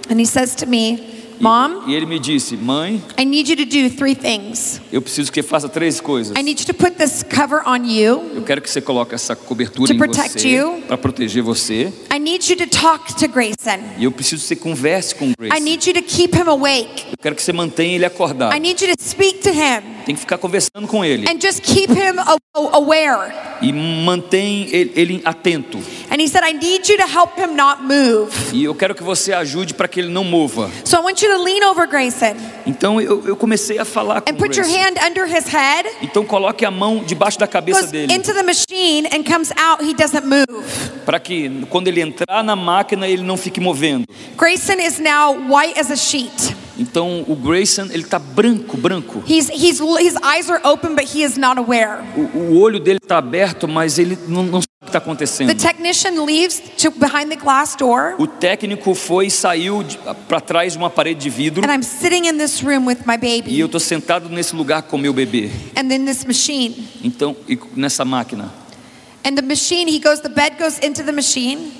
and 0.09 0.19
he 0.19 0.25
says 0.25 0.53
to 0.55 0.65
me, 0.67 1.18
Mom, 1.39 1.87
e 1.87 1.93
ele 1.95 2.05
me 2.05 2.19
disse: 2.19 2.55
Mãe, 2.57 3.01
I 3.17 3.23
need 3.25 3.49
you 3.49 3.55
to 3.57 3.65
do 3.65 3.89
three 3.95 4.15
things. 4.15 4.81
eu 4.91 5.01
preciso 5.01 5.31
que 5.31 5.41
você 5.41 5.47
faça 5.47 5.69
três 5.69 6.01
coisas. 6.01 6.35
I 6.37 6.43
need 6.43 6.61
you 6.61 6.67
to 6.67 6.73
put 6.73 6.97
this 6.97 7.23
cover 7.23 7.61
on 7.65 7.85
you. 7.85 8.21
Eu 8.35 8.41
quero 8.43 8.61
que 8.61 8.69
você 8.69 8.81
coloque 8.81 9.15
essa 9.15 9.35
cobertura 9.35 9.87
To 9.87 9.93
em 9.93 9.97
protect 9.97 10.41
você 10.41 10.49
you. 10.49 10.83
para 10.87 10.97
proteger 10.97 11.41
você. 11.41 11.93
I 12.13 12.19
need 12.19 12.49
you 12.51 12.57
to 12.57 12.67
talk 12.67 13.13
to 13.15 13.27
Grayson. 13.27 13.79
E 13.97 14.03
eu 14.03 14.11
preciso 14.11 14.41
que 14.41 14.47
você 14.49 14.55
converse 14.55 15.15
com 15.15 15.25
o 15.25 15.29
I 15.31 15.35
Grace. 15.37 15.63
need 15.63 15.87
you 15.89 15.93
to 15.93 16.01
keep 16.03 16.35
him 16.35 16.47
awake. 16.47 17.05
Eu 17.11 17.17
quero 17.21 17.35
que 17.35 17.41
você 17.41 17.53
mantenha 17.53 17.95
ele 17.95 18.05
acordado. 18.05 18.55
I 18.55 18.59
need 18.59 18.83
you 18.83 18.95
to 18.95 19.01
speak 19.03 19.39
to 19.39 19.49
him 19.49 19.98
Tem 20.09 20.15
que 20.15 20.21
ficar 20.21 20.39
conversando 20.39 20.87
com 20.87 21.05
ele 21.05 21.29
and 21.29 21.39
just 21.39 21.61
keep 21.61 21.93
him 21.93 22.17
a- 22.17 22.33
a- 22.33 22.77
aware. 22.77 23.31
e 23.61 23.71
mantém 23.71 24.67
ele, 24.71 24.91
ele 24.95 25.21
atento. 25.23 25.77
And 26.09 26.15
he 26.19 26.27
said, 26.27 26.41
I 26.43 26.51
need 26.51 26.89
you 26.91 26.97
to 26.97 27.03
help 27.07 27.37
him 27.37 27.53
not 27.55 27.83
move. 27.83 28.31
E 28.51 28.63
eu 28.63 28.73
quero 28.73 28.95
que 28.95 29.03
você 29.03 29.31
ajude 29.33 29.75
para 29.75 29.87
que 29.87 29.99
ele 29.99 30.09
não 30.09 30.23
mova. 30.23 30.71
So 30.83 30.95
I 30.97 31.01
want 31.01 31.21
you 31.21 31.29
to 31.29 31.43
lean 31.43 31.63
over 31.69 31.87
Grayson 31.87 32.35
Então 32.65 32.99
eu, 32.99 33.23
eu 33.27 33.35
comecei 33.35 33.77
a 33.77 33.85
falar 33.85 34.21
com 34.21 34.31
and 34.31 34.33
o 34.33 34.37
put 34.37 34.57
your 34.57 34.65
Grace. 34.67 34.83
hand 34.83 34.95
under 35.07 35.27
his 35.27 35.45
head. 35.45 35.87
Então 36.01 36.25
coloque 36.25 36.65
a 36.65 36.71
mão 36.71 37.03
debaixo 37.05 37.37
da 37.37 37.45
cabeça 37.45 37.85
dele, 37.85 38.11
into 38.11 38.33
the 38.33 38.41
machine 38.41 39.07
and 39.13 39.21
comes 39.23 39.51
out, 39.57 39.83
he 39.87 39.93
doesn't 39.93 40.25
move. 40.25 40.65
para 41.05 41.19
que 41.19 41.51
quando 41.69 41.87
ele 41.87 42.01
entrar 42.01 42.43
na 42.43 42.55
máquina 42.55 43.07
ele 43.07 43.21
não 43.21 43.37
fique 43.37 43.59
movendo. 43.59 44.05
Grayson 44.35 44.79
is 44.79 44.97
now 44.97 45.35
white 45.47 45.79
as 45.79 45.91
a 45.91 45.95
sheet. 45.95 46.55
Então 46.79 47.25
o 47.27 47.35
Grayson 47.35 47.87
ele 47.91 48.03
tá 48.03 48.17
branco, 48.17 48.77
branco. 48.77 49.21
He's, 49.27 49.49
he's, 49.49 49.79
his 49.99 50.15
eyes 50.23 50.49
are 50.49 50.61
open, 50.65 50.95
but 50.95 51.13
he 51.13 51.23
is 51.23 51.37
not 51.37 51.59
aware. 51.59 51.99
O, 52.15 52.37
o 52.37 52.59
olho 52.59 52.79
dele 52.79 52.99
está 53.01 53.17
aberto, 53.17 53.67
mas 53.67 53.99
ele 53.99 54.17
não, 54.27 54.43
não 54.43 54.61
sabe 54.61 54.69
o 54.81 54.85
que 54.85 54.89
está 54.89 54.97
acontecendo. 54.99 55.47
The 55.49 55.55
technician 55.55 56.23
leaves 56.25 56.61
to 56.81 56.91
behind 56.91 57.29
the 57.29 57.35
glass 57.35 57.75
door, 57.75 58.15
O 58.17 58.25
técnico 58.25 58.95
foi 58.95 59.27
e 59.27 59.31
saiu 59.31 59.83
para 60.27 60.39
trás 60.39 60.73
de 60.73 60.77
uma 60.79 60.89
parede 60.89 61.19
de 61.19 61.29
vidro 61.29 61.69
and 61.69 61.73
I'm 61.73 61.83
sitting 61.83 62.27
in 62.27 62.37
this 62.37 62.61
room 62.61 62.85
with 62.87 62.99
my 63.05 63.15
e 63.15 63.17
baby 63.41 63.59
eu 63.59 63.67
tô 63.67 63.79
sentado 63.79 64.29
nesse 64.29 64.55
lugar 64.55 64.83
com 64.83 64.97
meu 64.97 65.11
bebê. 65.13 65.49
and 65.77 65.89
then 65.89 66.05
this 66.05 66.23
machine. 66.23 66.87
Então 67.03 67.35
e 67.47 67.59
nessa 67.75 68.05
máquina. 68.05 68.51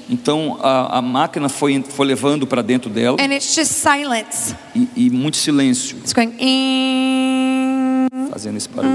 Então 0.09 0.57
a, 0.61 0.97
a 0.97 1.01
máquina 1.01 1.49
foi 1.49 1.83
foi 1.89 2.05
levando 2.05 2.45
para 2.47 2.61
dentro 2.61 2.89
dela 2.89 3.17
and 3.19 3.33
it's 3.33 3.53
just 3.55 3.71
silence. 3.71 4.55
e, 4.75 4.87
e 4.95 5.09
muito 5.09 5.37
silêncio, 5.37 5.97
It's 5.99 6.13
going, 6.13 6.33
fazendo 8.31 8.57
esse 8.57 8.69
barulho. 8.69 8.93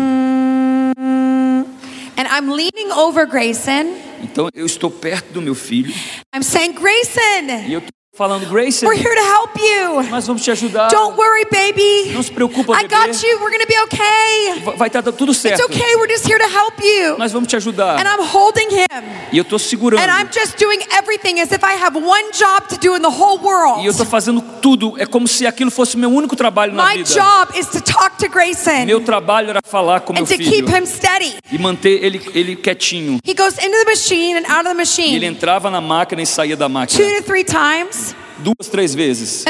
and 2.16 2.26
I'm 2.30 2.48
leaning 2.50 2.92
over 2.96 3.26
Grayson. 3.26 3.94
Então 4.22 4.48
eu 4.54 4.64
estou 4.66 4.90
perto 4.90 5.32
do 5.32 5.42
meu 5.42 5.54
filho 5.54 5.92
I'm 6.34 6.42
saying, 6.42 6.72
Grayson, 6.72 7.68
e 7.68 7.72
eu 7.74 7.82
falando, 8.14 8.46
Grace, 8.46 8.84
we're 8.86 8.94
here 8.96 9.14
to 9.14 9.22
help 9.24 9.50
you. 9.58 10.02
nós 10.10 10.26
vamos 10.26 10.42
te 10.42 10.50
ajudar. 10.50 10.88
Don't 10.88 11.16
worry, 11.18 11.44
baby. 11.50 12.12
Não 12.12 12.22
se 12.22 12.30
preocupa, 12.30 12.72
I 12.78 12.86
bebê. 12.86 12.94
got 12.96 13.22
you. 13.22 13.38
We're 13.40 13.58
to 13.58 13.66
be 13.66 13.78
okay. 13.82 14.60
Va- 14.64 14.72
Vai 14.76 14.86
estar 14.88 15.02
tudo 15.02 15.32
It's 15.32 15.40
certo. 15.40 15.64
okay. 15.64 15.96
We're 15.96 16.08
just 16.12 16.24
here 16.26 16.38
to 16.38 16.48
help 16.48 16.74
you. 16.80 17.18
Nós 17.18 17.32
vamos 17.32 17.48
te 17.48 17.56
ajudar. 17.56 17.98
And 17.98 18.06
I'm 18.08 18.24
holding 18.24 18.68
him. 18.70 18.86
E 19.32 19.38
eu 19.38 19.42
estou 19.42 19.58
segurando. 19.58 20.00
And 20.02 20.06
I'm 20.10 20.28
just 20.32 20.56
doing 20.58 20.78
everything 20.96 21.40
as 21.40 21.50
if 21.50 21.62
I 21.64 21.74
have 21.82 21.96
one 21.96 22.30
job 22.32 22.68
to 22.68 22.76
do 22.78 22.94
in 22.96 23.00
the 23.02 23.08
whole 23.08 23.38
E 23.38 23.42
eu 23.42 23.44
world. 23.44 23.88
estou 23.88 24.06
fazendo 24.06 24.40
tudo. 24.62 24.94
É 24.98 25.06
como 25.06 25.26
se 25.26 25.46
aquilo 25.46 25.70
fosse 25.72 25.96
meu 25.96 26.10
único 26.10 26.36
trabalho 26.36 26.72
na 26.72 26.84
My 26.86 26.98
vida. 26.98 27.10
job 27.14 27.58
is 27.58 27.66
to 27.66 27.80
talk 27.80 28.16
to 28.18 28.28
Grayson 28.28 28.84
Meu 28.86 29.00
trabalho 29.00 29.50
era 29.50 29.60
falar 29.64 30.00
com 30.02 30.12
meu 30.12 30.22
and 30.22 30.26
to 30.26 30.36
filho 30.36 30.50
keep 30.50 30.68
him 30.68 30.86
steady. 30.86 31.34
e 31.50 31.58
manter 31.58 32.02
ele, 32.04 32.20
ele 32.32 32.54
quietinho. 32.56 33.18
He 33.26 33.34
goes 33.34 33.54
into 33.58 33.76
the 33.76 33.84
machine 33.90 34.36
and 34.38 34.44
out 34.46 34.66
of 34.68 34.74
the 34.74 34.74
E 34.74 34.74
ele 34.74 34.78
machine 34.80 35.24
entrava 35.26 35.68
na 35.70 35.80
máquina 35.80 36.22
e 36.22 36.26
saía 36.26 36.56
da 36.56 36.66
two 36.66 36.72
máquina 36.74 37.16
to 37.18 37.22
three 37.24 37.44
times. 37.44 38.03
Duas, 38.38 38.68
três 38.70 38.94
vezes. 38.94 39.44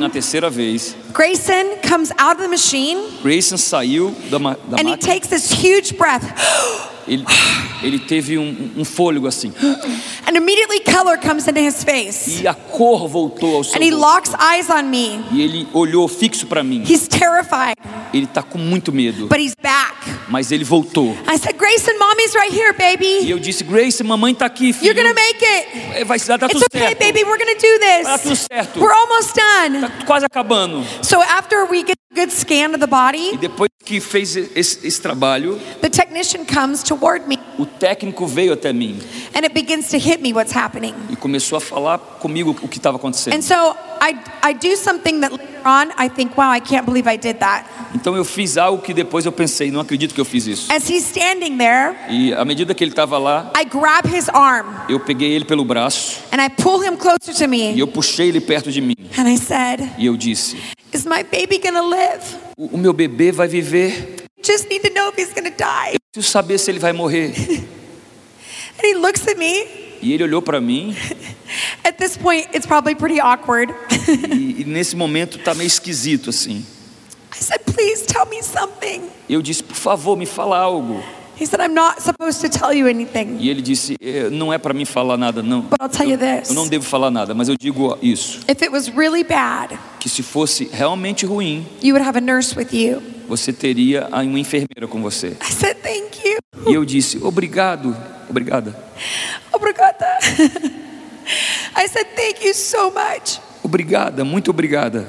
Na 0.00 0.10
terceira 0.10 0.50
vez, 0.50 0.94
Grayson 1.12 1.78
comes 1.88 2.10
out 2.18 2.32
of 2.36 2.42
the 2.42 2.48
machine 2.48 2.98
Grayson 3.22 3.56
saiu 3.56 4.14
da, 4.30 4.38
ma- 4.38 4.56
da 4.68 4.76
and 4.78 4.88
he 4.88 4.96
takes 4.96 5.28
this 5.28 5.50
huge 5.50 5.96
breath. 5.96 6.24
Ele, 7.08 7.24
ele 7.82 7.98
teve 8.00 8.36
um, 8.36 8.70
um 8.76 8.84
fôlego 8.84 9.26
assim. 9.26 9.50
And 10.28 10.36
immediately 10.36 10.80
color 10.80 11.16
comes 11.16 11.48
into 11.48 11.58
his 11.60 11.82
face. 11.82 12.42
E 12.42 12.46
a 12.46 12.52
cor 12.52 13.08
voltou 13.08 13.56
ao 13.56 13.64
seu 13.64 13.76
And 13.76 13.82
he 13.82 13.88
rosto. 13.90 14.00
locks 14.02 14.34
eyes 14.38 14.68
on 14.68 14.82
me. 14.90 15.24
E 15.32 15.40
ele 15.40 15.66
olhou 15.72 16.06
fixo 16.06 16.46
para 16.46 16.62
mim. 16.62 16.84
He's 16.86 17.08
terrified, 17.08 17.76
Ele 18.12 18.26
tá 18.26 18.42
com 18.42 18.58
muito 18.58 18.92
medo. 18.92 19.26
but 19.26 19.38
he's 19.40 19.54
back. 19.54 19.94
Mas 20.28 20.52
ele 20.52 20.64
voltou. 20.64 21.16
I 21.26 21.38
said, 21.38 21.56
Grayson, 21.56 21.92
mommy's 21.98 22.34
right 22.34 22.52
here, 22.54 22.74
E 22.74 22.96
baby. 22.96 23.30
eu 23.30 23.38
disse, 23.38 23.64
Grace, 23.64 24.04
mamãe 24.04 24.34
tá 24.34 24.44
aqui, 24.44 24.66
You're 24.66 24.78
filho. 24.78 24.94
gonna 24.94 25.14
make 25.14 25.42
it. 25.42 25.68
É, 26.00 26.04
Vai 26.04 26.18
dar 26.18 26.34
It's 26.42 26.52
tudo 26.52 26.66
okay, 26.66 26.88
certo. 26.88 26.98
baby. 26.98 27.24
We're 27.24 27.38
gonna 27.38 27.54
do 27.54 28.04
Tá 28.04 28.18
tudo 28.18 28.28
this. 28.28 28.46
certo. 28.52 28.80
We're 28.80 28.92
almost 28.94 29.34
done. 29.34 29.77
Tá 29.80 30.04
quase 30.06 30.24
acabando. 30.26 30.84
So 31.02 31.20
after 31.22 31.64
we 31.70 31.84
get 31.84 31.96
good 32.14 32.32
scan 32.32 32.70
of 32.74 32.78
the 32.78 32.86
E 32.86 32.88
body, 32.88 33.36
depois 33.38 33.68
que 33.84 34.00
fez 34.00 34.34
esse, 34.36 34.86
esse 34.86 35.00
trabalho, 35.00 35.58
the 35.80 35.88
technician 35.88 36.44
comes 36.44 36.82
toward 36.82 37.26
me 37.28 37.38
o 37.58 37.66
técnico 37.66 38.26
veio 38.26 38.52
até 38.52 38.72
mim 38.72 38.98
and 39.34 39.42
it 39.44 39.52
begins 39.54 39.88
to 39.88 39.98
hit 39.98 40.20
me 40.22 40.32
what's 40.32 40.54
happening. 40.54 40.94
e 41.10 41.16
começou 41.16 41.56
a 41.58 41.60
falar 41.60 41.98
comigo 41.98 42.56
o 42.62 42.68
que 42.68 42.78
estava 42.78 42.96
acontecendo. 42.96 43.34
And 43.34 43.42
so 43.42 43.54
I, 44.00 44.16
I 44.50 44.54
do 44.54 44.76
something 44.76 45.20
that 45.20 45.32
later 45.32 45.60
on 45.64 45.88
I 45.98 46.08
think, 46.08 46.36
wow, 46.36 46.50
I 46.54 46.60
can't 46.60 46.84
believe 46.86 47.08
I 47.08 47.16
did 47.16 47.38
that. 47.38 47.66
Então 47.94 48.14
eu 48.16 48.24
fiz 48.24 48.56
algo 48.58 48.82
que 48.82 48.92
depois 48.92 49.24
eu 49.24 49.32
pensei, 49.32 49.70
não 49.70 49.80
acredito 49.80 50.14
que 50.14 50.20
eu 50.20 50.24
fiz 50.24 50.46
isso. 50.46 50.72
As 50.72 50.88
he's 50.88 51.04
standing 51.06 51.56
there, 51.56 51.94
E 52.10 52.32
à 52.34 52.44
medida 52.44 52.74
que 52.74 52.84
ele 52.84 52.90
estava 52.92 53.16
lá, 53.18 53.50
I 53.58 53.64
grab 53.64 54.06
his 54.14 54.28
arm 54.28 54.66
eu 54.88 55.00
peguei 55.00 55.32
ele 55.32 55.44
pelo 55.44 55.64
braço 55.64 56.20
and 56.32 56.42
I 56.44 56.48
pull 56.50 56.82
him 56.84 56.96
closer 56.96 57.34
to 57.34 57.44
e 57.44 57.46
me. 57.46 57.78
eu 57.78 57.86
puxei 57.86 58.28
ele 58.28 58.40
perto 58.40 58.70
de 58.70 58.80
mim. 58.80 58.94
And 59.16 59.26
I 59.28 59.36
said, 59.36 59.57
E 59.98 60.06
eu 60.06 60.16
disse: 60.16 60.56
Is 60.92 61.04
my 61.04 61.22
baby 61.22 61.58
gonna 61.58 61.82
live? 61.82 62.24
O, 62.56 62.66
o 62.76 62.78
meu 62.78 62.92
bebê 62.92 63.32
vai 63.32 63.48
viver. 63.48 64.16
Just 64.42 64.68
need 64.68 64.86
to 64.88 64.94
know 64.94 65.10
if 65.10 65.18
he's 65.18 65.32
gonna 65.32 65.50
die. 65.50 65.98
Preciso 66.12 66.32
saber 66.32 66.58
se 66.58 66.70
ele 66.70 66.78
vai 66.78 66.92
morrer. 66.92 67.32
And 68.78 68.84
he 68.86 68.94
looks 68.94 69.26
at 69.26 69.36
me. 69.36 69.66
E 70.00 70.12
ele 70.12 70.22
olhou 70.24 70.40
para 70.40 70.60
mim 70.60 70.94
At 71.84 71.98
this 71.98 72.16
point, 72.16 72.48
it's 72.54 72.66
probably 72.66 72.94
pretty 72.94 73.20
awkward. 73.20 73.74
e, 74.32 74.60
e 74.62 74.64
nesse 74.64 74.94
momento 74.94 75.38
tá 75.38 75.54
meio 75.54 75.66
esquisito 75.66 76.30
assim. 76.30 76.64
I 77.32 77.42
said, 77.42 77.60
Please 77.64 78.04
tell 78.06 78.26
me 78.26 78.42
something. 78.42 79.02
Eu 79.28 79.42
disse: 79.42 79.62
Por 79.62 79.76
favor, 79.76 80.16
me 80.16 80.26
fala 80.26 80.58
algo. 80.58 81.02
He 81.40 81.46
said, 81.46 81.60
I'm 81.60 81.72
not 81.74 82.02
supposed 82.02 82.40
to 82.40 82.48
tell 82.48 82.72
you 82.72 82.88
anything, 82.88 83.36
E 83.38 83.48
ele 83.48 83.62
disse: 83.62 83.96
"É, 84.00 84.28
Não 84.28 84.52
é 84.52 84.58
para 84.58 84.74
mim 84.74 84.84
falar 84.84 85.16
nada, 85.16 85.40
não. 85.42 85.60
but 85.62 85.80
I'll 85.80 85.88
tell 85.88 86.08
you 86.08 86.18
this. 86.18 86.48
Eu 86.48 86.54
não 86.56 86.66
devo 86.66 86.84
falar 86.84 87.10
nada, 87.12 87.32
mas 87.34 87.48
eu 87.48 87.56
digo 87.56 87.96
isso: 88.02 88.40
If 88.48 88.60
it 88.62 88.70
was 88.70 88.88
really 88.88 89.22
bad, 89.22 89.78
que 90.00 90.08
se 90.08 90.22
fosse 90.22 90.68
realmente 90.72 91.24
ruim, 91.24 91.64
you 91.82 91.94
would 91.94 92.04
have 92.06 92.18
a 92.18 92.20
nurse 92.20 92.56
with 92.58 92.72
you. 92.72 93.00
você 93.28 93.52
teria 93.52 94.08
uma 94.10 94.38
enfermeira 94.38 94.88
com 94.88 95.00
você. 95.00 95.36
I 95.40 95.52
said, 95.52 95.76
Thank 95.82 96.26
you. 96.26 96.38
E 96.66 96.74
eu 96.74 96.84
disse: 96.84 97.18
Obrigado, 97.22 97.96
obrigada, 98.28 98.74
Obrigada. 99.52 100.06
I 101.76 101.86
said, 101.86 102.06
Thank 102.16 102.44
you 102.44 102.52
so 102.54 102.90
much. 102.90 103.38
obrigada, 103.62 104.24
muito 104.24 104.50
obrigada. 104.50 105.06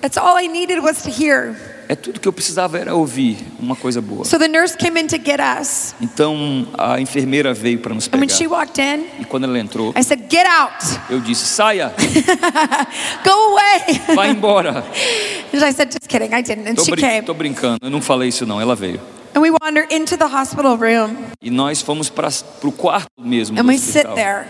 That's 0.00 0.16
all 0.16 0.36
I 0.38 0.46
needed 0.46 0.80
was 0.80 1.02
to 1.02 1.10
hear. 1.10 1.56
É 1.88 1.94
tudo 1.94 2.18
que 2.18 2.26
eu 2.26 2.32
precisava 2.32 2.78
era 2.78 2.94
ouvir 2.94 3.38
uma 3.60 3.76
coisa 3.76 4.00
boa. 4.00 4.24
So 4.24 4.38
the 4.38 4.48
nurse 4.48 4.76
came 4.76 5.00
in 5.00 5.06
to 5.06 5.16
get 5.16 5.38
us. 5.40 5.94
Então 6.00 6.66
a 6.76 7.00
enfermeira 7.00 7.54
veio 7.54 7.78
para 7.78 7.94
nos 7.94 8.08
And 8.12 8.18
when 8.18 8.28
she 8.28 8.44
pegar. 8.44 8.56
walked 8.58 8.80
in, 8.80 9.04
E 9.20 9.24
quando 9.24 9.44
ela 9.44 9.58
entrou, 9.58 9.94
I 9.96 10.02
said, 10.02 10.22
Get 10.30 10.46
out. 10.46 10.74
eu 11.08 11.20
disse: 11.20 11.44
Saia, 11.46 11.92
Go 13.24 13.30
away. 13.52 14.00
vai 14.16 14.30
embora. 14.30 14.84
And 15.52 15.58
I 15.64 15.72
said, 15.72 15.90
Just 15.92 16.08
kidding. 16.08 16.32
I 16.34 16.42
didn't. 16.42 16.68
And 16.68 16.74
Tô, 16.74 16.84
she 16.84 16.90
brin- 16.90 17.00
came. 17.02 17.22
tô 17.26 17.34
brincando, 17.34 17.78
eu 17.82 17.90
não 17.90 18.00
falei 18.02 18.28
isso 18.28 18.44
não. 18.46 18.60
Ela 18.60 18.74
veio. 18.74 19.00
And 19.34 19.40
we 19.40 19.50
wandered 19.50 19.92
into 19.94 20.16
the 20.16 20.24
hospital 20.26 20.76
room 20.76 21.14
E 21.42 21.50
nós 21.50 21.82
fomos 21.82 22.08
para 22.08 22.28
o 22.64 22.72
quarto 22.72 23.06
mesmo 23.18 23.58
and 23.58 23.62
do 23.62 23.68
we 23.68 23.76
sit 23.78 24.06
hospital. 24.06 24.14
there. 24.14 24.46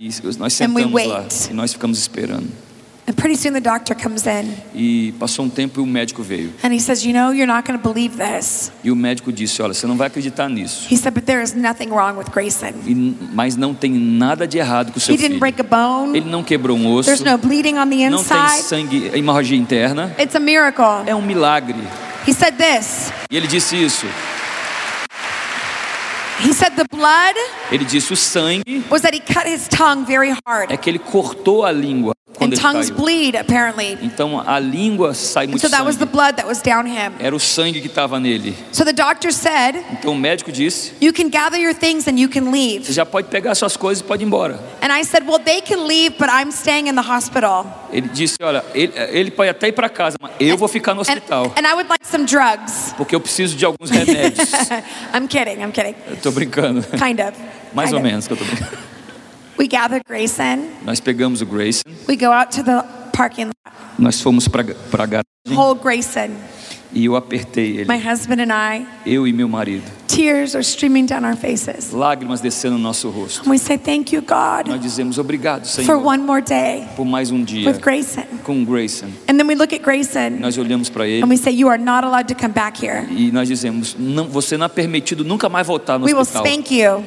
E 0.00 0.08
nós 0.38 0.52
sentamos 0.52 0.92
lá 1.06 1.24
e 1.50 1.52
nós 1.52 1.72
ficamos 1.72 1.98
esperando. 1.98 2.48
And 3.08 3.14
pretty 3.14 3.36
soon 3.36 3.54
the 3.54 3.60
doctor 3.60 3.94
comes 3.96 4.26
in 4.26 4.52
E 4.74 5.12
passou 5.18 5.46
um 5.46 5.48
tempo 5.48 5.80
e 5.80 5.82
o 5.82 5.86
médico 5.86 6.22
veio. 6.22 6.52
and 6.62 6.74
he 6.74 6.78
says, 6.78 7.02
You 7.06 7.14
know, 7.14 7.32
you're 7.32 7.46
not 7.50 7.66
going 7.66 7.78
to 7.80 7.82
believe 7.92 8.18
this. 8.18 8.70
E 8.84 8.90
o 8.90 8.96
médico 8.96 9.32
disse: 9.32 9.62
Olha, 9.62 9.72
você 9.72 9.86
não 9.86 9.96
vai 9.96 10.08
acreditar 10.08 10.46
nisso. 10.50 10.86
He 10.92 10.96
said, 10.98 11.14
But 11.14 11.24
there 11.24 11.42
is 11.42 11.54
nothing 11.54 11.88
wrong 11.88 12.18
with 12.18 12.26
Grayson. 12.30 12.74
E, 12.86 12.94
mas 13.32 13.56
não 13.56 13.72
tem 13.72 13.90
nada 13.92 14.46
de 14.46 14.58
errado 14.58 14.92
com 14.92 14.98
o 14.98 15.00
seu 15.00 15.14
He 15.14 15.16
didn't 15.16 15.38
filho. 15.38 15.40
break 15.40 15.58
a 15.58 15.64
bone, 15.64 16.18
Ele 16.18 16.28
não 16.28 16.44
quebrou 16.44 16.76
um 16.76 16.86
osso, 16.92 17.06
there's 17.08 17.24
no 17.24 17.38
bleeding 17.38 17.78
on 17.78 17.88
the 17.88 18.10
não 18.10 18.22
tem 18.22 18.36
inside. 18.36 18.62
sangue, 18.62 19.10
hemorragia 19.14 19.56
interna. 19.56 20.14
It's 20.20 20.36
a 20.36 20.40
miracle. 20.40 20.84
É 21.06 21.14
um 21.14 21.22
milagre. 21.22 21.78
He 22.26 22.34
said 22.34 22.56
this. 22.58 23.10
E 23.30 23.36
ele 23.38 23.46
disse 23.46 23.74
isso. 23.82 24.04
He 26.40 26.52
said 26.52 26.74
the 26.76 26.84
blood 26.98 27.36
Ele 27.70 27.84
disse: 27.84 28.12
o 28.12 28.16
sangue 28.16 28.84
was 28.90 29.02
that 29.02 29.14
he 29.16 29.20
cut 29.20 29.46
his 29.46 29.68
tongue 29.68 30.04
very 30.04 30.34
hard. 30.46 30.70
é 30.70 30.76
que 30.76 30.90
ele 30.90 30.98
cortou 30.98 31.64
a 31.64 31.70
língua 31.72 32.12
quando 32.36 32.54
And 32.54 32.60
tongues 32.60 32.88
caiu. 32.90 33.02
bleed, 33.02 33.36
apparently. 33.36 33.98
Então 34.00 34.40
a 34.46 34.58
língua 34.60 35.12
sai 35.12 35.46
And 35.46 35.48
muito 35.50 35.62
so 35.62 35.68
that 35.70 35.84
was 35.84 35.96
the 35.96 36.04
sangue. 36.04 36.12
blood 36.12 36.36
that 36.36 36.46
was 36.46 36.60
down 36.62 36.86
him. 36.86 37.12
Era 37.18 37.34
o 37.34 37.40
sangue 37.40 37.80
que 37.80 37.88
estava 37.88 38.20
nele. 38.20 38.54
So 38.70 38.84
the 38.84 38.92
doctor 38.92 39.32
said, 39.32 39.76
Então 39.92 40.12
o 40.12 40.16
médico 40.16 40.52
disse: 40.52 40.92
You 41.00 41.12
can 41.12 41.28
gather 41.30 41.58
your 41.60 41.74
things 41.74 42.06
and 42.06 42.16
you 42.18 42.28
can 42.28 42.44
Você 42.44 42.50
leave. 42.50 42.92
já 42.92 43.04
pode 43.04 43.28
pegar 43.28 43.54
suas 43.56 43.76
coisas 43.76 44.02
e 44.02 44.04
pode 44.06 44.22
ir 44.22 44.26
embora. 44.26 44.60
And 44.80 44.92
I 44.96 45.04
said, 45.04 45.24
Well, 45.26 45.40
they 45.40 45.60
can 45.60 45.86
leave, 45.86 46.16
but 46.18 46.28
I'm 46.28 46.50
staying 46.52 46.86
in 46.88 46.94
the 46.94 47.02
hospital. 47.02 47.66
Ele 47.92 48.08
disse: 48.08 48.36
Olha, 48.40 48.64
ele, 48.74 48.92
ele 49.10 49.30
pode 49.32 49.48
até 49.50 49.68
ir 49.68 49.72
para 49.72 49.88
casa, 49.88 50.16
mas 50.20 50.30
eu 50.38 50.56
vou 50.56 50.68
ficar 50.68 50.94
no 50.94 51.00
And, 51.00 51.02
hospital. 51.10 51.52
and 51.56 51.66
I 51.66 51.72
would 51.74 51.88
like 51.88 52.06
some 52.06 52.24
drugs. 52.24 52.94
Porque 52.96 53.14
eu 53.16 53.20
preciso 53.20 53.56
de 53.56 53.64
alguns 53.64 53.90
remédios. 53.90 54.48
I'm 55.12 55.26
kidding, 55.26 55.60
I'm 55.60 55.72
kidding. 55.72 55.96
Eu 56.08 56.16
tô 56.18 56.30
brincando. 56.30 56.84
Kind 56.98 57.20
of. 57.20 57.32
Mais 57.74 57.90
kind 57.90 57.94
ou 57.94 57.98
of. 57.98 58.02
menos 58.02 58.26
que 58.26 58.32
eu 58.32 58.36
tô 58.36 58.44
brincando. 58.44 58.78
We 59.58 59.66
gather 59.66 60.00
Grayson. 60.06 60.68
Nós 60.84 61.00
pegamos 61.00 61.42
o 61.42 61.46
Grayson, 61.46 61.82
We 62.08 62.16
go 62.16 62.26
out 62.32 62.50
to 62.56 62.62
the 62.62 62.82
parking 63.12 63.46
lot. 63.46 63.76
nós 63.98 64.20
fomos 64.20 64.46
para 64.48 64.62
a 64.62 65.06
garagem 65.06 65.24
Hold 65.50 65.80
Grayson, 65.82 66.30
e 66.92 67.04
eu 67.04 67.14
apertei 67.16 67.84
my 67.86 67.94
ele, 67.96 68.08
husband 68.10 68.40
and 68.42 68.52
I. 68.76 68.86
eu 69.06 69.26
e 69.26 69.32
meu 69.32 69.48
marido. 69.48 69.84
Tears 70.08 70.54
are 70.56 70.62
streaming 70.64 71.06
down 71.06 71.24
our 71.24 71.36
faces. 71.36 71.92
Lágrimas 71.92 72.40
descendo 72.40 72.76
no 72.76 72.82
nosso 72.82 73.08
rosto. 73.10 73.42
And 73.46 73.50
we 73.50 73.58
say, 73.58 73.76
Thank 73.78 74.14
you, 74.16 74.22
God, 74.22 74.66
Nós 74.68 74.80
dizemos 74.80 75.18
obrigado, 75.18 75.60
for 75.66 75.82
Senhor, 75.84 76.04
one 76.04 76.22
more 76.24 76.42
day 76.42 76.84
por 76.96 77.04
mais 77.04 77.30
um 77.30 77.44
dia 77.44 77.70
with 77.70 77.78
Grayson. 77.80 78.22
com 78.42 78.64
Grayson. 78.64 79.06
And 79.28 79.36
then 79.36 79.46
we 79.46 79.54
look 79.54 79.72
at 79.74 79.82
Grayson 79.82 80.38
Nós 80.40 80.56
olhamos 80.58 80.88
para 80.88 81.06
ele 81.06 81.22
and 81.22 81.28
we 81.28 81.36
say, 81.36 81.52
You 81.52 81.68
are 81.68 81.78
not 81.80 82.04
allowed 82.04 82.26
to 82.28 82.34
come 82.34 82.52
back 82.54 82.84
here. 82.84 83.06
e 83.10 83.30
nós 83.30 83.46
dizemos: 83.48 83.94
não, 83.98 84.24
você 84.24 84.56
não 84.56 84.66
é 84.66 84.68
permitido 84.68 85.22
nunca 85.24 85.48
mais 85.48 85.66
voltar 85.66 85.98
no 85.98 86.06
We 86.06 86.12
will 86.14 86.22
hospital. 86.22 86.46
spank 86.46 86.74
you. 86.74 87.04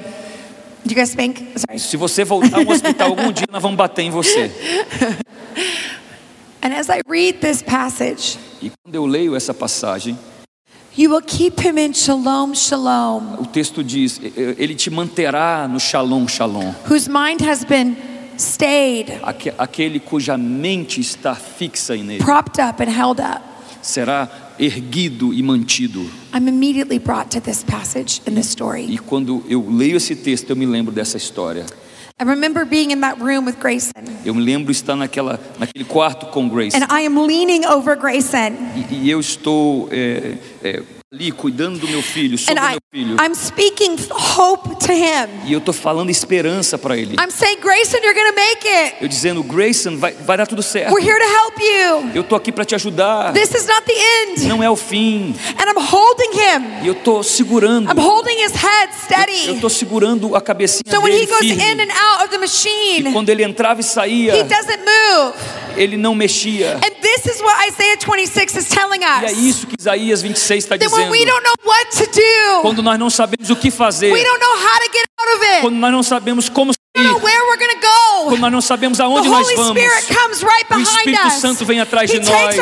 Do 0.86 0.92
you 0.92 0.96
guys 0.96 1.10
spank? 1.10 1.46
Sorry. 1.58 1.80
Se 1.80 1.98
você 1.98 2.24
voltar 2.24 2.58
ao 2.60 2.68
hospital 2.68 3.10
algum 3.10 3.32
dia, 3.32 3.46
nós 3.52 3.62
vamos 3.62 3.78
bater 3.78 4.04
em 4.04 4.10
você. 4.10 4.50
And 6.64 6.74
as 6.74 6.90
I 6.90 7.02
read 7.08 7.40
this 7.42 7.62
passage, 7.62 8.38
E 8.62 8.72
quando 8.84 8.96
eu 8.96 9.06
leio 9.06 9.36
essa 9.36 9.54
passagem, 9.54 10.18
you 10.96 11.10
will 11.10 11.22
keep 11.22 11.60
him 11.60 11.78
in 11.80 11.94
shalom, 11.94 12.54
shalom, 12.54 13.38
o 13.40 13.46
texto 13.46 13.84
diz: 13.84 14.20
"E- 14.20 14.56
ele 14.60 14.76
te 14.76 14.90
manterá 14.92 15.68
no 15.68 15.80
shalom, 15.80 16.28
shalom. 16.28 16.74
whose 16.88 17.10
mind 17.10 17.42
has 17.42 17.64
been 17.66 17.96
stayed, 18.38 19.20
Aque- 19.24 19.54
Aquele 19.58 20.00
cuja 20.00 20.38
mente 20.38 21.00
está 21.02 21.34
fixa 21.36 21.96
nele 21.96 22.20
propped 22.24 22.60
up, 22.62 22.80
and 22.82 22.90
held 22.90 23.20
up. 23.20 23.42
será 23.82 24.30
erguido 24.60 25.34
e 25.34 25.42
mantido. 25.42 26.02
I'm 26.32 26.48
immediately 26.48 27.00
brought 27.00 27.32
to 27.32 27.42
this 27.42 27.64
passage 27.64 28.22
in 28.28 28.36
this 28.36 28.48
story. 28.50 28.86
E 28.88 29.00
quando 29.00 29.44
eu 29.50 29.66
leio 29.68 29.98
esse 29.98 30.16
texto, 30.16 30.52
eu 30.52 30.56
me 30.56 30.68
lembro 30.68 30.94
dessa 30.94 31.18
história. 31.18 31.66
I 32.22 32.24
remember 32.24 32.66
being 32.66 32.92
in 32.92 33.02
that 33.02 33.20
room 33.20 33.46
with 33.46 33.60
Grayson, 33.60 33.92
Eu 34.24 34.36
me 34.36 34.44
lembro 34.44 34.72
estar 34.72 34.96
naquela, 34.96 35.40
naquele 35.58 35.84
quarto 35.84 36.28
com 36.28 36.48
Grace. 36.48 36.76
and 36.76 36.86
I 36.92 37.02
am 37.02 37.26
leaning 37.26 37.66
over 37.66 37.96
Grayson, 37.96 38.54
E, 38.92 39.06
e 39.06 39.10
eu 39.10 39.20
estou 39.20 39.90
é, 39.92 40.38
é, 40.64 40.84
ali 41.14 41.30
cuidando 41.30 41.78
do 41.78 41.90
meu 41.90 42.02
filho, 42.02 42.38
sobre 42.38 42.58
and 42.58 42.64
o 42.64 42.70
I, 42.70 42.72
meu 42.72 42.82
filho. 42.90 43.18
I'm 43.22 43.36
speaking 43.36 43.98
hope 44.38 44.78
to 44.86 44.94
him. 44.94 45.28
E 45.46 45.52
eu 45.52 45.60
estou 45.60 45.74
falando 45.74 46.10
esperança 46.10 46.78
para 46.78 46.96
ele. 46.96 47.18
I'm 47.20 47.30
saying, 47.30 47.60
Grayson, 47.60 47.98
you're 47.98 48.14
to 48.34 48.34
make 48.36 48.66
it. 48.66 48.96
Eu 49.02 49.10
dizendo, 49.10 49.44
Grayson, 49.44 49.98
vai, 49.98 50.14
vai 50.14 50.38
dar 50.38 50.48
tudo 50.48 50.64
certo. 50.64 50.94
We're 50.94 51.06
here 51.06 51.20
to 51.20 51.26
help 51.30 51.60
you. 51.60 52.12
Eu 52.16 52.22
estou 52.22 52.38
aqui 52.38 52.50
para 52.50 52.64
te 52.64 52.76
ajudar. 52.76 53.34
This 53.34 53.54
is 53.54 53.68
not 53.68 53.82
the 53.86 53.92
end. 53.94 54.46
Não 54.48 54.64
é 54.64 54.70
o 54.70 54.78
fim. 54.78 55.36
And 55.60 55.66
I'm 55.70 55.86
holding 55.86 56.32
him. 56.32 56.84
E 56.84 56.88
eu 56.88 56.94
estou 56.94 57.22
segurando. 57.24 57.92
I'm 57.92 58.00
holding 58.02 58.42
his 58.46 58.54
head 58.54 58.90
Eu 58.94 59.04
steady. 59.04 59.52
estou 59.56 59.70
segurando 59.70 60.34
a 60.34 60.40
cabecinha 60.40 60.84
So 60.90 61.02
when 61.02 61.12
dele 61.12 61.24
he 61.24 61.28
goes 61.28 61.40
firme. 61.40 61.62
in 61.62 61.82
and 61.82 61.92
out 61.92 62.24
of 62.24 62.30
the 62.30 62.38
E 62.38 62.40
machine, 62.40 63.12
quando 63.12 63.28
ele 63.28 63.44
entrava 63.44 63.82
e 63.82 63.84
saía, 63.84 64.34
he 64.38 64.44
doesn't 64.46 64.80
move. 64.80 65.36
Ele 65.78 65.98
não 65.98 66.14
mexia. 66.16 66.76
And 66.78 66.92
this 67.02 67.26
is 67.36 67.42
what 67.42 67.68
Isaiah 67.68 67.98
26 67.98 68.56
is 68.58 68.68
telling 68.70 69.02
E 69.02 69.06
é 69.06 69.26
us. 69.32 69.38
isso 69.38 69.68
que 69.68 69.76
Isaías 69.80 70.22
26 70.22 70.64
está 70.64 70.76
when 70.76 70.80
dizendo. 70.88 71.12
we 71.12 71.26
don't 71.26 71.44
know 71.44 71.54
what 71.64 71.90
to 71.98 72.06
do, 72.12 72.62
Quando 72.62 72.82
nós 72.84 73.00
não 73.00 73.10
sabemos 73.10 73.50
o 73.50 73.56
que 73.56 73.72
fazer, 73.72 74.12
we 74.12 74.24
don't 74.24 74.40
know 74.40 74.54
how 74.56 74.80
to 74.80 74.92
get 74.92 75.06
out 75.20 75.36
of 75.38 75.46
it, 75.46 75.62
quando 75.62 75.76
nós 75.76 75.92
não 75.92 76.04
sabemos 76.04 76.50
como 76.50 76.72
quando 78.32 78.40
nós 78.40 78.52
não 78.52 78.62
sabemos 78.62 79.00
aonde 79.00 79.28
nós 79.30 79.48
vamos, 79.56 79.76
right 80.44 80.66
o 80.76 80.80
Espírito 80.82 81.28
us. 81.28 81.34
Santo 81.34 81.66
vem 81.66 81.80
atrás 81.80 82.10
He 82.10 82.20
de 82.20 82.30
nós. 82.30 82.56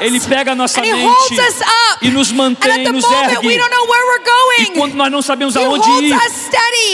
Ele 0.00 0.20
pega 0.20 0.52
a 0.52 0.54
nossa 0.54 0.80
mente 0.80 1.36
e 2.02 2.10
nos 2.10 2.32
mantém, 2.32 2.84
nos 2.92 3.04
ergue. 3.04 3.48
E 4.58 4.66
quando 4.66 4.94
nós 4.94 5.10
não 5.10 5.22
sabemos 5.22 5.56
aonde 5.56 5.88
ir. 6.04 6.14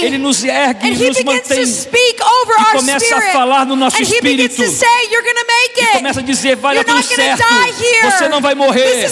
Ele 0.02 0.18
nos 0.18 0.44
ergue 0.44 0.88
e 0.88 1.08
nos 1.08 1.22
mantém. 1.24 1.62
E 1.62 2.14
começa 2.76 3.16
a 3.16 3.32
falar 3.32 3.66
no 3.66 3.76
nosso 3.76 4.00
espírito. 4.02 4.62
say, 4.68 4.88
"You're 5.10 5.22
going 5.22 5.34
to 5.34 5.46
make 5.46 5.80
E 5.82 5.86
começa 5.98 6.20
a 6.20 6.22
dizer, 6.22 6.56
vai 6.56 6.76
You're 6.76 6.90
tudo 6.90 7.02
certo. 7.02 7.42
Você 8.10 8.28
não 8.28 8.40
vai 8.40 8.54
morrer. 8.54 9.10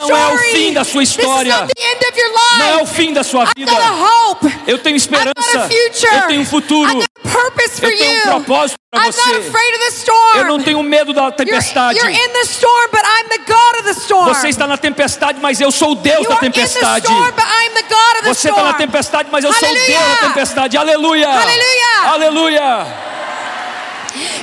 Não 0.00 0.16
é 0.16 0.34
o 0.34 0.38
fim 0.38 0.72
da 0.72 0.84
sua 0.84 1.02
história. 1.02 1.66
Não 2.58 2.66
é 2.66 2.82
o 2.82 2.86
fim 2.86 3.12
da 3.12 3.22
sua 3.24 3.44
vida. 3.56 3.70
Eu 4.66 4.78
tenho 4.78 4.96
esperança. 4.96 5.32
Eu 6.16 6.22
tenho 6.28 6.40
um 6.42 6.46
futuro. 6.46 6.90
Eu 7.86 7.98
tenho 7.98 8.18
um 8.18 8.20
propósito 8.44 8.76
para 8.90 9.04
você. 9.12 9.50
Eu 10.38 10.44
não 10.44 10.60
tenho 10.62 10.82
medo 10.82 11.12
da 11.12 11.30
tempestade. 11.32 11.98
Você 14.34 14.48
está 14.48 14.66
na 14.66 14.76
tempestade, 14.76 15.38
mas 15.40 15.60
eu 15.60 15.70
sou 15.70 15.92
o 15.92 15.94
Deus 15.94 16.26
da 16.28 16.36
tempestade. 16.36 17.06
Você 18.34 18.48
está 18.50 18.62
na 18.62 18.72
tempestade, 18.74 19.28
mas 19.32 19.44
eu 19.44 19.52
sou 19.52 19.68
o 19.68 19.72
Deus 19.86 19.86
da 20.20 20.28
tempestade. 20.28 20.76
Aleluia! 20.76 21.28
Aleluia. 21.28 22.10
Aleluia! 22.12 23.11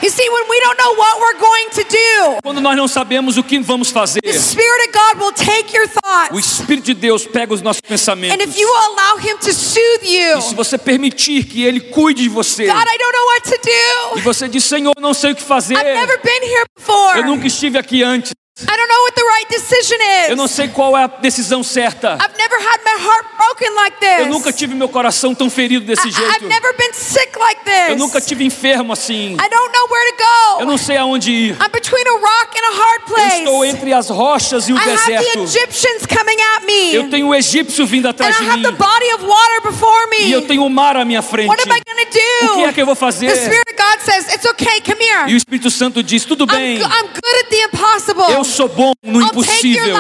You 0.02 0.10
see, 0.10 0.30
when 0.30 0.50
we 0.50 0.60
don't 0.62 0.78
know 0.78 0.94
what 0.96 1.20
we're 1.20 1.40
going 1.40 1.70
to 1.72 1.84
do, 1.84 2.42
Quando 2.44 2.62
nós 2.62 2.76
não 2.78 2.88
sabemos 2.88 3.38
o 3.38 3.44
que 3.44 3.60
vamos 3.60 3.90
fazer, 3.90 4.22
the 4.22 4.34
Spirit 4.34 4.88
of 4.88 4.92
God 4.94 5.22
will 5.22 5.32
take 5.34 5.76
your 5.76 5.86
o 5.86 5.90
thoughts. 5.90 6.40
Espírito 6.60 6.86
de 6.86 6.94
Deus 6.94 7.26
pega 7.26 7.54
os 7.54 7.62
nossos 7.62 7.82
And 7.86 7.88
pensamentos. 7.90 8.46
if 8.48 8.58
you 8.60 8.68
will 8.68 8.94
allow 8.94 9.18
Him 9.20 9.38
to 9.38 9.54
soothe 9.54 10.06
you, 10.06 10.38
E 10.38 10.42
se 10.42 10.56
você 10.56 10.78
permitir 10.78 11.44
que 11.46 11.64
Ele 11.64 11.80
cuide 11.80 12.24
de 12.24 12.30
você, 12.30 12.66
God, 12.66 12.76
I 12.76 12.98
don't 12.98 13.14
know 13.14 13.26
what 13.28 13.50
to 13.50 13.56
e 13.56 14.16
do. 14.16 14.22
você 14.24 14.48
diz, 14.48 14.64
Senhor, 14.64 14.94
não 15.00 15.14
sei 15.14 15.32
o 15.32 15.36
que 15.36 15.44
fazer, 15.44 15.76
I've 15.76 15.84
never 15.94 16.20
been 16.22 16.44
here 16.44 16.66
before. 16.78 17.18
eu 17.18 17.26
nunca 17.26 17.48
estive 17.48 17.78
aqui 17.78 18.04
antes, 18.04 18.32
I 18.64 18.76
don't 18.78 18.89
know 18.89 19.01
what 19.03 19.16
the 19.16 19.24
right 19.24 19.49
decision 19.49 19.97
eu 20.30 20.36
não 20.36 20.45
is. 20.45 20.51
sei 20.51 20.68
qual 20.68 20.97
é 20.97 21.03
a 21.03 21.07
decisão 21.07 21.64
certa, 21.64 22.18
I've 22.22 22.38
never 22.38 22.57
had 22.60 22.80
my 22.84 23.03
heart 23.05 23.26
broken 23.38 23.70
like 23.76 23.97
eu 24.22 24.26
nunca 24.28 24.51
this. 24.51 24.55
tive 24.60 24.76
meu 24.76 24.89
coração 24.89 25.34
tão 25.34 25.49
ferido 25.49 25.86
desse 25.86 26.07
I, 26.07 26.12
jeito, 26.12 26.32
I've 26.36 26.47
never 26.47 26.74
been 26.76 26.93
sick 26.93 27.38
like 27.39 27.62
eu 27.89 27.95
nunca 27.97 28.20
this. 28.20 28.28
tive 28.28 28.43
enfermo 28.43 28.93
assim, 28.93 29.34
I 29.34 29.49
don't 29.49 29.72
know 29.74 29.88
where 29.89 30.12
to 30.12 30.24
eu 30.60 30.60
go. 30.60 30.66
não 30.72 30.78
sei 30.78 30.97
aonde 30.97 31.32
ir, 31.32 31.51
I'm 31.62 31.70
between 31.72 32.03
a 32.07 32.12
rock 32.20 32.57
and 32.57 32.66
a 32.66 32.76
hard 32.76 33.01
eu 33.10 33.28
estou 33.38 33.60
place. 33.60 33.76
entre 33.76 33.93
as 33.93 34.10
rochas 34.10 34.68
e 34.70 34.74
o 34.74 34.78
I 34.78 34.80
have 34.80 35.05
the 35.05 35.12
deserto, 35.18 35.39
Egyptians 35.43 36.05
coming 36.05 36.41
at 36.55 36.66
me. 36.66 36.93
eu 36.95 37.10
tenho 37.10 37.28
o 37.28 37.36
egípcio 37.36 37.86
vindo 37.86 38.07
And 38.07 38.12
atrás 38.12 38.36
I 38.36 38.39
de 38.43 38.49
have 38.49 38.57
mim, 38.57 38.64
the 38.64 38.72
body 38.72 39.14
of 39.16 39.26
water 39.26 39.62
before 39.64 40.07
e 40.20 40.32
eu 40.32 40.41
me. 40.41 40.47
tenho 40.47 40.66
o 40.66 40.70
mar 40.70 40.95
à 40.97 41.05
minha 41.05 41.22
frente, 41.22 41.47
What 41.49 41.62
am 41.62 41.78
I 41.78 41.82
going 41.86 42.05
to 42.05 42.10
o 42.10 42.55
que 42.55 42.64
é 42.64 42.74
que 42.74 42.82
eu 42.82 42.86
do? 42.86 42.88
vou 42.88 42.95
fazer? 42.95 43.28
The 43.28 43.36
Spirit 43.36 43.64
of 43.72 43.76
God 43.78 43.99
says, 44.03 44.34
It's 44.34 44.45
okay, 44.45 44.82
come 44.82 45.03
E 45.03 45.10
o 45.12 45.28
here. 45.28 45.36
Espírito 45.38 45.70
Santo 45.70 46.01
diz, 46.03 46.26
tudo 46.26 46.43
I'm, 46.45 46.47
bem, 46.47 46.80
go- 46.80 46.86
I'm 46.86 47.07
good 47.07 47.36
at 47.43 47.49
the 47.49 47.62
impossible. 47.66 48.24
eu 48.32 48.43
sou 48.50 48.68
bom 48.68 48.93
no 49.04 49.20
impossível, 49.28 49.95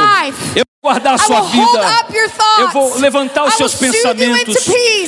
eu 0.55 0.63
vou 0.81 0.91
guardar 0.91 1.13
a 1.15 1.17
sua 1.17 1.41
vida. 1.41 1.79
Eu 2.61 2.69
vou 2.69 2.97
levantar 2.99 3.43
os 3.45 3.53
seus 3.55 3.73
pensamentos 3.75 4.55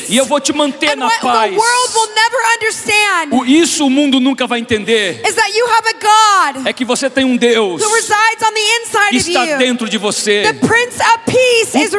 e 0.10 0.18
eu 0.18 0.26
vou 0.26 0.40
te 0.40 0.54
manter 0.54 0.96
na 0.96 1.08
paz. 1.34 1.56
O- 3.36 3.46
Isso 3.46 3.86
o 3.86 3.90
mundo 3.90 4.20
nunca 4.20 4.46
vai 4.48 4.60
entender. 4.60 5.22
É 6.66 6.74
que 6.74 6.84
você 6.86 7.10
tem 7.10 7.24
um 7.26 7.36
Deus 7.38 7.82
que 9.10 9.18
está 9.18 9.46
dentro 9.58 9.90
de 9.90 9.98
você. 9.98 10.44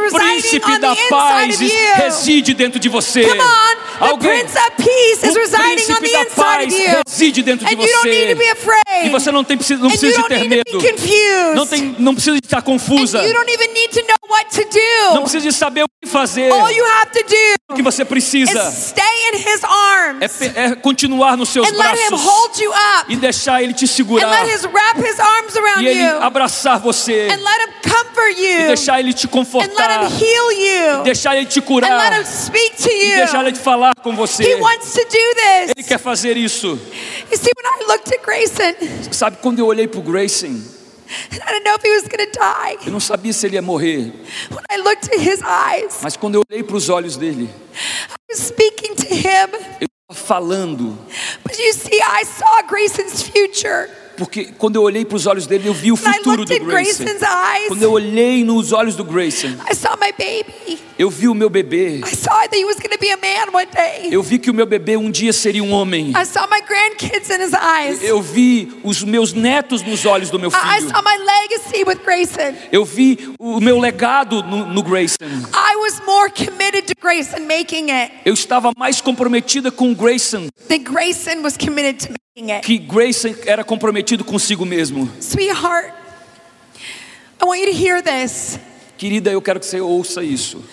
O 0.08 0.10
príncipe 0.32 0.78
da 0.78 0.94
paz 1.10 1.58
reside 2.02 2.54
dentro 2.54 2.78
de 2.78 2.88
você. 2.88 3.22
Come 3.26 3.40
on, 3.40 3.76
Alguém, 4.10 4.30
Prince 4.40 4.58
of 4.58 4.70
Peace 4.76 5.26
is 5.28 5.36
o 5.36 5.38
residing 5.38 5.92
on 5.92 5.96
príncipe 5.96 6.00
the 6.08 6.12
da 6.12 6.20
inside 6.22 6.34
paz 6.34 6.66
of 6.74 6.82
you. 6.82 7.02
reside 7.06 7.42
dentro 7.42 7.66
de 7.66 7.74
And 7.74 7.78
you 7.80 7.86
don't 7.88 8.08
need 8.08 8.28
to 8.32 8.36
be 8.38 8.44
você. 8.44 8.50
afraid. 8.52 9.06
E 9.06 9.10
você 9.10 9.32
não 9.32 9.44
tem 9.44 9.56
precisa, 9.56 9.82
não 9.82 9.90
precisa 9.90 10.12
de 10.12 10.18
don't 10.18 10.28
ter 10.28 10.48
need 10.48 10.64
to 10.64 10.76
medo. 10.78 10.82
be 10.82 10.92
confused. 10.92 11.54
Não 11.54 11.66
tem, 11.66 11.96
não 11.98 12.14
precisa 12.14 12.40
de 12.40 12.46
estar 12.46 12.62
confusa. 12.62 13.22
you 13.22 13.32
don't 13.32 13.50
even 13.52 13.72
need 13.72 13.88
to 13.92 14.00
know 14.00 14.30
what 14.30 14.50
to 14.50 14.62
Não 15.10 15.14
do. 15.16 15.22
precisa 15.22 15.48
de 15.48 15.52
saber 15.52 15.84
o 15.84 15.86
que 16.02 16.08
fazer. 16.08 16.50
All 16.50 16.70
you 16.70 16.84
have 16.84 17.10
to 17.12 17.20
O 17.70 17.74
do 17.74 17.76
que 17.76 17.82
você 17.82 18.02
is 18.02 18.08
precisa 18.08 18.70
stay 18.70 19.02
in 19.32 19.36
His 19.38 19.62
é, 20.56 20.64
é 20.64 20.74
continuar 20.74 21.36
nos 21.36 21.48
seus 21.48 21.66
and 21.68 21.76
let 21.76 21.94
Him 21.96 22.08
braços 22.10 22.22
hold 22.26 22.58
you 22.58 22.70
up 22.70 23.12
e 23.12 23.16
deixar 23.16 23.62
Ele 23.62 23.72
te 23.72 23.84
and 23.84 23.88
segurar 23.88 24.30
let 24.30 24.52
His 24.54 24.64
wrap 24.64 24.98
His 24.98 25.18
arms 25.18 25.56
around 25.56 25.82
e 25.82 25.88
Ele 25.88 26.02
you 26.02 26.22
abraçar 26.22 26.78
você 26.80 27.28
and 27.30 27.42
let 27.42 27.60
Him 27.62 27.72
comfort 27.90 28.34
e 28.36 28.42
you 28.62 28.66
deixar 28.66 29.00
Ele 29.00 29.12
te 29.12 29.26
and 29.26 29.30
let 29.30 29.46
confortar, 29.46 30.04
Him 30.04 30.24
heal 30.24 30.52
you 30.52 31.02
deixar 31.04 31.36
Ele 31.36 31.46
te 31.46 31.60
and 31.60 31.62
let 31.62 31.66
curar 31.66 32.20
Him 32.20 32.24
speak 32.26 32.76
to 32.82 32.90
e 32.90 33.14
deixar 33.16 33.40
Ele 33.40 33.50
you. 33.50 33.52
te 33.56 33.60
falar 33.60 33.91
com 34.02 34.14
você. 34.16 34.42
He 34.44 34.54
wants 34.60 34.92
to 34.92 35.04
do 35.04 35.16
Ele 35.16 35.74
this. 35.74 35.86
quer 35.86 35.98
fazer 35.98 36.36
isso. 36.36 36.68
You 37.30 37.36
see, 37.36 37.50
when 37.56 37.66
I 37.66 37.84
looked 37.88 38.12
at 38.14 38.22
Grayson, 38.24 38.74
Sabe 39.12 39.38
quando 39.38 39.58
eu 39.58 39.66
olhei 39.66 39.86
para 39.88 40.00
o 40.00 40.02
Grayson, 40.02 40.60
I 41.30 41.38
didn't 41.38 41.64
know 41.64 41.74
if 41.74 41.82
he 41.84 41.90
was 41.90 42.02
going 42.08 42.24
to 42.26 42.32
die. 42.32 42.86
eu 42.86 42.92
não 42.92 43.00
sabia 43.00 43.32
se 43.32 43.46
ele 43.46 43.56
ia 43.56 43.62
morrer, 43.62 44.12
When 44.50 44.64
I 44.70 44.76
looked 44.78 45.08
at 45.14 45.20
his 45.20 45.40
eyes, 45.42 45.98
mas 46.02 46.16
quando 46.16 46.36
eu 46.36 46.42
olhei 46.50 46.62
para 46.62 46.76
os 46.76 46.88
olhos 46.88 47.16
dele, 47.16 47.50
I 47.74 48.14
was 48.32 48.40
speaking 48.40 48.94
to 48.94 49.06
him. 49.14 49.48
eu 49.80 49.88
estava 50.08 50.14
falando, 50.26 50.98
But 51.44 51.58
you 51.58 51.72
see, 51.74 52.00
I 52.00 52.24
saw 52.24 52.62
Grayson's 52.66 53.22
future. 53.22 53.88
Porque 54.22 54.44
quando 54.56 54.76
eu 54.76 54.82
olhei 54.82 55.04
para 55.04 55.16
os 55.16 55.26
olhos 55.26 55.48
dele, 55.48 55.68
eu 55.68 55.74
vi 55.74 55.90
o 55.90 55.96
futuro 55.96 56.44
do 56.44 56.60
Grayson. 56.64 57.02
Eyes, 57.02 57.66
Quando 57.66 57.82
eu 57.82 57.90
olhei 57.90 58.44
nos 58.44 58.72
olhos 58.72 58.94
do 58.94 59.04
Grayson, 59.04 59.48
I 59.68 59.74
saw 59.74 59.96
my 59.96 60.12
baby. 60.12 60.78
eu 60.96 61.10
vi 61.10 61.26
o 61.26 61.34
meu 61.34 61.50
bebê. 61.50 61.96
I 61.98 62.14
saw 62.14 62.30
that 62.42 62.56
he 62.56 62.64
was 62.64 62.76
going 62.76 62.92
to 62.92 62.98
be 63.00 63.10
a 63.10 63.16
man 63.16 63.52
one 63.52 63.66
day. 63.66 64.14
Eu 64.14 64.22
vi 64.22 64.38
que 64.38 64.48
o 64.48 64.54
meu 64.54 64.64
bebê 64.64 64.96
um 64.96 65.10
dia 65.10 65.32
seria 65.32 65.64
um 65.64 65.72
homem. 65.72 66.10
I 66.10 66.24
saw 66.24 66.46
my 66.48 66.60
grandkids 66.60 67.30
in 67.30 67.40
his 67.42 67.52
eyes. 67.52 68.00
Eu 68.00 68.22
vi 68.22 68.72
os 68.84 69.02
meus 69.02 69.32
netos 69.32 69.82
nos 69.82 70.06
olhos 70.06 70.30
do 70.30 70.38
meu 70.38 70.52
filho. 70.52 70.88
saw 70.88 71.02
my 71.02 71.16
legacy 71.18 71.82
with 71.84 71.98
Grayson. 72.04 72.54
Eu 72.70 72.84
vi 72.84 73.34
o 73.40 73.60
meu 73.60 73.80
legado 73.80 74.40
no, 74.44 74.66
no 74.66 74.82
Grayson. 74.84 75.16
I 75.52 75.76
was 75.76 76.00
more 76.06 76.30
committed 76.30 76.86
to 76.86 76.94
Grayson 77.00 77.40
making 77.40 77.90
it 77.90 78.12
Eu 78.24 78.34
estava 78.34 78.70
mais 78.76 79.00
comprometida 79.00 79.72
com 79.72 79.90
o 79.90 79.94
Grayson 79.96 80.46
than 80.68 80.84
Grayson 80.84 81.42
was 81.42 81.56
committed 81.56 81.98
to 81.98 82.12
making 82.12 82.12
it. 82.12 82.22
Que 82.62 82.78
Grayson 82.78 83.34
era 83.44 83.62
comprometido 83.62 84.24
consigo 84.24 84.64
mesmo. 84.64 85.06
Sweetheart, 85.20 85.92
I 87.38 87.44
want 87.44 87.60
you 87.60 87.66
to 87.66 87.76
hear 87.76 88.02
this. 88.02 88.58
Querida, 88.96 89.30
eu 89.30 89.42
quero 89.42 89.60
que 89.60 89.66
você 89.66 89.82
ouça 89.82 90.24
isso. 90.24 90.64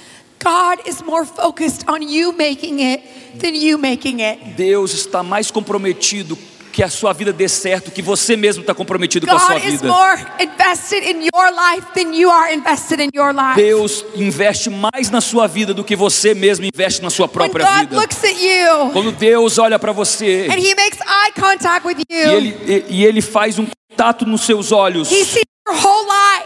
God 0.41 0.87
is 0.87 1.01
more 1.01 1.25
focused 1.25 1.83
on 1.89 2.01
you 2.01 2.31
making 2.31 2.79
it 2.79 3.03
than 3.39 3.55
you 3.55 3.77
making 3.77 4.21
it. 4.21 4.39
Deus 4.55 4.93
está 4.93 5.21
mais 5.21 5.51
comprometido 5.51 6.37
que 6.79 6.83
a 6.83 6.89
sua 6.89 7.11
vida 7.11 7.33
dê 7.33 7.49
certo, 7.49 7.91
que 7.91 8.01
você 8.01 8.37
mesmo 8.37 8.61
está 8.61 8.73
comprometido 8.73 9.27
com 9.27 9.35
a 9.35 9.39
sua 9.39 9.55
God 9.55 9.63
vida. 9.63 9.85
you. 9.85 9.91
Deus 13.57 14.05
investe 14.15 14.69
mais 14.69 15.09
na 15.09 15.19
sua 15.19 15.45
vida 15.45 15.73
do 15.73 15.83
que 15.83 15.93
você 15.93 16.33
mesmo 16.33 16.65
investe 16.65 17.01
na 17.01 17.09
sua 17.09 17.25
When 17.25 17.33
própria 17.33 17.65
God 17.65 17.79
vida. 17.81 17.95
you 17.95 18.91
Quando 18.93 19.11
Deus 19.11 19.57
olha 19.57 19.77
para 19.77 19.91
você 19.91 20.47
and 20.49 20.57
He 20.57 20.73
makes 20.73 20.99
eye 21.01 21.33
contact 21.37 21.85
with 21.85 21.97
e 22.09 22.15
you, 22.15 22.31
ele, 22.31 22.57
e, 22.65 22.85
e 22.89 23.05
ele 23.05 23.21
faz 23.21 23.59
um 23.59 23.67
contato 23.89 24.25
nos 24.25 24.45
seus 24.45 24.71
olhos, 24.71 25.11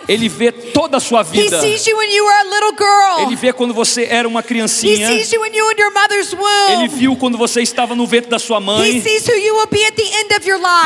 Ele 0.08 0.28
vê 0.30 0.52
toda 0.52 0.98
a 0.98 1.00
sua 1.00 1.24
vida. 1.24 1.62
sees 1.62 1.86
you 1.88 1.96
when 1.98 2.10
you 2.14 2.24
were 2.26 2.36
a 2.36 2.44
little 2.44 2.74
Ele 3.20 3.30
girl. 3.30 3.38
vê 3.38 3.54
quando 3.54 3.74
você 3.74 4.06
era 4.10 4.28
uma 4.28 4.40
He 4.42 4.44
criancinha. 4.44 5.08
sees 5.08 5.32
you 5.32 5.42
when 5.42 5.56
you 5.56 5.66
were 5.66 5.76
in 5.76 5.82
your 5.82 5.94
mother's 5.94 6.34
Ele 6.34 6.42
womb. 6.42 6.88
viu 6.90 7.16
quando 7.16 7.38
você 7.38 7.62
estava 7.62 7.96
no 7.96 8.06
ventre 8.06 8.30
da 8.30 8.40
sua 8.40 8.58
He 8.58 8.62
mãe. 8.62 9.04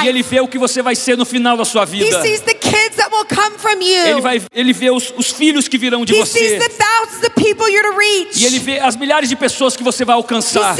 E 0.03 0.07
ele 0.07 0.23
vê 0.23 0.39
o 0.39 0.47
que 0.47 0.57
você 0.57 0.81
vai 0.81 0.95
ser 0.95 1.17
no 1.17 1.25
final 1.25 1.57
da 1.57 1.65
sua 1.65 1.83
He 1.83 1.85
vida. 1.85 2.21
sees 2.21 2.41
the 2.41 2.53
kids 2.53 2.95
that 2.97 3.09
will 3.11 3.25
come 3.25 3.57
from 3.57 3.81
Ele, 3.81 4.09
you. 4.11 4.21
vai, 4.21 4.41
ele 4.53 4.73
vê 4.73 4.91
os, 4.91 5.13
os 5.17 5.31
filhos 5.31 5.67
que 5.67 5.77
virão 5.77 6.05
de 6.05 6.13
He 6.13 6.25
sees 6.25 6.51
você. 6.51 6.59
E 8.35 8.45
ele 8.45 8.59
vê 8.59 8.79
as 8.79 8.95
milhares 8.95 9.29
de 9.29 9.35
pessoas 9.35 9.75
que 9.75 9.83
você 9.83 10.05
vai 10.05 10.13
He 10.15 10.17
alcançar. 10.17 10.75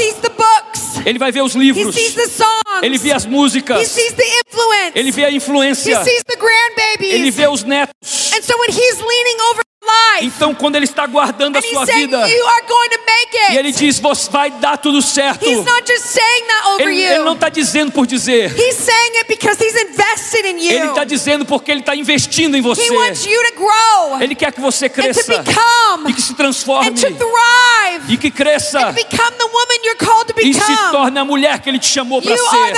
Ele 1.08 1.18
vai 1.18 1.32
ver 1.32 1.42
os 1.42 1.54
He 1.54 1.58
livros. 1.58 1.94
sees 1.94 2.14
the 2.14 2.26
songs. 2.28 2.82
Ele 2.82 2.98
vê 2.98 3.12
as 3.12 3.24
He 3.24 3.28
músicas. 3.28 3.88
sees 3.88 4.12
the 4.12 4.24
influence. 4.46 4.92
Ele 4.94 5.10
vê 5.10 5.24
a 5.24 5.30
He 5.30 5.36
influência. 5.36 6.04
sees 6.04 6.22
the 6.24 6.36
grandbabies. 6.36 7.14
Ele 7.14 7.30
vê 7.30 7.48
os 7.48 7.62
netos. 7.64 8.32
And 8.34 8.42
so 8.42 8.54
when 8.58 8.70
he's 8.70 8.98
leaning 9.00 9.40
over 9.50 9.62
Então, 10.20 10.54
quando 10.54 10.76
ele 10.76 10.84
está 10.84 11.06
guardando 11.06 11.56
a 11.56 11.62
sua 11.62 11.84
vida, 11.84 12.28
e 13.50 13.56
ele 13.56 13.72
diz: 13.72 13.98
Você 14.00 14.30
vai 14.30 14.50
dar 14.50 14.76
tudo 14.78 15.00
certo. 15.00 15.44
He's 15.44 15.64
not 15.64 15.82
just 15.86 16.04
saying 16.06 16.44
that 16.46 16.68
over 16.68 16.88
Ele, 16.88 17.02
ele 17.02 17.18
não 17.20 17.26
you. 17.28 17.32
está 17.34 17.48
dizendo 17.48 17.92
por 17.92 18.06
dizer. 18.06 18.52
He's 18.58 18.76
saying 18.76 19.16
it 19.18 19.28
because 19.28 19.62
he's 19.62 19.74
invested 19.74 20.44
in 20.46 20.58
Ele 20.58 20.78
you. 20.78 20.90
está 20.90 21.04
dizendo 21.04 21.44
porque 21.44 21.70
ele 21.70 21.80
está 21.80 21.94
investindo 21.94 22.56
em 22.56 22.60
He 22.60 22.62
você. 22.62 22.90
wants 22.90 23.24
you 23.26 23.40
to 23.50 23.54
grow 23.56 24.20
Ele 24.20 24.34
quer 24.34 24.52
que 24.52 24.60
você 24.60 24.88
cresça 24.88 25.42
become 25.42 26.10
e 26.10 26.14
que 26.14 26.22
se 26.22 26.34
transforme 26.34 26.92
e 28.08 28.16
que 28.16 28.30
cresça 28.30 28.88
and 28.88 28.92
become 28.92 29.30
the 29.38 29.44
woman 29.44 29.78
you're 29.84 29.98
called 29.98 30.32
to 30.32 30.40
e 30.40 30.54
se 30.54 30.76
torne 30.90 31.18
a 31.18 31.24
mulher 31.24 31.58
que 31.60 31.68
ele 31.68 31.78
te 31.78 31.86
chamou 31.88 32.20
para 32.22 32.36
ser. 32.36 32.72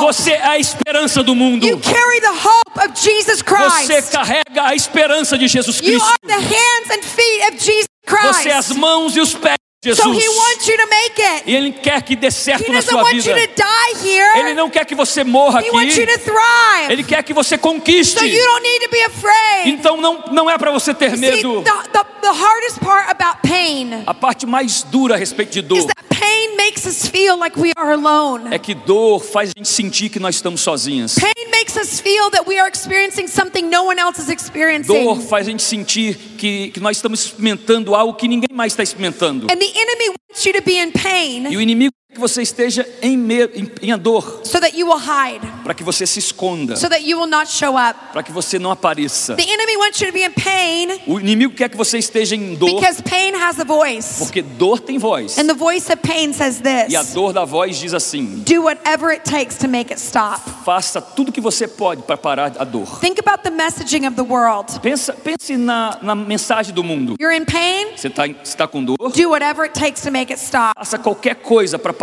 Você 0.00 0.32
é 0.32 0.46
a 0.46 0.58
esperança 0.58 1.22
do 1.22 1.34
mundo. 1.34 1.66
You 1.66 1.78
carry 1.78 2.20
the 2.20 2.28
hope 2.30 2.78
of 2.78 3.00
Jesus 3.00 3.42
Você 3.42 3.86
Christ. 3.94 4.10
carrega 4.12 4.62
a 4.64 4.74
esperança 4.74 5.36
de 5.38 5.48
Jesus 5.48 5.78
You 5.80 5.84
Cristo. 5.98 6.08
are 6.08 6.18
the 6.26 6.40
hands 6.54 6.90
and 6.90 7.02
feet 7.02 7.52
of 7.52 7.58
Jesus 7.64 7.86
Você 8.06 8.48
é 8.48 8.54
as 8.54 8.66
Christ. 8.66 8.80
mãos 8.80 9.16
e 9.16 9.20
os 9.20 9.34
pés 9.34 9.56
de 9.82 9.96
So 9.96 10.12
Jesus. 10.12 10.22
he 10.22 10.28
wants 10.28 10.68
you 10.68 10.76
to 10.76 10.86
make 10.88 11.18
it. 11.20 11.42
E 11.44 11.56
ele 11.56 11.72
quer 11.72 12.02
que 12.02 12.14
dê 12.14 12.28
He 12.28 12.30
certo 12.30 12.68
na 12.70 12.74
doesn't 12.78 12.90
sua 12.90 13.02
want 13.02 13.14
you 13.16 13.22
vida. 13.22 13.48
to 13.48 13.52
die 13.56 14.08
here. 14.08 14.38
Ele 14.38 14.54
não 14.54 14.70
quer 14.70 14.84
que 14.86 14.94
você 14.94 15.24
morra 15.24 15.60
He 15.60 15.70
wants 15.72 15.96
you 15.96 16.04
aqui. 16.04 16.12
to 16.12 16.20
thrive. 16.20 16.92
Ele 16.92 17.02
quer 17.02 17.22
que 17.24 17.34
você 17.34 17.58
conquiste. 17.58 18.16
So 18.20 18.24
you 18.24 18.44
don't 18.44 18.62
need 18.62 18.84
to 18.84 18.90
be 18.90 19.02
afraid. 19.02 19.70
Então 19.70 19.96
não, 20.00 20.24
não 20.30 20.48
é 20.48 20.56
para 20.56 20.70
você 20.70 20.94
ter 20.94 21.10
See, 21.10 21.18
medo. 21.18 21.62
the, 21.64 21.70
the, 21.92 22.04
the 22.22 22.32
hardest 22.32 22.78
part 22.78 23.10
about 23.10 23.40
pain 23.42 24.04
A 24.06 24.14
parte 24.14 24.46
mais 24.46 24.84
dura 24.84 25.16
a 25.16 25.18
respeito 25.18 25.50
de 25.50 25.62
dor 25.62 25.84
pain 26.20 26.56
makes 26.56 26.86
us 26.86 27.08
feel 27.08 27.36
like 27.36 27.58
we 27.58 27.72
are 27.76 27.92
alone. 27.92 28.54
é 28.54 28.58
que 28.60 28.74
dor 28.74 29.18
faz 29.20 29.50
a 29.50 29.52
gente 29.58 29.68
sentir 29.68 30.08
que 30.08 30.20
nós 30.20 30.36
estamos 30.36 30.60
sozinhas. 30.60 31.16
Pain 31.16 31.50
makes 31.50 31.74
us 31.74 32.00
feel 32.00 32.30
that 32.30 32.44
we 32.48 32.56
are 32.60 32.68
experiencing 32.68 33.26
something 33.26 33.62
no 33.68 33.82
one 33.84 34.00
else 34.00 34.20
is 34.20 34.26
Dor 34.26 34.34
experiencing. 34.34 35.20
faz 35.28 35.48
a 35.48 35.50
gente 35.50 35.64
sentir 35.64 36.14
que, 36.38 36.70
que 36.70 36.78
nós 36.78 36.96
estamos 36.96 37.24
experimentando 37.24 37.94
algo 37.96 38.14
que 38.14 38.28
ninguém 38.28 38.48
mais 38.52 38.72
está 38.72 38.84
experimentando. 38.84 39.46
And 39.50 39.56
the 39.56 39.71
enemy 39.74 40.08
wants 40.08 40.46
you 40.46 40.52
to 40.52 40.62
be 40.62 40.78
in 40.78 40.88
E 40.88 40.92
pain 40.92 41.46
o 41.46 41.60
inimigo 41.60 41.92
que 42.12 42.20
você 42.20 42.42
esteja 42.42 42.86
em, 43.00 43.14
em, 43.14 43.70
em 43.90 43.98
dor, 43.98 44.42
so 44.44 44.60
that 44.60 44.76
you 44.78 44.86
will 44.86 44.98
hide, 45.00 45.40
para 45.64 45.72
que 45.72 45.82
você 45.82 46.06
se 46.06 46.18
esconda, 46.18 46.76
so 46.76 46.86
that 46.88 47.02
you 47.02 47.18
will 47.18 47.26
not 47.28 47.50
show 47.50 47.74
up. 47.74 47.98
para 48.12 48.22
que 48.22 48.30
você 48.30 48.58
não 48.58 48.70
apareça. 48.70 49.34
The 49.34 49.42
enemy 49.42 49.76
wants 49.78 49.98
you 50.00 50.08
to 50.08 50.12
be 50.12 50.22
in 50.22 50.32
pain 50.32 51.00
O 51.06 51.18
inimigo 51.18 51.54
quer 51.54 51.70
que 51.70 51.76
você 51.76 51.96
esteja 51.98 52.36
em 52.36 52.54
dor, 52.54 52.68
because 52.74 53.02
pain 53.02 53.34
has 53.34 53.58
a 53.58 53.64
voice. 53.64 54.18
porque 54.18 54.42
dor 54.42 54.78
tem 54.80 54.98
voz. 54.98 55.38
And 55.38 55.46
the 55.46 55.54
voice 55.54 55.90
of 55.90 56.02
pain 56.02 56.34
says 56.34 56.60
E 56.60 56.94
a 56.96 57.02
this 57.02 57.14
dor 57.14 57.32
da 57.32 57.46
voz 57.46 57.78
diz 57.78 57.94
assim: 57.94 58.42
do 58.46 58.62
whatever 58.62 59.08
it 59.10 59.22
takes 59.24 59.56
to 59.56 59.66
make 59.68 59.90
it 59.90 60.00
stop. 60.00 60.42
faça 60.66 61.00
tudo 61.00 61.32
que 61.32 61.40
você 61.40 61.66
pode 61.66 62.02
para 62.02 62.18
parar 62.18 62.52
a 62.58 62.64
dor. 62.64 63.00
Think 63.00 63.20
about 63.20 63.42
the 63.42 63.50
messaging 63.50 64.06
of 64.06 64.16
the 64.16 64.22
world. 64.22 64.78
Pensa, 64.80 65.14
pense 65.14 65.56
na, 65.56 65.98
na 66.02 66.14
mensagem 66.14 66.74
do 66.74 66.84
mundo. 66.84 67.16
You're 67.18 67.34
in 67.34 67.46
pain, 67.46 67.92
Você 67.96 68.08
está 68.08 68.24
tá 68.58 68.68
com 68.68 68.84
dor? 68.84 68.96
do 68.98 69.30
whatever 69.30 69.62
it 69.62 69.72
takes 69.72 70.02
to 70.02 70.10
make 70.10 70.30
it 70.30 70.42
stop. 70.42 70.74
Faça 70.76 70.98
qualquer 70.98 71.36
coisa 71.36 71.78
para 71.78 72.01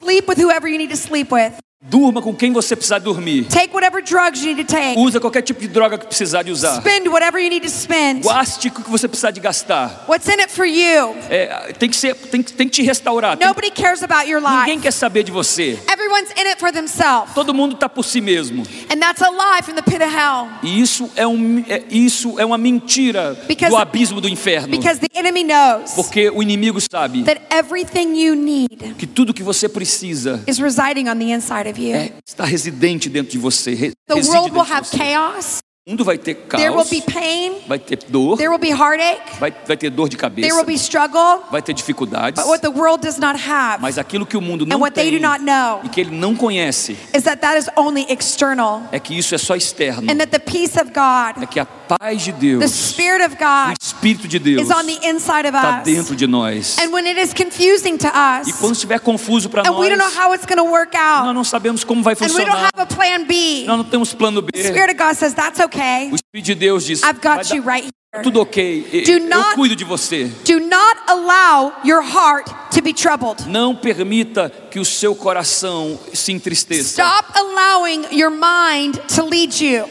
Sleep 0.00 0.26
with 0.26 0.38
whoever 0.38 0.66
you 0.68 0.78
need 0.78 0.90
to 0.90 0.96
sleep 0.96 1.30
with. 1.30 1.60
Durma 1.84 2.22
com 2.22 2.34
quem 2.34 2.52
você 2.54 2.74
precisar 2.74 2.98
dormir. 3.00 3.44
Take 3.48 3.68
whatever 3.74 4.02
drugs 4.02 4.40
you 4.42 4.54
need 4.54 4.64
to 4.66 4.74
take. 4.74 4.98
Usa 4.98 5.20
qualquer 5.20 5.42
tipo 5.42 5.60
de 5.60 5.68
droga 5.68 5.98
que 5.98 6.06
precisar 6.06 6.42
de 6.42 6.50
usar. 6.50 6.80
Spend 6.80 7.06
whatever 7.08 7.38
you 7.38 7.50
need 7.50 7.62
to 7.64 7.70
spend. 7.70 8.24
Gaste 8.24 8.68
o 8.68 8.70
que 8.70 8.90
você 8.90 9.06
precisar 9.06 9.30
de 9.30 9.40
gastar. 9.40 10.04
What's 10.08 10.26
in 10.26 10.40
it 10.40 10.50
for 10.50 10.64
you? 10.64 11.14
É, 11.28 11.74
tem 11.78 11.90
que 11.90 11.96
ser, 11.96 12.14
tem, 12.16 12.42
tem 12.42 12.66
que 12.66 12.72
te 12.76 12.82
restaurar. 12.82 13.36
Tem- 13.36 13.46
Nobody 13.46 13.70
cares 13.70 14.02
about 14.02 14.26
your 14.28 14.40
ninguém 14.40 14.76
life. 14.76 14.82
quer 14.84 14.90
saber 14.90 15.22
de 15.22 15.30
você. 15.30 15.78
Everyone's 15.92 16.30
in 16.30 16.46
it 16.48 16.58
for 16.58 16.72
themselves. 16.72 17.34
Todo 17.34 17.52
mundo 17.52 17.74
está 17.74 17.90
por 17.90 18.04
si 18.04 18.22
mesmo. 18.22 18.62
And 18.90 18.96
that's 18.98 19.20
a 19.20 19.28
lie 19.30 19.62
from 19.62 19.74
the 19.74 19.82
pit 19.82 20.02
of 20.02 20.10
hell. 20.10 20.48
E 20.62 20.80
isso 20.80 21.10
é, 21.14 21.26
um, 21.26 21.62
é- 21.68 21.84
isso 21.90 22.40
é 22.40 22.44
uma 22.46 22.56
mentira 22.56 23.34
Because- 23.46 23.68
do 23.70 23.76
abismo 23.76 24.20
do 24.22 24.28
inferno. 24.30 24.68
Because 24.68 24.98
the 24.98 25.08
enemy 25.14 25.44
knows 25.44 25.92
Porque 25.92 26.30
o 26.30 26.42
inimigo 26.42 26.80
sabe 26.80 27.22
that 27.24 27.42
everything 27.50 28.16
you 28.18 28.34
need 28.34 28.94
que 28.98 29.06
tudo 29.06 29.34
que 29.34 29.42
você 29.42 29.68
precisa 29.68 30.42
is 30.48 30.58
residing 30.58 31.08
on 31.10 31.16
the 31.18 31.32
inside 31.32 31.66
é, 31.92 32.12
está 32.26 32.44
residente 32.44 33.08
dentro 33.08 33.32
de 33.32 33.38
você. 33.38 33.74
re- 33.74 33.92
The 34.08 34.14
reside 34.14 34.36
world 34.36 34.52
will 34.52 34.62
have 34.72 34.86
você. 34.86 34.96
chaos. 34.98 35.58
O 35.88 35.90
mundo 35.92 36.04
vai 36.04 36.18
ter 36.18 36.34
There 36.34 36.70
will 36.70 36.78
caos, 36.78 36.90
be 36.90 37.00
pain. 37.00 37.58
vai 37.68 37.78
ter 37.78 37.96
dor, 38.08 38.36
There 38.36 38.48
will 38.48 38.58
be 38.58 38.70
heartache. 38.70 39.38
vai, 39.38 39.54
vai 39.68 39.76
ter 39.76 39.88
dor 39.88 40.08
de 40.08 40.16
There 40.16 40.20
cabeça, 40.30 40.56
will 40.56 40.64
be 40.64 40.74
struggle. 40.74 41.44
vai 41.48 41.62
ter 41.62 41.72
dificuldades. 41.74 42.42
But 42.42 42.50
what 42.50 42.60
the 42.60 42.70
world 42.76 43.00
does 43.06 43.18
not 43.18 43.38
have 43.48 43.80
Mas 43.80 43.96
aquilo 43.96 44.26
que 44.26 44.36
o 44.36 44.40
mundo 44.40 44.64
and 44.64 44.68
não 44.68 44.80
what 44.80 44.96
they 44.96 45.10
tem 45.12 45.20
do 45.20 45.24
not 45.24 45.44
know 45.44 45.82
e 45.84 45.88
que 45.88 46.00
ele 46.00 46.10
não 46.10 46.34
conhece 46.34 46.96
is 47.16 47.22
that 47.22 47.40
that 47.40 47.56
is 47.56 47.68
only 47.76 48.04
external 48.08 48.82
é 48.90 48.98
que 48.98 49.16
isso 49.16 49.32
é 49.32 49.38
só 49.38 49.54
externo. 49.54 50.10
and 50.10 50.16
that 50.16 50.32
the 50.32 50.40
peace 50.40 50.76
of 50.76 50.86
God, 50.92 51.40
É 51.40 51.46
que 51.46 51.60
a 51.60 51.64
paz 51.88 52.22
de 52.22 52.32
the 52.32 52.38
Deus, 52.38 52.70
Spirit 52.70 53.22
of 53.24 53.34
o 53.34 53.38
God, 53.38 53.76
Espírito 53.80 54.28
de 54.28 54.38
Deus 54.38 54.62
is 54.62 54.70
on 54.70 54.84
the 54.86 55.08
inside 55.08 55.46
of 55.48 55.54
está 55.54 55.78
us. 55.78 55.84
dentro 55.84 56.14
de 56.16 56.26
nós. 56.26 56.76
And 56.78 56.90
when 56.92 57.06
it 57.06 57.18
is 57.20 57.32
confusing 57.32 57.96
to 57.98 58.06
E 58.08 58.50
us 58.50 58.52
quando 58.58 58.72
estiver 58.74 58.98
confuso 59.00 59.48
para 59.48 59.62
and 59.62 59.76
we 59.78 59.88
don't 59.88 59.98
know 59.98 60.06
nós, 60.08 60.16
how 60.16 60.32
it's 60.34 60.46
going 60.46 60.58
to 60.58 60.64
work 60.70 60.92
nós 60.94 61.24
out 61.26 61.34
não 61.34 61.44
sabemos 61.44 61.84
como 61.84 62.02
vai 62.02 62.14
and 62.14 62.20
we 62.20 62.26
don't 62.28 62.36
funcionar. 62.46 62.70
have 62.74 62.80
a 62.82 62.86
plan 62.86 63.24
B, 63.26 63.64
Nós 63.66 63.76
não 63.78 63.84
temos 63.84 64.12
plano 64.14 64.42
B. 64.42 64.50
the 64.52 64.68
Spirit 64.68 64.90
of 64.92 64.98
God 64.98 65.14
says, 65.16 65.34
That's 65.34 65.60
okay. 65.60 66.10
O 66.10 66.14
Espírito 66.16 66.46
de 66.46 66.54
Deus 66.54 66.84
diz: 66.84 67.02
I've 67.02 67.20
got 67.20 67.50
you 67.54 67.62
right 67.62 67.84
here. 67.84 68.22
tudo 68.22 68.40
ok, 68.40 69.02
Do 69.04 69.10
eu 69.12 69.20
not- 69.28 69.54
cuido 69.54 69.76
de 69.76 69.84
você. 69.84 70.24
Do 70.46 70.58
not 70.60 70.96
allow 71.06 71.72
your 71.84 72.02
heart 72.02 72.48
to 72.74 72.80
be 72.82 72.94
troubled. 72.94 73.46
Não 73.46 73.74
permita 73.76 74.50
que 74.70 74.78
o 74.78 74.84
seu 74.84 75.14
coração 75.14 75.98
se 76.14 76.32
entristeça. 76.32 77.02
Stop 77.02 77.28
allowing 77.38 78.06
your 78.12 78.30
mind 78.30 78.96
to 79.14 79.22
lead 79.26 79.62
you. 79.62 79.84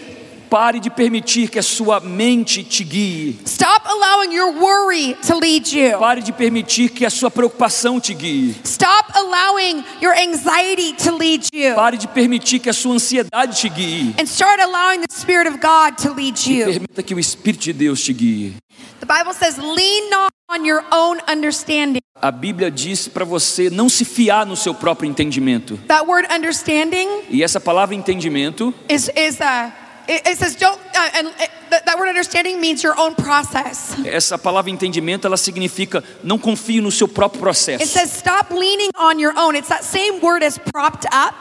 Pare 0.50 0.80
de 0.80 0.90
permitir 0.90 1.50
que 1.50 1.60
a 1.60 1.64
sua 1.64 2.00
mente 2.00 2.64
te 2.64 2.84
guie. 2.84 3.38
Stop 3.46 3.88
allowing 3.88 4.32
your 4.32 4.52
worry 4.54 5.16
to 5.28 5.38
lead 5.38 5.68
you. 5.72 5.98
Pare 5.98 6.22
de 6.22 6.32
permitir 6.32 6.90
que 6.90 7.06
a 7.06 7.10
sua 7.10 7.32
preocupação 7.32 8.00
te 8.00 8.14
guie. 8.14 8.56
Stop 8.64 9.12
allowing 9.16 9.84
your 10.02 10.14
anxiety 10.14 10.94
to 10.94 11.16
lead 11.18 11.48
you. 11.54 11.76
Pare 11.76 11.98
de 11.98 12.08
permitir 12.08 12.60
que 12.60 12.70
a 12.70 12.74
sua 12.74 12.94
ansiedade 12.94 13.58
te 13.60 13.70
guie. 13.70 14.14
And 14.20 14.28
start 14.28 14.60
allowing 14.62 15.02
the 15.02 15.14
Spirit 15.14 15.48
of 15.48 15.60
God 15.60 15.98
to 16.04 16.14
lead 16.14 16.38
you. 16.46 16.66
Permita 16.66 17.04
que 17.04 17.16
o 17.16 17.20
Espírito 17.20 17.64
de 17.66 17.74
Deus 17.74 18.04
te 18.04 18.14
guie. 18.14 18.54
The 19.00 19.06
Bible 19.06 19.34
says, 19.34 19.58
lean 19.58 20.10
not 20.10 20.32
on 20.50 20.66
your 20.66 20.84
own 20.92 21.20
understanding. 21.28 22.02
A 22.22 22.32
Bíblia 22.32 22.72
diz 22.72 23.08
para 23.08 23.26
você 23.26 23.70
não 23.70 23.90
se 23.90 24.06
fiar 24.06 24.46
no 24.46 24.56
seu 24.56 24.74
próprio 24.74 25.10
entendimento. 25.10 25.78
That 25.88 26.08
word 26.08 26.28
understanding 26.34 27.08
E 27.30 27.44
essa 27.44 27.60
palavra 27.60 27.94
entendimento 27.94 28.74
is, 28.90 29.10
is 29.16 29.40
uh, 29.40 29.72
it, 30.08 30.28
it 30.28 30.38
says, 30.38 30.56
don't, 30.56 30.80
uh, 30.96 31.10
and 31.16 31.28
it, 31.40 31.50
that 31.86 31.98
word 31.98 32.08
understanding 32.10 32.60
means 32.62 32.84
your 32.84 32.98
own 33.00 33.16
process. 33.16 33.96
Essa 34.06 34.38
palavra 34.38 34.72
entendimento, 34.72 35.26
ela 35.28 35.38
significa 35.38 36.04
não 36.24 36.38
confie 36.38 36.80
no 36.82 36.92
seu 36.92 37.08
próprio 37.08 37.40
It 37.40 37.44
processo. 37.44 37.86
says, 37.88 38.12
stop 38.12 38.54
leaning 38.54 38.90
on 38.98 39.20
your 39.20 39.34
own. 39.38 39.56
It's 39.56 39.70
that 39.70 39.84
same 39.84 40.20
word 40.22 40.44
as 40.44 40.58
propped 40.58 41.06
up. 41.14 41.36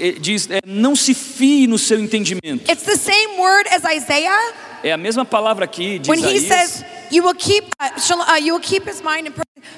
Eh, 0.00 0.12
Diz, 0.20 0.48
é, 0.50 0.60
não 0.66 0.94
se 0.96 1.14
fie 1.14 1.66
no 1.66 1.78
seu 1.78 1.98
entendimento. 1.98 2.70
It's 2.70 2.84
the 2.84 2.96
same 2.96 3.38
word 3.38 3.68
as 3.70 3.82
Isaiah 3.84 4.52
É 4.82 4.92
a 4.92 4.96
mesma 4.98 5.24
palavra 5.24 5.64
aqui 5.64 5.98
de 5.98 6.10
when 6.10 6.18
he 6.20 6.36
Isaías. 6.36 6.70
says, 6.70 6.84
"You 7.14 7.22
will 7.22 7.36
keep, 7.36 7.64
uh, 7.80 7.90
uh, 7.94 8.36
you 8.40 8.54
will 8.54 8.60
keep 8.60 8.88
his 8.88 9.00
mind 9.00 9.28
in 9.28 9.32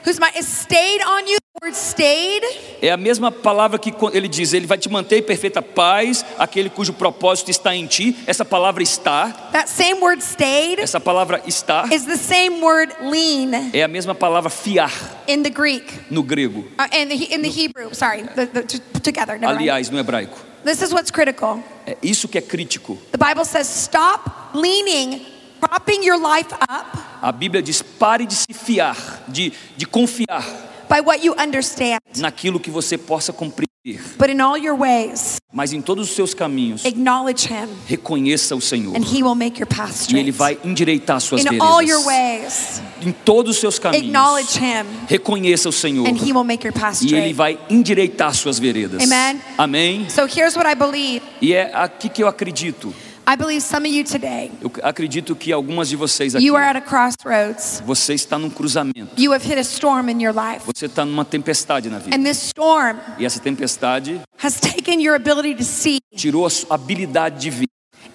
whose 0.05 0.18
mind 0.18 0.37
is 0.39 0.47
stayed 0.47 1.03
on 1.05 1.26
you." 1.26 1.37
The 1.61 1.66
word 1.66 1.76
"stayed" 1.76 2.43
É 2.80 2.91
a 2.91 2.97
mesma 2.97 3.30
palavra 3.30 3.78
que 3.78 3.93
ele 4.12 4.28
diz, 4.28 4.53
ele 4.55 4.66
vai 4.66 4.78
te 4.78 4.89
manter 4.89 5.18
em 5.18 5.22
perfeita 5.22 5.61
paz, 5.62 6.24
aquele 6.39 6.70
cujo 6.70 6.93
propósito 6.95 7.51
está 7.51 7.74
em 7.74 7.87
ti. 7.87 8.16
Essa 8.26 8.45
palavra 8.45 8.82
está, 8.82 9.51
that 9.53 9.68
same 9.68 10.01
word 10.01 10.22
"stayed" 10.22 10.80
essa 10.80 10.99
palavra 11.01 11.43
está, 11.47 11.87
is 11.93 12.05
the 12.07 12.16
same 12.16 12.62
word 12.62 12.95
"lean" 13.01 13.70
é 13.72 13.82
a 13.82 13.89
mesma 13.89 14.14
palavra 14.14 14.51
fiar 14.51 14.91
in 15.28 15.43
the 15.43 15.51
Greek, 15.51 15.84
no 16.11 16.22
grego. 16.22 16.61
uh, 16.78 16.97
in 16.97 17.09
the 17.09 17.34
in 17.34 17.43
the 17.43 17.49
Hebrew. 17.51 17.93
Sorry, 17.95 18.22
the, 18.34 18.47
the, 18.47 18.62
together. 19.01 19.39
Never 19.39 19.55
mind. 19.55 19.59
Aliás, 19.61 19.91
no 19.91 19.99
hebraico. 19.99 20.39
This 20.64 20.82
is 20.82 20.93
what's 20.93 21.11
critical. 21.11 21.62
É 21.87 21.97
isso 22.03 22.28
que 22.28 22.39
é 22.39 22.43
crítico. 22.43 22.99
The 23.12 23.18
Bible 23.18 23.45
says, 23.45 23.68
"Stop 23.68 24.28
leaning, 24.55 25.24
propping 25.61 26.05
your 26.05 26.19
life 26.19 26.53
up 26.55 26.99
A 27.23 27.33
Bíblia 27.33 27.63
diz: 27.63 27.83
pare 27.83 28.27
de 28.27 28.35
se 28.35 28.53
fiar, 28.53 28.97
de, 29.29 29.53
de 29.77 29.87
confiar 29.87 30.45
by 30.89 31.01
what 31.01 31.25
you 31.25 31.35
understand, 31.39 31.99
naquilo 32.19 32.61
que 32.61 32.71
você 32.71 32.97
possa 32.97 33.33
compreender. 33.33 33.67
but 34.19 34.29
in 34.29 34.41
all 34.41 34.57
your 34.59 34.77
ways, 34.77 35.37
Mas 35.53 35.73
em 35.73 35.81
todos 35.81 36.09
os 36.11 36.15
seus 36.15 36.35
caminhos, 36.35 36.85
acknowledge 36.85 37.47
Him, 37.49 37.69
reconheça 37.87 38.55
o 38.55 38.61
Senhor. 38.61 38.95
and 38.97 39.03
He 39.05 39.23
will 39.23 39.35
make 39.37 39.59
your 39.61 39.67
path 39.67 40.09
E 40.11 40.17
Ele 40.17 40.31
straight." 40.31 40.33
vai 40.33 40.59
endireitar 40.65 41.21
suas 41.21 41.45
In 41.45 41.59
all 41.61 41.83
your 41.83 42.05
veredas. 42.05 42.07
ways, 42.07 42.83
Em 43.05 43.13
todos 43.13 43.55
os 43.57 43.61
seus 43.61 43.79
caminhos, 43.79 44.07
acknowledge 44.07 44.59
Him, 44.59 44.85
reconheça 45.09 45.69
o 45.69 45.73
Senhor. 45.73 46.07
and 46.07 46.17
He 46.17 46.33
will 46.33 46.45
make 46.45 46.67
your 46.67 46.75
path 46.75 47.01
E 47.03 47.15
Ele 47.15 47.33
vai 47.33 47.59
endireitar 47.71 48.35
suas 48.35 48.59
veredas. 48.59 49.03
Amen. 49.03 49.41
Amém. 49.57 50.07
So 50.11 50.23
here's 50.27 50.57
what 50.57 50.69
I 50.71 50.75
believe. 50.75 51.23
E 51.41 51.53
é 51.53 51.71
aqui 51.75 52.09
que 52.09 52.23
eu 52.23 52.29
acredito. 52.29 52.93
I 53.29 53.35
believe 53.37 53.61
some 53.61 53.85
of 53.89 53.93
you 53.93 54.05
today, 54.05 54.53
Eu 54.61 54.70
acredito 54.85 55.35
que 55.35 55.53
algumas 55.53 55.89
de 55.89 55.97
vocês 55.97 56.37
aqui, 56.37 56.45
you 56.47 56.55
are 56.55 56.64
at 56.64 56.77
a 56.77 56.81
crossroads. 56.81 57.83
você 57.85 58.14
está 58.14 58.39
num 58.39 58.49
cruzamento. 58.49 59.20
You 59.20 59.33
have 59.33 59.45
hit 59.45 59.59
a 59.59 59.62
storm 59.64 60.09
in 60.09 60.20
your 60.22 60.33
life. 60.33 60.64
Você 60.64 60.87
está 60.87 61.05
numa 61.05 61.24
tempestade 61.24 61.89
na 61.91 61.99
vida. 61.99 62.16
And 62.16 62.22
this 62.22 62.39
storm 62.39 62.99
E 63.18 63.24
essa 63.27 63.41
tempestade 63.41 64.20
has 64.43 64.61
taken 64.61 65.01
your 65.03 65.16
ability 65.16 65.57
to 65.57 65.64
see. 65.64 65.99
tirou 66.16 66.47
a 66.47 66.51
sua 66.51 66.77
habilidade 66.77 67.41
de 67.41 67.51
ver. 67.51 67.66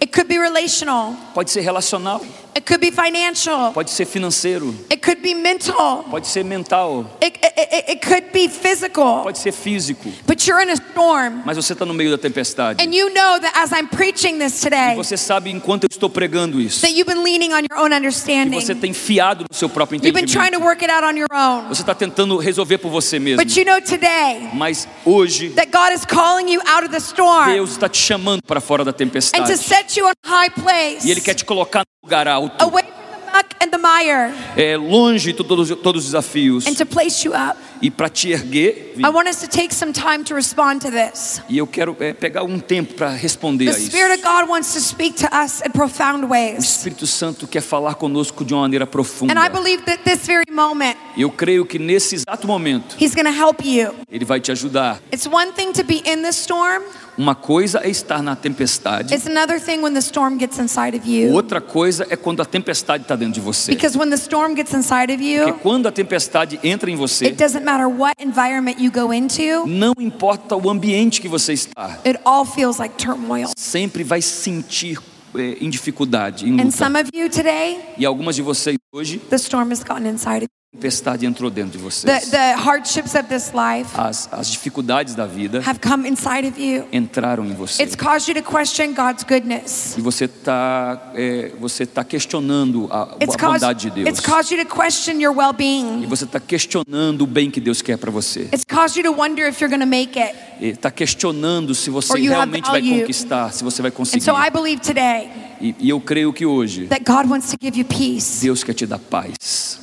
It 0.01 0.13
could 0.13 0.27
be 0.29 0.39
relational, 0.39 1.13
Pode 1.33 1.51
ser 1.51 1.59
relacional, 1.61 2.21
it 2.55 2.65
could 2.65 2.79
be 2.79 2.91
financial, 2.91 3.71
pode 3.73 3.89
ser 3.89 4.05
financeiro, 4.05 4.73
it 4.89 5.01
could 5.01 5.21
be 5.21 5.33
mental, 5.33 6.03
pode 6.09 6.27
ser 6.27 6.43
mental, 6.43 7.05
it, 7.21 7.37
it, 7.41 7.89
it, 7.89 8.01
could 8.01 8.31
be 8.31 8.47
physical. 8.47 9.23
pode 9.23 9.37
ser 9.37 9.51
físico. 9.51 10.11
But 10.25 10.45
you're 10.47 10.61
in 10.61 10.69
a 10.69 10.75
storm. 10.75 11.43
Mas 11.45 11.57
você 11.57 11.73
está 11.73 11.85
no 11.85 11.93
meio 11.93 12.11
da 12.11 12.17
tempestade. 12.17 12.83
And 12.83 12.93
you 12.93 13.09
know 13.09 13.39
that 13.39 13.53
as 13.55 13.71
I'm 13.71 13.87
preaching 13.87 14.37
this 14.39 14.61
E 14.61 14.69
today, 14.69 14.95
você 14.95 15.17
sabe 15.17 15.51
enquanto 15.51 15.83
eu 15.83 15.89
estou 15.91 16.09
pregando 16.09 16.59
isso, 16.59 16.81
that 16.81 16.93
you've 16.93 17.11
been 17.11 17.23
leaning 17.23 17.53
on 17.53 17.61
your 17.69 17.79
own 17.79 17.89
que 17.89 17.95
understanding. 17.95 18.59
você 18.59 18.75
tem 18.75 18.93
fiado 18.93 19.45
no 19.49 19.55
seu 19.55 19.69
próprio 19.69 19.97
You've 19.97 20.13
been 20.13 20.25
trying 20.25 20.51
to 20.51 20.57
entendimento. 20.57 20.65
work 20.65 20.83
it 20.83 20.91
out 20.91 21.03
on 21.05 21.17
your 21.17 21.29
own. 21.33 21.69
Você 21.69 21.81
está 21.81 21.95
tentando 21.95 22.37
resolver 22.37 22.77
por 22.77 22.89
você 22.89 23.19
mesmo. 23.19 23.43
But 23.43 23.55
you 23.57 23.65
know 23.65 23.79
today 23.81 24.49
Mas 24.53 24.87
hoje 25.05 25.49
that 25.51 25.71
God 25.71 25.93
is 25.93 26.05
calling 26.05 26.51
you 26.51 26.61
out 26.67 26.83
of 26.83 26.91
the 26.91 26.99
storm 26.99 27.51
Deus 27.53 27.71
está 27.71 27.87
te 27.87 27.97
chamando 27.97 28.41
para 28.45 28.59
fora 28.59 28.83
da 28.83 28.91
and 28.91 28.95
tempestade. 28.95 29.47
to 29.49 29.57
set 29.57 29.97
you 29.97 30.05
on 30.05 30.13
a 30.25 30.29
high 30.29 30.49
place, 30.49 31.07
E 31.07 31.11
Ele 31.11 31.21
quer 31.21 31.33
te 31.33 31.45
colocar 31.45 31.79
no 31.79 32.07
lugar 32.07 32.27
alto, 32.27 32.40
away 32.59 32.83
from 32.83 33.19
the 33.19 33.31
muck 33.31 33.55
and 33.61 33.71
the 33.71 33.77
mire, 33.77 34.33
é, 34.55 34.77
longe 34.77 35.33
de 35.33 35.43
todos, 35.43 35.69
todos 35.81 36.05
os 36.05 36.11
desafios, 36.11 36.65
and 36.67 36.75
to 36.75 36.85
place 36.85 37.23
you 37.25 37.33
up. 37.33 37.57
E 37.81 37.89
para 37.89 38.09
te 38.09 38.31
erguer. 38.31 38.93
I 38.97 39.09
want 39.09 39.27
us 39.27 39.37
to 39.41 39.47
take 39.47 39.73
some 39.73 39.91
time 39.93 40.23
to 40.25 40.35
respond 40.35 40.81
to 40.81 40.91
this. 40.91 41.41
E 41.49 41.57
eu 41.57 41.65
quero 41.65 41.95
é, 41.99 42.13
pegar 42.13 42.43
um 42.43 42.59
tempo 42.59 42.93
para 42.93 43.09
responder 43.11 43.65
The 43.65 43.71
a 43.71 43.77
isso. 43.77 43.87
Spirit 43.87 44.13
of 44.19 44.23
God 44.23 44.49
wants 44.49 44.73
to 44.73 44.79
speak 44.79 45.15
to 45.17 45.27
us 45.35 45.61
in 45.65 45.71
profound 45.71 46.25
O 46.25 46.27
ways. 46.29 46.63
Espírito 46.63 47.07
Santo 47.07 47.47
quer 47.47 47.61
falar 47.61 47.95
conosco 47.95 48.45
de 48.45 48.53
uma 48.53 48.61
maneira 48.61 48.85
profunda. 48.85 49.33
And 49.33 49.43
I 49.43 49.49
believe 49.49 49.83
that 49.85 50.03
this 50.03 50.25
very 50.25 50.43
moment, 50.51 50.95
Eu 51.17 51.29
creio 51.31 51.65
que 51.65 51.79
nesse 51.79 52.15
exato 52.15 52.47
momento 52.47 52.95
He's 52.99 53.15
going 53.15 53.25
to 53.25 53.31
help 53.37 53.65
you. 53.65 53.93
ele 54.11 54.25
vai 54.25 54.39
te 54.39 54.51
ajudar. 54.51 54.99
It's 55.11 55.25
one 55.27 55.51
thing 55.53 55.71
to 55.73 55.83
be 55.83 56.01
in 56.05 56.21
the 56.21 56.29
storm, 56.31 56.83
Uma 57.17 57.35
coisa 57.35 57.81
é 57.83 57.89
estar 57.89 58.23
na 58.23 58.35
tempestade, 58.37 59.13
it's 59.13 59.27
another 59.27 59.59
thing 59.59 59.81
when 59.81 59.93
the 59.93 59.99
storm 59.99 60.37
gets 60.37 60.57
inside 60.57 60.95
of 60.97 61.07
you. 61.07 61.33
outra 61.33 61.59
coisa 61.59 62.07
é 62.09 62.15
quando 62.15 62.41
a 62.41 62.45
tempestade 62.45 63.03
está 63.03 63.15
dentro 63.15 63.33
de 63.33 63.41
você. 63.41 63.71
Because 63.73 63.97
when 63.97 64.09
the 64.09 64.15
storm 64.15 64.53
gets 64.55 64.73
inside 64.73 65.11
of 65.11 65.17
Porque 65.21 65.49
you, 65.49 65.53
quando 65.61 65.87
a 65.87 65.91
tempestade 65.91 66.57
entra 66.63 66.89
em 66.89 66.95
você, 66.95 67.25
it 67.25 67.35
doesn't 67.35 67.63
matter 67.71 67.87
what 67.87 68.13
environment 68.19 68.77
you 68.79 68.91
go 68.91 69.13
into, 69.13 69.65
não 69.67 69.93
importa 69.99 70.55
o 70.55 70.69
ambiente 70.69 71.21
que 71.21 71.27
você 71.27 71.53
está, 71.53 71.99
it 72.05 72.19
all 72.25 72.45
feels 72.45 72.77
like 72.77 72.95
turmoil. 72.95 73.47
sempre 73.57 74.03
vai 74.03 74.21
sentir 74.21 74.99
eh, 75.35 75.57
em 75.61 75.69
dificuldade, 75.69 76.45
em 76.47 76.59
And 76.59 76.65
luta. 76.65 76.71
some 76.77 76.99
of 76.99 77.09
you 77.13 77.29
today, 77.29 77.79
E 77.97 78.05
algumas 78.05 78.35
de 78.35 78.41
vocês 78.41 78.77
hoje, 78.93 79.17
the 79.29 79.35
storm 79.37 79.71
has 79.71 79.83
gotten 79.83 80.05
inside 80.07 80.43
of 80.43 80.47
tempestade 80.81 81.25
entrou 81.25 81.51
dentro 81.51 81.77
de 81.77 81.77
vocês. 81.77 82.29
The, 82.29 82.31
the 82.31 82.53
hardships 82.53 83.13
of 83.13 83.23
this 83.27 83.51
life 83.53 83.91
As, 83.93 84.29
as 84.31 84.49
dificuldades 84.49 85.13
da 85.13 85.25
vida 85.25 85.61
have 85.65 85.81
come 85.81 86.07
inside 86.07 86.47
of 86.47 86.57
you. 86.57 86.85
entraram 86.93 87.45
em 87.45 87.53
você. 87.53 87.83
It's 87.83 87.93
caused 87.93 88.29
you 88.29 88.41
to 88.41 88.49
question 88.49 88.93
God's 88.93 89.25
goodness. 89.25 89.95
E 89.97 90.01
você 90.01 90.25
está 90.25 91.11
você 91.59 91.85
tá 91.85 92.05
questionando 92.05 92.87
a, 92.89 93.17
It's 93.19 93.35
a 93.35 93.37
caused, 93.37 93.59
bondade 93.59 93.81
de 93.81 93.89
Deus. 93.91 94.07
it's 94.07 94.21
caused 94.25 94.55
you 94.55 94.65
to 94.65 94.73
question 94.73 95.19
your 95.19 95.35
well 95.35 95.53
E 96.03 96.05
você 96.05 96.23
está 96.23 96.39
questionando 96.39 97.23
o 97.23 97.27
bem 97.27 97.51
que 97.51 97.59
Deus 97.59 97.81
quer 97.81 97.97
para 97.97 98.09
você. 98.09 98.47
It's 98.53 98.63
caused 98.63 98.97
you 98.97 99.03
to 99.03 99.11
wonder 99.11 99.45
if 99.45 99.59
you're 99.59 99.69
going 99.69 99.81
to 99.81 99.85
make 99.85 100.17
it. 100.17 100.33
Está 100.61 100.91
questionando 100.91 101.73
se 101.73 101.89
você 101.89 102.19
realmente 102.19 102.69
vai 102.69 102.81
conquistar, 102.81 103.51
se 103.51 103.63
você 103.63 103.81
vai 103.81 103.89
conseguir. 103.89 104.23
so 104.23 104.31
today 104.79 105.29
E, 105.59 105.75
e 105.79 105.89
eu 105.89 105.99
creio 105.99 106.31
que 106.31 106.45
hoje. 106.45 106.87
Deus 108.41 108.63
quer 108.63 108.73
te 108.73 108.85
dar 108.85 108.99
paz. 108.99 109.79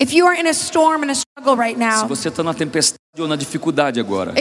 Storm 1.11 1.61
right 1.61 1.79
Se 1.79 2.01
now, 2.01 2.09
você 2.09 2.29
está 2.29 2.43
na 2.43 2.55
tempestade 2.55 2.99
ou 3.19 3.27
na 3.27 3.35
dificuldade 3.37 3.99
agora, 3.99 4.35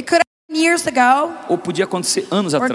ago 0.88 1.34
ou 1.50 1.58
podia 1.58 1.86
acontecer 1.86 2.28
anos 2.32 2.54
atrás. 2.54 2.72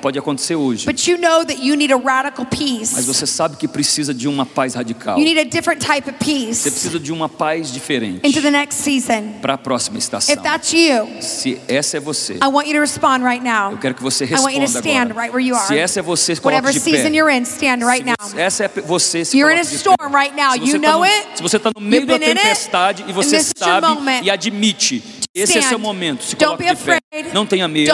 Pode 0.00 0.18
acontecer 0.18 0.54
hoje. 0.56 0.86
But 0.86 1.06
you 1.06 1.18
know 1.18 1.44
that 1.44 1.60
you 1.62 1.76
need 1.76 1.92
a 1.92 1.96
radical 1.96 2.46
Mas 2.50 3.06
você 3.06 3.26
sabe 3.26 3.56
que 3.56 3.68
precisa 3.68 4.12
de 4.14 4.26
uma 4.28 4.44
paz 4.46 4.74
radical. 4.74 5.18
You 5.18 5.24
need 5.24 5.38
a 5.38 5.44
different 5.44 5.80
type 5.84 6.08
of 6.10 6.18
Você 6.20 6.70
precisa 6.70 6.98
de 6.98 7.12
uma 7.12 7.28
paz 7.28 7.72
diferente 7.72 8.26
into 8.26 8.40
the 8.42 8.50
next 8.50 8.80
season. 8.82 9.34
para 9.40 9.54
a 9.54 9.58
próxima 9.58 9.98
estação. 9.98 10.34
If 10.34 10.42
that's 10.42 10.72
you, 10.72 11.08
Se 11.20 11.60
essa 11.68 11.96
é 11.96 12.00
você, 12.00 12.34
I 12.34 12.46
want 12.46 12.66
you 12.66 12.74
to 12.74 12.80
respond 12.80 13.22
right 13.24 13.42
now. 13.44 13.72
eu 13.72 13.78
quero 13.78 13.94
que 13.94 14.02
você 14.02 14.24
I 14.24 14.34
want 14.34 14.54
you 14.54 14.60
to 14.60 14.60
responda 14.60 14.88
stand 14.88 15.00
agora. 15.02 15.14
right 15.20 15.32
where 15.34 15.46
you 15.46 15.54
are. 15.54 15.66
Se 15.66 15.78
essa 15.78 16.00
é 16.00 16.02
você, 16.02 16.32
Whatever 16.32 16.60
coloque 16.62 16.72
de 16.74 16.80
season 16.80 17.10
pé. 17.10 17.16
you're 17.16 17.32
in, 17.36 17.42
stand 17.42 17.86
right 17.86 18.04
Se 18.04 18.30
você- 18.30 18.40
essa 18.40 18.64
é 18.64 18.68
você, 18.68 19.24
se 19.24 19.38
You're 19.38 19.54
in 19.54 19.60
a 19.60 19.64
coloque 19.64 19.76
de 19.76 19.84
pé. 19.84 19.90
storm 19.94 20.14
right 20.14 20.34
now. 20.36 20.52
Se 20.52 20.58
você 20.60 20.72
You 20.76 20.80
tá 20.80 20.88
know 20.90 20.98
no- 21.00 21.04
it. 21.04 21.26
Se 21.36 21.42
você 21.42 21.56
está 21.56 21.70
no 21.74 21.80
meio 21.80 22.06
da 22.06 22.14
it. 22.14 22.24
tempestade 22.24 23.04
e 23.08 23.12
você 23.12 23.36
this 23.38 23.46
is 23.48 23.52
your 23.60 23.68
sabe 23.80 23.86
moment. 23.88 24.22
e 24.24 24.30
admite, 24.30 25.02
esse 25.34 25.58
é 25.58 25.62
seu 25.62 25.78
momento. 25.78 26.22
Se 26.24 26.36
Don't 26.36 26.56
coloque 26.56 26.64
be 26.64 26.70
de 26.70 26.84
pé. 26.84 26.98
afraid. 27.12 27.34
Não 27.34 27.46
tenha 27.46 27.66
medo. 27.68 27.90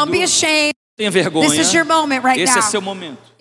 Tenha 0.96 1.10
vergonha. 1.10 1.48
This 1.50 1.58
is 1.58 1.74
your 1.74 1.84
moment 1.84 2.24
right 2.24 2.40
Esse 2.40 2.52
é 2.52 2.60
now. 2.60 2.62
seu 2.70 2.80
momento. 2.80 3.35